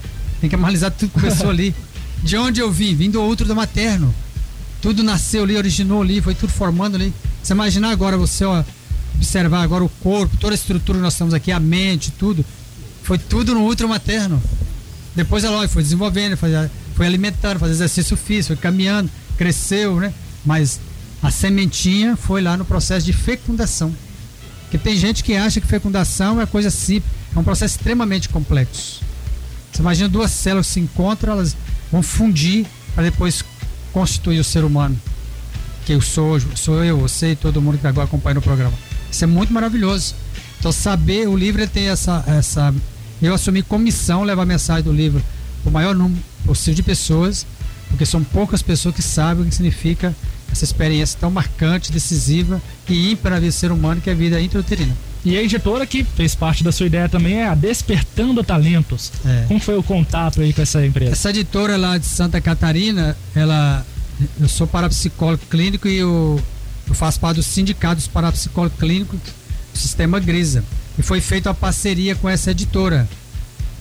[0.40, 1.74] Tem que analisar tudo que começou ali.
[2.22, 2.94] De onde eu vim?
[2.96, 4.12] Vim do outro do materno.
[4.82, 7.12] Tudo nasceu ali, originou ali, foi tudo formando ali.
[7.42, 8.64] Você imaginar agora você ó,
[9.14, 12.44] observar agora o corpo, toda a estrutura que nós estamos aqui, a mente, tudo,
[13.02, 14.42] foi tudo no útero materno.
[15.18, 16.50] Depois ela foi desenvolvendo, foi,
[16.94, 20.14] foi alimentando, fazendo exercício físico, foi caminhando, cresceu, né?
[20.46, 20.78] Mas
[21.20, 23.92] a sementinha foi lá no processo de fecundação.
[24.60, 29.00] Porque tem gente que acha que fecundação é coisa simples, é um processo extremamente complexo.
[29.72, 31.56] Você imagina duas células se encontram, elas
[31.90, 32.64] vão fundir
[32.94, 33.44] para depois
[33.92, 34.96] constituir o ser humano.
[35.84, 38.78] Que eu sou, sou eu, você e todo mundo que agora acompanha o programa.
[39.10, 40.14] Isso é muito maravilhoso.
[40.60, 42.72] Então, saber, o livro tem essa, essa.
[43.20, 45.22] Eu assumi como missão levar a mensagem do livro
[45.62, 47.46] para o maior número possível de pessoas,
[47.88, 50.14] porque são poucas pessoas que sabem o que significa
[50.50, 54.16] essa experiência tão marcante, decisiva e ímpar na vida do ser humano, que é a
[54.16, 54.96] vida intrauterina.
[55.24, 59.12] E a editora que fez parte da sua ideia também é a Despertando Talentos.
[59.26, 59.44] É.
[59.48, 61.12] Como foi o contato aí com essa empresa?
[61.12, 63.84] Essa editora lá de Santa Catarina, ela.
[64.40, 66.40] Eu sou parapsicólogo clínico e eu,
[66.88, 69.18] eu faço parte do sindicato dos parapsicólogos clínicos
[69.72, 70.64] do Sistema Grisa.
[70.98, 73.08] E foi feita uma parceria com essa editora.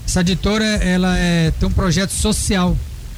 [0.07, 2.77] Essa editora ela é, tem um projeto social.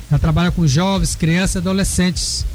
[0.09, 2.45] Ela trabalha com jovens, crianças e adolescentes.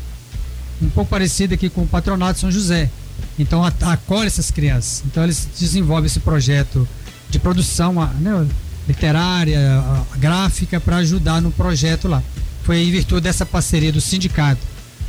[0.82, 2.90] Um pouco parecido aqui com o Patronato São José.
[3.38, 5.02] Então a- acolhe essas crianças.
[5.06, 6.88] Então eles desenvolvem esse projeto
[7.30, 8.46] de produção a- né,
[8.88, 12.22] literária, a- a gráfica para ajudar no projeto lá.
[12.64, 14.60] Foi em virtude dessa parceria do sindicato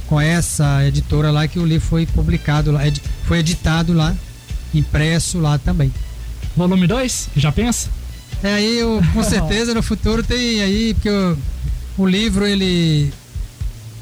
[0.07, 2.82] com essa editora lá que o livro foi publicado lá,
[3.26, 4.14] foi editado lá,
[4.74, 5.91] impresso lá também.
[6.56, 7.30] Volume 2?
[7.36, 7.90] Já pensa?
[8.44, 11.38] É aí, eu, com certeza no futuro tem aí, porque o,
[11.98, 13.11] o livro ele.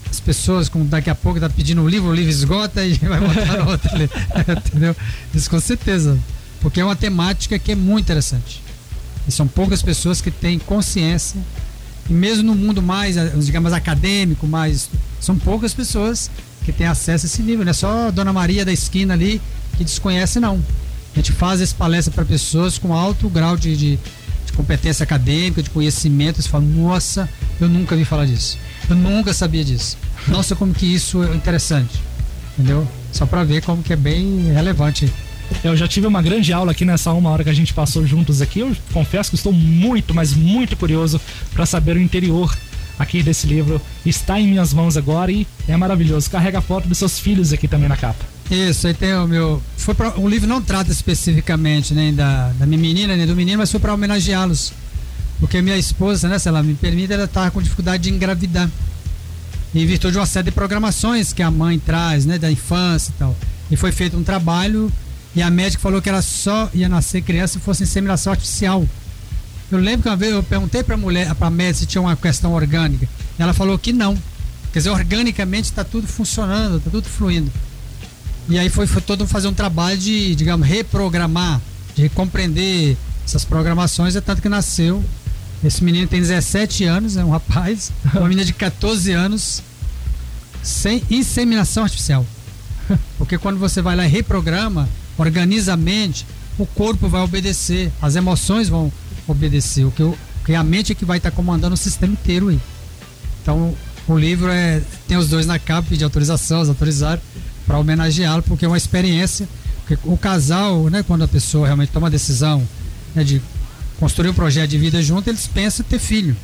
[0.09, 3.19] As pessoas, como daqui a pouco tá pedindo um livro, o livro esgota e vai
[3.19, 4.09] botar outro ali.
[4.67, 4.95] Entendeu?
[5.33, 6.17] Isso com certeza.
[6.61, 8.61] Porque é uma temática que é muito interessante.
[9.27, 11.39] E são poucas pessoas que têm consciência.
[12.09, 14.89] E mesmo no mundo mais, eh, digamos, acadêmico, mais.
[15.19, 16.29] São poucas pessoas
[16.63, 17.65] que têm acesso a esse nível.
[17.65, 19.41] Não é só a Dona Maria da esquina ali
[19.77, 20.61] que desconhece, não.
[21.13, 23.99] A gente faz essa palestra para pessoas com alto grau de, de,
[24.45, 26.41] de competência acadêmica, de conhecimento.
[26.41, 27.29] Você fala, nossa,
[27.61, 28.57] eu nunca vi falar disso.
[28.89, 29.97] Eu nunca sabia disso.
[30.27, 32.01] Nossa, como que isso é interessante.
[32.57, 32.87] Entendeu?
[33.11, 35.11] Só para ver como que é bem relevante.
[35.63, 38.41] Eu já tive uma grande aula aqui nessa uma hora que a gente passou juntos
[38.41, 38.59] aqui.
[38.59, 41.21] Eu confesso que estou muito, mas muito curioso
[41.53, 42.55] para saber o interior
[42.97, 43.79] aqui desse livro.
[44.05, 46.29] Está em minhas mãos agora e é maravilhoso.
[46.29, 48.32] Carrega a foto dos seus filhos aqui também na capa.
[48.51, 49.61] Isso, aí tem o meu.
[49.77, 53.59] Foi pra, o livro não trata especificamente nem da, da minha menina, nem do menino,
[53.59, 54.73] mas foi para homenageá-los.
[55.39, 58.69] Porque minha esposa, né, se ela me permite, ela estava com dificuldade de engravidar.
[59.73, 63.19] Em virtude de uma série de programações que a mãe traz, né, da infância e
[63.19, 63.35] tal.
[63.71, 64.91] E foi feito um trabalho
[65.35, 68.87] e a médica falou que ela só ia nascer criança se fosse inseminação artificial.
[69.71, 72.15] Eu lembro que uma vez eu perguntei para a mulher, para médica se tinha uma
[72.15, 73.09] questão orgânica.
[73.39, 74.15] Ela falou que não.
[74.71, 77.51] Quer dizer, organicamente está tudo funcionando, está tudo fluindo.
[78.49, 81.61] E aí foi, foi todo fazer um trabalho de, digamos, reprogramar,
[81.95, 85.03] de compreender essas programações, é tanto que nasceu.
[85.63, 89.63] Esse menino tem 17 anos, é um rapaz, uma menina de 14 anos,
[90.61, 92.25] sem inseminação artificial.
[93.17, 96.25] Porque quando você vai lá e reprograma, organiza a mente,
[96.57, 98.91] o corpo vai obedecer, as emoções vão
[99.25, 102.49] obedecer, o que, o, que a mente é que vai estar comandando o sistema inteiro
[102.49, 102.59] aí.
[103.41, 103.73] Então,
[104.05, 107.21] o livro é, tem os dois na capa, pedir autorização, eles autorizaram
[107.65, 109.47] para homenageá-lo, porque é uma experiência.
[109.85, 112.65] Porque o casal, né, quando a pessoa realmente toma a decisão
[113.13, 113.41] né, de
[113.99, 116.35] construir um projeto de vida junto, eles pensam em ter filho.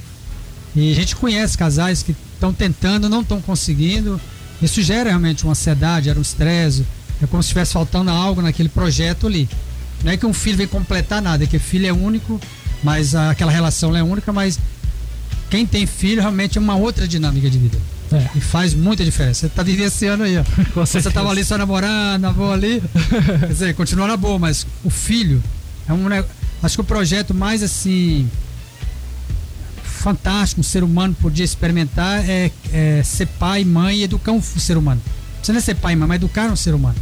[0.76, 4.20] E a gente conhece casais que estão tentando, não estão conseguindo.
[4.62, 6.86] Isso gera realmente uma ansiedade, gera um estresse.
[7.22, 9.50] É como se estivesse faltando algo naquele projeto ali.
[10.04, 12.40] Não é que um filho vem completar nada, é que filho é único,
[12.84, 14.58] mas aquela relação é única, mas
[15.50, 17.78] quem tem filho realmente é uma outra dinâmica de vida.
[18.12, 18.38] É.
[18.38, 19.42] E faz muita diferença.
[19.42, 20.44] Você tá vivenciando aí, ó.
[20.74, 21.12] Com Você certeza.
[21.12, 22.82] tava ali só namorando, na boa ali.
[23.40, 25.44] Quer dizer, continua na boa, mas o filho
[25.88, 26.08] é um
[26.62, 28.30] Acho que o projeto mais assim.
[29.84, 34.78] Fantástico, um ser humano podia experimentar é, é ser pai, mãe e educar um ser
[34.78, 35.02] humano.
[35.42, 36.96] Você não é ser pai e mãe, mas educar um ser humano.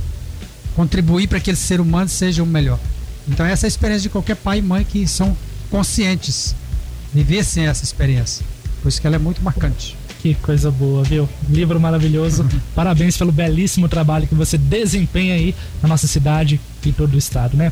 [0.76, 2.80] Contribuir para que aquele ser humano seja o melhor.
[3.28, 5.36] Então, essa é a experiência de qualquer pai e mãe que são
[5.70, 6.56] conscientes.
[7.14, 8.46] Vivessem essa experiência.
[8.82, 9.97] Por isso que ela é muito marcante.
[10.22, 11.30] Que coisa boa, viu?
[11.50, 12.48] Livro maravilhoso.
[12.74, 17.56] Parabéns pelo belíssimo trabalho que você desempenha aí na nossa cidade e todo o estado,
[17.56, 17.72] né?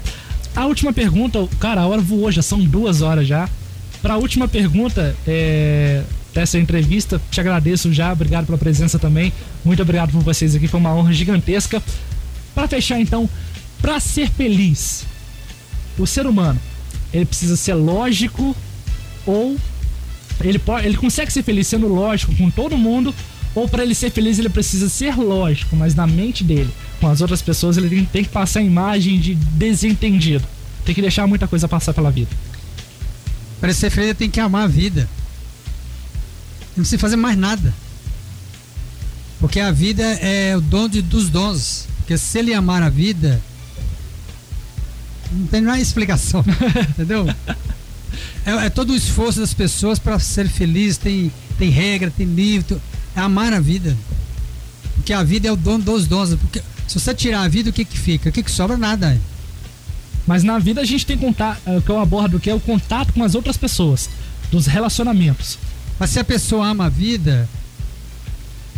[0.56, 3.50] A última pergunta, cara, a hora voou, já são duas horas já.
[4.02, 6.04] Para a última pergunta é,
[6.34, 9.34] dessa entrevista, te agradeço já, obrigado pela presença também.
[9.64, 11.82] Muito obrigado por vocês aqui, foi uma honra gigantesca.
[12.54, 13.30] Para fechar então,
[13.82, 15.06] para ser feliz,
[15.98, 16.60] o ser humano,
[17.14, 18.56] ele precisa ser lógico
[19.26, 19.58] ou
[20.42, 23.14] ele, pode, ele consegue ser feliz sendo lógico com todo mundo,
[23.54, 27.22] ou para ele ser feliz ele precisa ser lógico, mas na mente dele, com as
[27.22, 30.46] outras pessoas, ele tem, tem que passar a imagem de desentendido.
[30.84, 32.30] Tem que deixar muita coisa passar pela vida.
[33.60, 35.10] Para ser feliz, ele tem que amar a vida.
[36.76, 37.74] Não precisa fazer mais nada.
[39.40, 41.88] Porque a vida é o dono de- dos dons.
[42.00, 43.42] Porque se ele amar a vida,
[45.32, 46.44] não tem mais explicação.
[46.92, 47.26] entendeu?
[48.46, 50.98] É, é todo o esforço das pessoas para ser feliz.
[50.98, 52.82] Tem, tem regra, tem livro.
[53.16, 53.96] É amar a vida.
[54.96, 56.34] Porque a vida é o dono dos dons.
[56.36, 58.30] Porque Se você tirar a vida, o que que fica?
[58.30, 58.78] O que que sobra?
[58.78, 59.20] Nada.
[60.28, 63.14] Mas na vida a gente tem contato, o que eu abordo que é o contato
[63.14, 64.10] com as outras pessoas,
[64.52, 65.60] dos relacionamentos.
[66.00, 67.48] Mas se a pessoa ama a vida,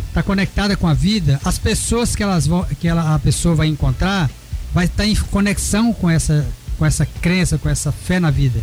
[0.08, 3.66] está conectada com a vida, as pessoas que, elas vão, que ela, a pessoa vai
[3.66, 4.28] encontrar
[4.72, 6.46] vai estar em conexão com essa,
[6.76, 8.60] com essa crença, com essa fé na vida.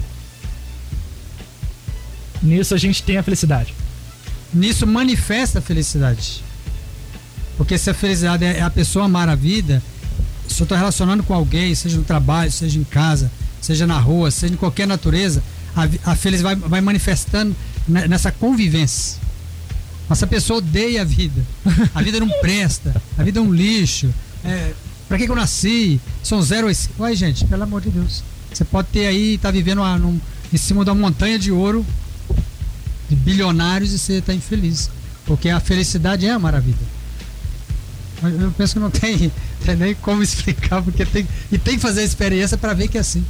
[2.42, 3.74] Nisso a gente tem a felicidade.
[4.54, 6.44] Nisso manifesta a felicidade.
[7.58, 9.82] Porque se a felicidade é a pessoa amar a vida,
[10.48, 13.32] se eu estou relacionando com alguém, seja no trabalho, seja em casa,
[13.62, 15.42] seja na rua, seja em qualquer natureza,
[15.76, 17.56] a, a felicidade vai, vai manifestando
[17.88, 19.20] ne- nessa convivência.
[20.08, 21.42] Mas a pessoa odeia a vida,
[21.96, 24.14] a vida não presta, a vida é um lixo,
[24.44, 24.72] é,
[25.08, 26.00] pra que, que eu nasci?
[26.22, 26.68] São zero.
[27.00, 28.24] Uai, gente, pelo amor de Deus.
[28.54, 30.20] Você pode ter aí, tá vivendo uma- num-
[30.54, 31.84] em cima de uma montanha de ouro,
[33.10, 34.90] de bilionários, e você tá infeliz.
[35.26, 36.96] Porque a felicidade é a vida.
[38.24, 39.32] Eu penso que não tem,
[39.66, 42.98] tem nem como explicar, porque tem, e tem que fazer a experiência para ver que
[42.98, 43.24] é assim.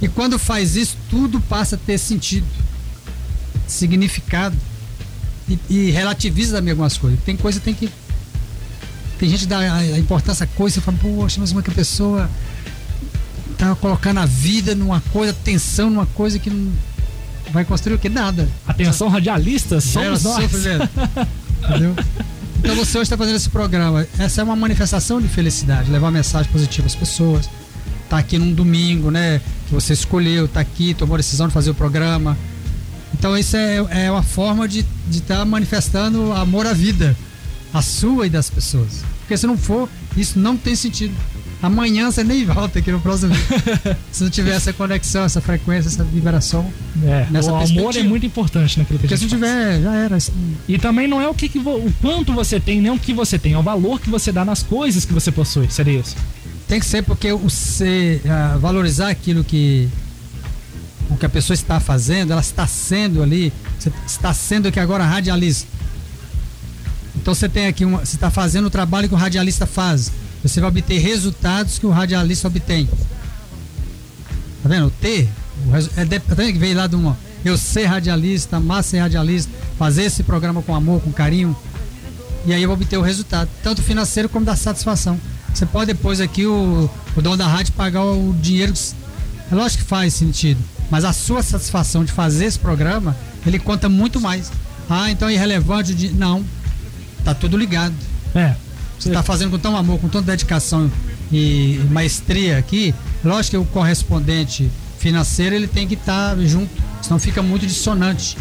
[0.00, 2.46] E quando faz isso, tudo passa a ter sentido,
[3.66, 4.56] significado
[5.48, 7.20] e, e relativiza também algumas coisas.
[7.24, 7.90] Tem coisa que tem que.
[9.18, 11.74] Tem gente que dá a, importância a coisa e fala, poxa, mas uma que a
[11.74, 12.30] pessoa
[13.58, 16.72] tá colocando a vida numa coisa, tensão numa coisa que não
[17.52, 18.08] vai construir o que?
[18.08, 18.48] Nada.
[18.66, 20.42] Atenção, radialistas, somos nós.
[20.42, 20.88] sofrimento.
[21.68, 21.94] Entendeu?
[22.58, 24.06] Então você hoje está fazendo esse programa.
[24.18, 27.48] Essa é uma manifestação de felicidade, levar mensagem positiva às pessoas.
[28.08, 29.40] Tá aqui num domingo, né?
[29.66, 32.36] Que você escolheu, tá aqui, tomou a decisão de fazer o programa.
[33.14, 37.16] Então isso é, é uma forma de estar tá manifestando amor à vida,
[37.72, 39.02] a sua e das pessoas.
[39.20, 41.14] Porque se não for, isso não tem sentido.
[41.62, 43.96] Amanhã você nem volta aqui no próximo vídeo.
[44.10, 46.70] se não tiver essa conexão, essa frequência, essa vibração.
[47.04, 50.16] É, o amor é muito importante naquilo que a Porque se não tiver, já era.
[50.16, 52.98] Não- E também não é o que, que vo- o quanto você tem, nem o
[52.98, 55.70] que você tem, é o valor que você dá nas coisas que você possui.
[55.70, 56.16] Seria isso.
[56.66, 59.88] Tem que ser porque o ser, ah, valorizar aquilo que
[61.10, 65.04] o que a pessoa está fazendo, ela está sendo ali, você está sendo aqui agora
[65.04, 65.66] radialista.
[67.16, 70.10] Então você tem aqui uma, você está fazendo o trabalho que o radialista faz.
[70.42, 72.86] Você vai obter resultados que o radialista obtém.
[74.62, 74.86] Tá vendo?
[74.86, 75.28] O ter,
[75.66, 76.20] o é de,
[76.52, 80.74] que veio lá de uma eu ser radialista, amar ser radialista, fazer esse programa com
[80.74, 81.56] amor, com carinho,
[82.44, 85.18] e aí eu vou obter o resultado, tanto financeiro como da satisfação.
[85.54, 88.72] Você pode depois aqui o, o dono da rádio pagar o dinheiro.
[88.74, 88.94] que-
[89.50, 90.60] É lógico que faz sentido,
[90.90, 94.52] mas a sua satisfação de fazer esse programa, ele conta muito mais.
[94.88, 96.18] Ah, então é irrelevante dinheiro.
[96.18, 96.44] Não,
[97.24, 97.94] tá tudo ligado.
[98.34, 98.54] É.
[99.00, 100.90] Você está fazendo com tão amor, com tanta dedicação
[101.32, 102.94] e maestria aqui,
[103.24, 106.70] lógico que o correspondente financeiro ele tem que estar junto,
[107.00, 108.36] senão fica muito dissonante.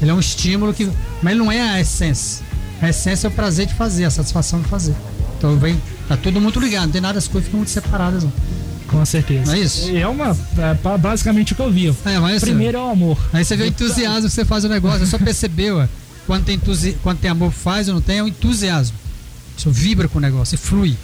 [0.00, 0.90] Ele é um estímulo que.
[1.22, 2.44] Mas ele não é a essência.
[2.82, 4.94] A essência é o prazer de fazer, a satisfação de fazer.
[5.38, 5.80] Então vem.
[6.06, 8.22] Tá tudo muito ligado, não tem nada, as coisas ficam muito separadas.
[8.22, 8.32] Não.
[8.88, 9.46] Com certeza.
[9.46, 9.96] Não é isso?
[9.96, 10.36] É uma.
[10.58, 11.96] É basicamente o que eu vivo.
[12.04, 13.18] É, mas Primeiro é o amor.
[13.32, 15.88] Aí você vê o entusiasmo que você faz o negócio, é só perceber, ó,
[16.26, 16.96] quando tem, entusi...
[17.02, 18.96] quando tem amor faz ou não tem, é o entusiasmo.
[19.56, 20.96] Você vibra com o negócio, você flui.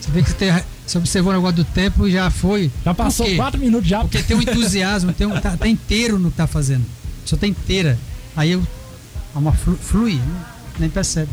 [0.00, 0.50] Você vê que tem...
[0.86, 2.70] você observou o negócio do tempo e já foi.
[2.84, 4.00] Já passou quatro minutos já.
[4.00, 6.84] Porque tem um entusiasmo, tem um, tá, tá inteiro no que tá fazendo.
[7.24, 7.98] Só tá inteira.
[8.36, 8.62] Aí eu.
[9.34, 10.44] Uma flu, flui, né?
[10.78, 11.30] nem percebe.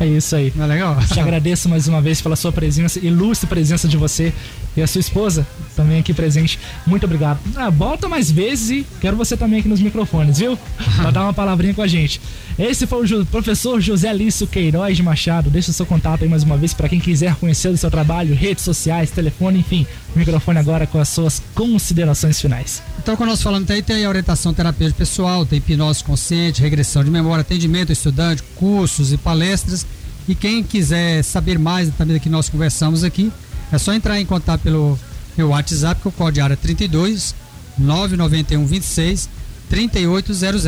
[0.00, 0.52] É isso aí.
[0.56, 0.96] Não é legal?
[1.06, 4.32] Te agradeço mais uma vez pela sua presença, ilustre presença de você
[4.76, 5.46] e a sua esposa
[5.76, 6.58] também aqui presente.
[6.86, 7.38] Muito obrigado.
[7.56, 10.58] Ah, volta mais vezes e quero você também aqui nos microfones, viu?
[10.96, 12.20] Pra dar uma palavrinha com a gente.
[12.58, 15.50] Esse foi o professor José Lício Queiroz de Machado.
[15.50, 18.34] Deixa o seu contato aí mais uma vez para quem quiser conhecer o seu trabalho,
[18.34, 19.86] redes sociais, telefone, enfim.
[20.14, 22.82] Microfone agora com as suas considerações finais.
[22.98, 27.10] Então, quando nós falamos aí, tem a orientação terapêutica pessoal, tem hipnose consciente, regressão de
[27.10, 29.84] memória, atendimento estudante, cursos e palestras.
[30.28, 33.32] E quem quiser saber mais também do que nós conversamos aqui,
[33.70, 34.98] é só entrar em contato pelo
[35.36, 37.34] meu WhatsApp, que é o código área 32
[37.76, 39.28] 991 26
[39.68, 40.64] 3800.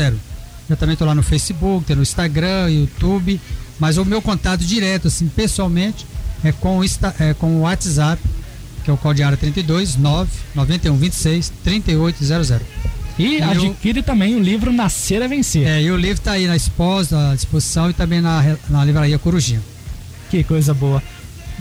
[0.68, 3.40] Eu também estou lá no Facebook, no Instagram, YouTube,
[3.78, 6.06] mas o meu contato direto, assim, pessoalmente,
[6.42, 8.20] é com o, é com o WhatsApp,
[8.84, 12.66] que é o código área 32 991 26 3800.
[13.18, 15.66] E, E eu- adquire também o livro Nascer é Vencer.
[15.66, 19.18] É, e o livro está aí na Exposa, à disposição e também na, na livraria
[19.18, 19.60] Corujinha.
[20.30, 21.02] Que coisa boa.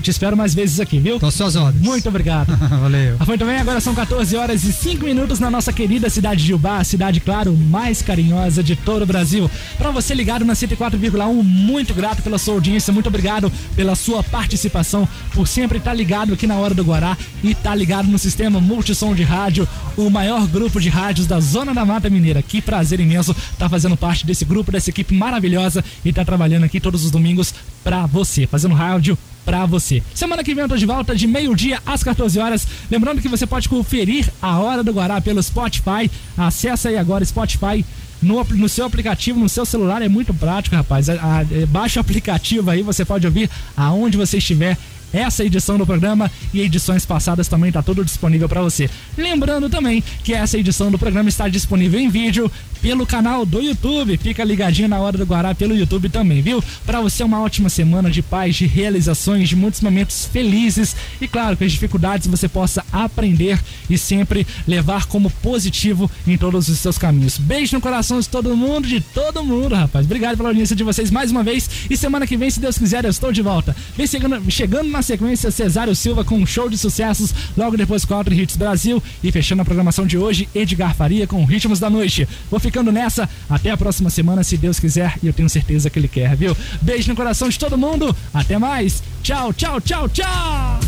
[0.02, 1.14] Te espero mais vezes aqui, viu?
[1.14, 1.82] Estou suas ordens.
[1.82, 2.56] Muito obrigado.
[2.80, 3.16] Valeu.
[3.26, 6.78] Muito bem, agora são 14 horas e 5 minutos na nossa querida cidade de Ubá,
[6.78, 9.50] a cidade, claro, mais carinhosa de todo o Brasil.
[9.78, 15.08] Para você ligado na 104,1, muito grato pela sua audiência, muito obrigado pela sua participação,
[15.32, 19.14] por sempre estar ligado aqui na Hora do Guará e estar ligado no sistema Multissom
[19.14, 19.66] de Rádio,
[19.96, 22.42] o maior grupo de rádios da Zona da Mata Mineira.
[22.42, 26.80] Que prazer imenso estar fazendo parte desse grupo, dessa equipe maravilhosa e estar trabalhando aqui
[26.80, 30.02] todos os domingos para você, fazendo rádio pra você.
[30.12, 32.66] Semana que vem eu tô de volta de meio-dia às 14 horas.
[32.90, 36.10] Lembrando que você pode conferir a Hora do Guará pelo Spotify.
[36.36, 37.84] Acesse aí agora Spotify.
[38.20, 41.08] No, no seu aplicativo, no seu celular, é muito prático, rapaz.
[41.08, 44.76] A, a, baixa o aplicativo aí, você pode ouvir aonde você estiver
[45.12, 48.88] essa edição do programa e edições passadas também tá tudo disponível para você.
[49.16, 52.50] Lembrando também que essa edição do programa está disponível em vídeo
[52.80, 54.16] pelo canal do YouTube.
[54.16, 56.62] Fica ligadinho na hora do Guará pelo YouTube também, viu?
[56.84, 61.56] Para você uma ótima semana de paz, de realizações, de muitos momentos felizes e claro,
[61.56, 63.58] que as dificuldades você possa aprender
[63.88, 67.38] e sempre levar como positivo em todos os seus caminhos.
[67.38, 70.04] Beijo no coração de todo mundo, de todo mundo, rapaz.
[70.04, 73.04] Obrigado pela audiência de vocês mais uma vez e semana que vem, se Deus quiser,
[73.04, 73.74] eu estou de volta.
[73.96, 78.32] Vem chegando, chegando na sequência, Cesário Silva com um show de sucessos, logo depois Quatro
[78.32, 82.26] Hits Brasil e fechando a programação de hoje, Edgar Faria com Ritmos da Noite.
[82.50, 85.98] Vou ficando nessa, até a próxima semana, se Deus quiser, e eu tenho certeza que
[85.98, 86.56] Ele quer, viu?
[86.80, 90.80] Beijo no coração de todo mundo, até mais, tchau, tchau, tchau, tchau!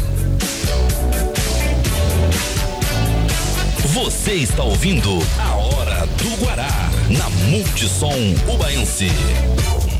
[3.92, 9.08] Você está ouvindo a Hora do Guará na Multissom Ubaense.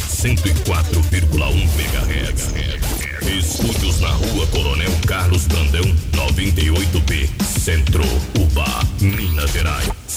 [0.09, 2.88] 104,1 MHz.
[3.23, 8.05] Estúdios na rua Coronel Carlos Brandão, 98B, Centro,
[8.39, 8.67] Uba,
[9.01, 10.08] Minas Gerais.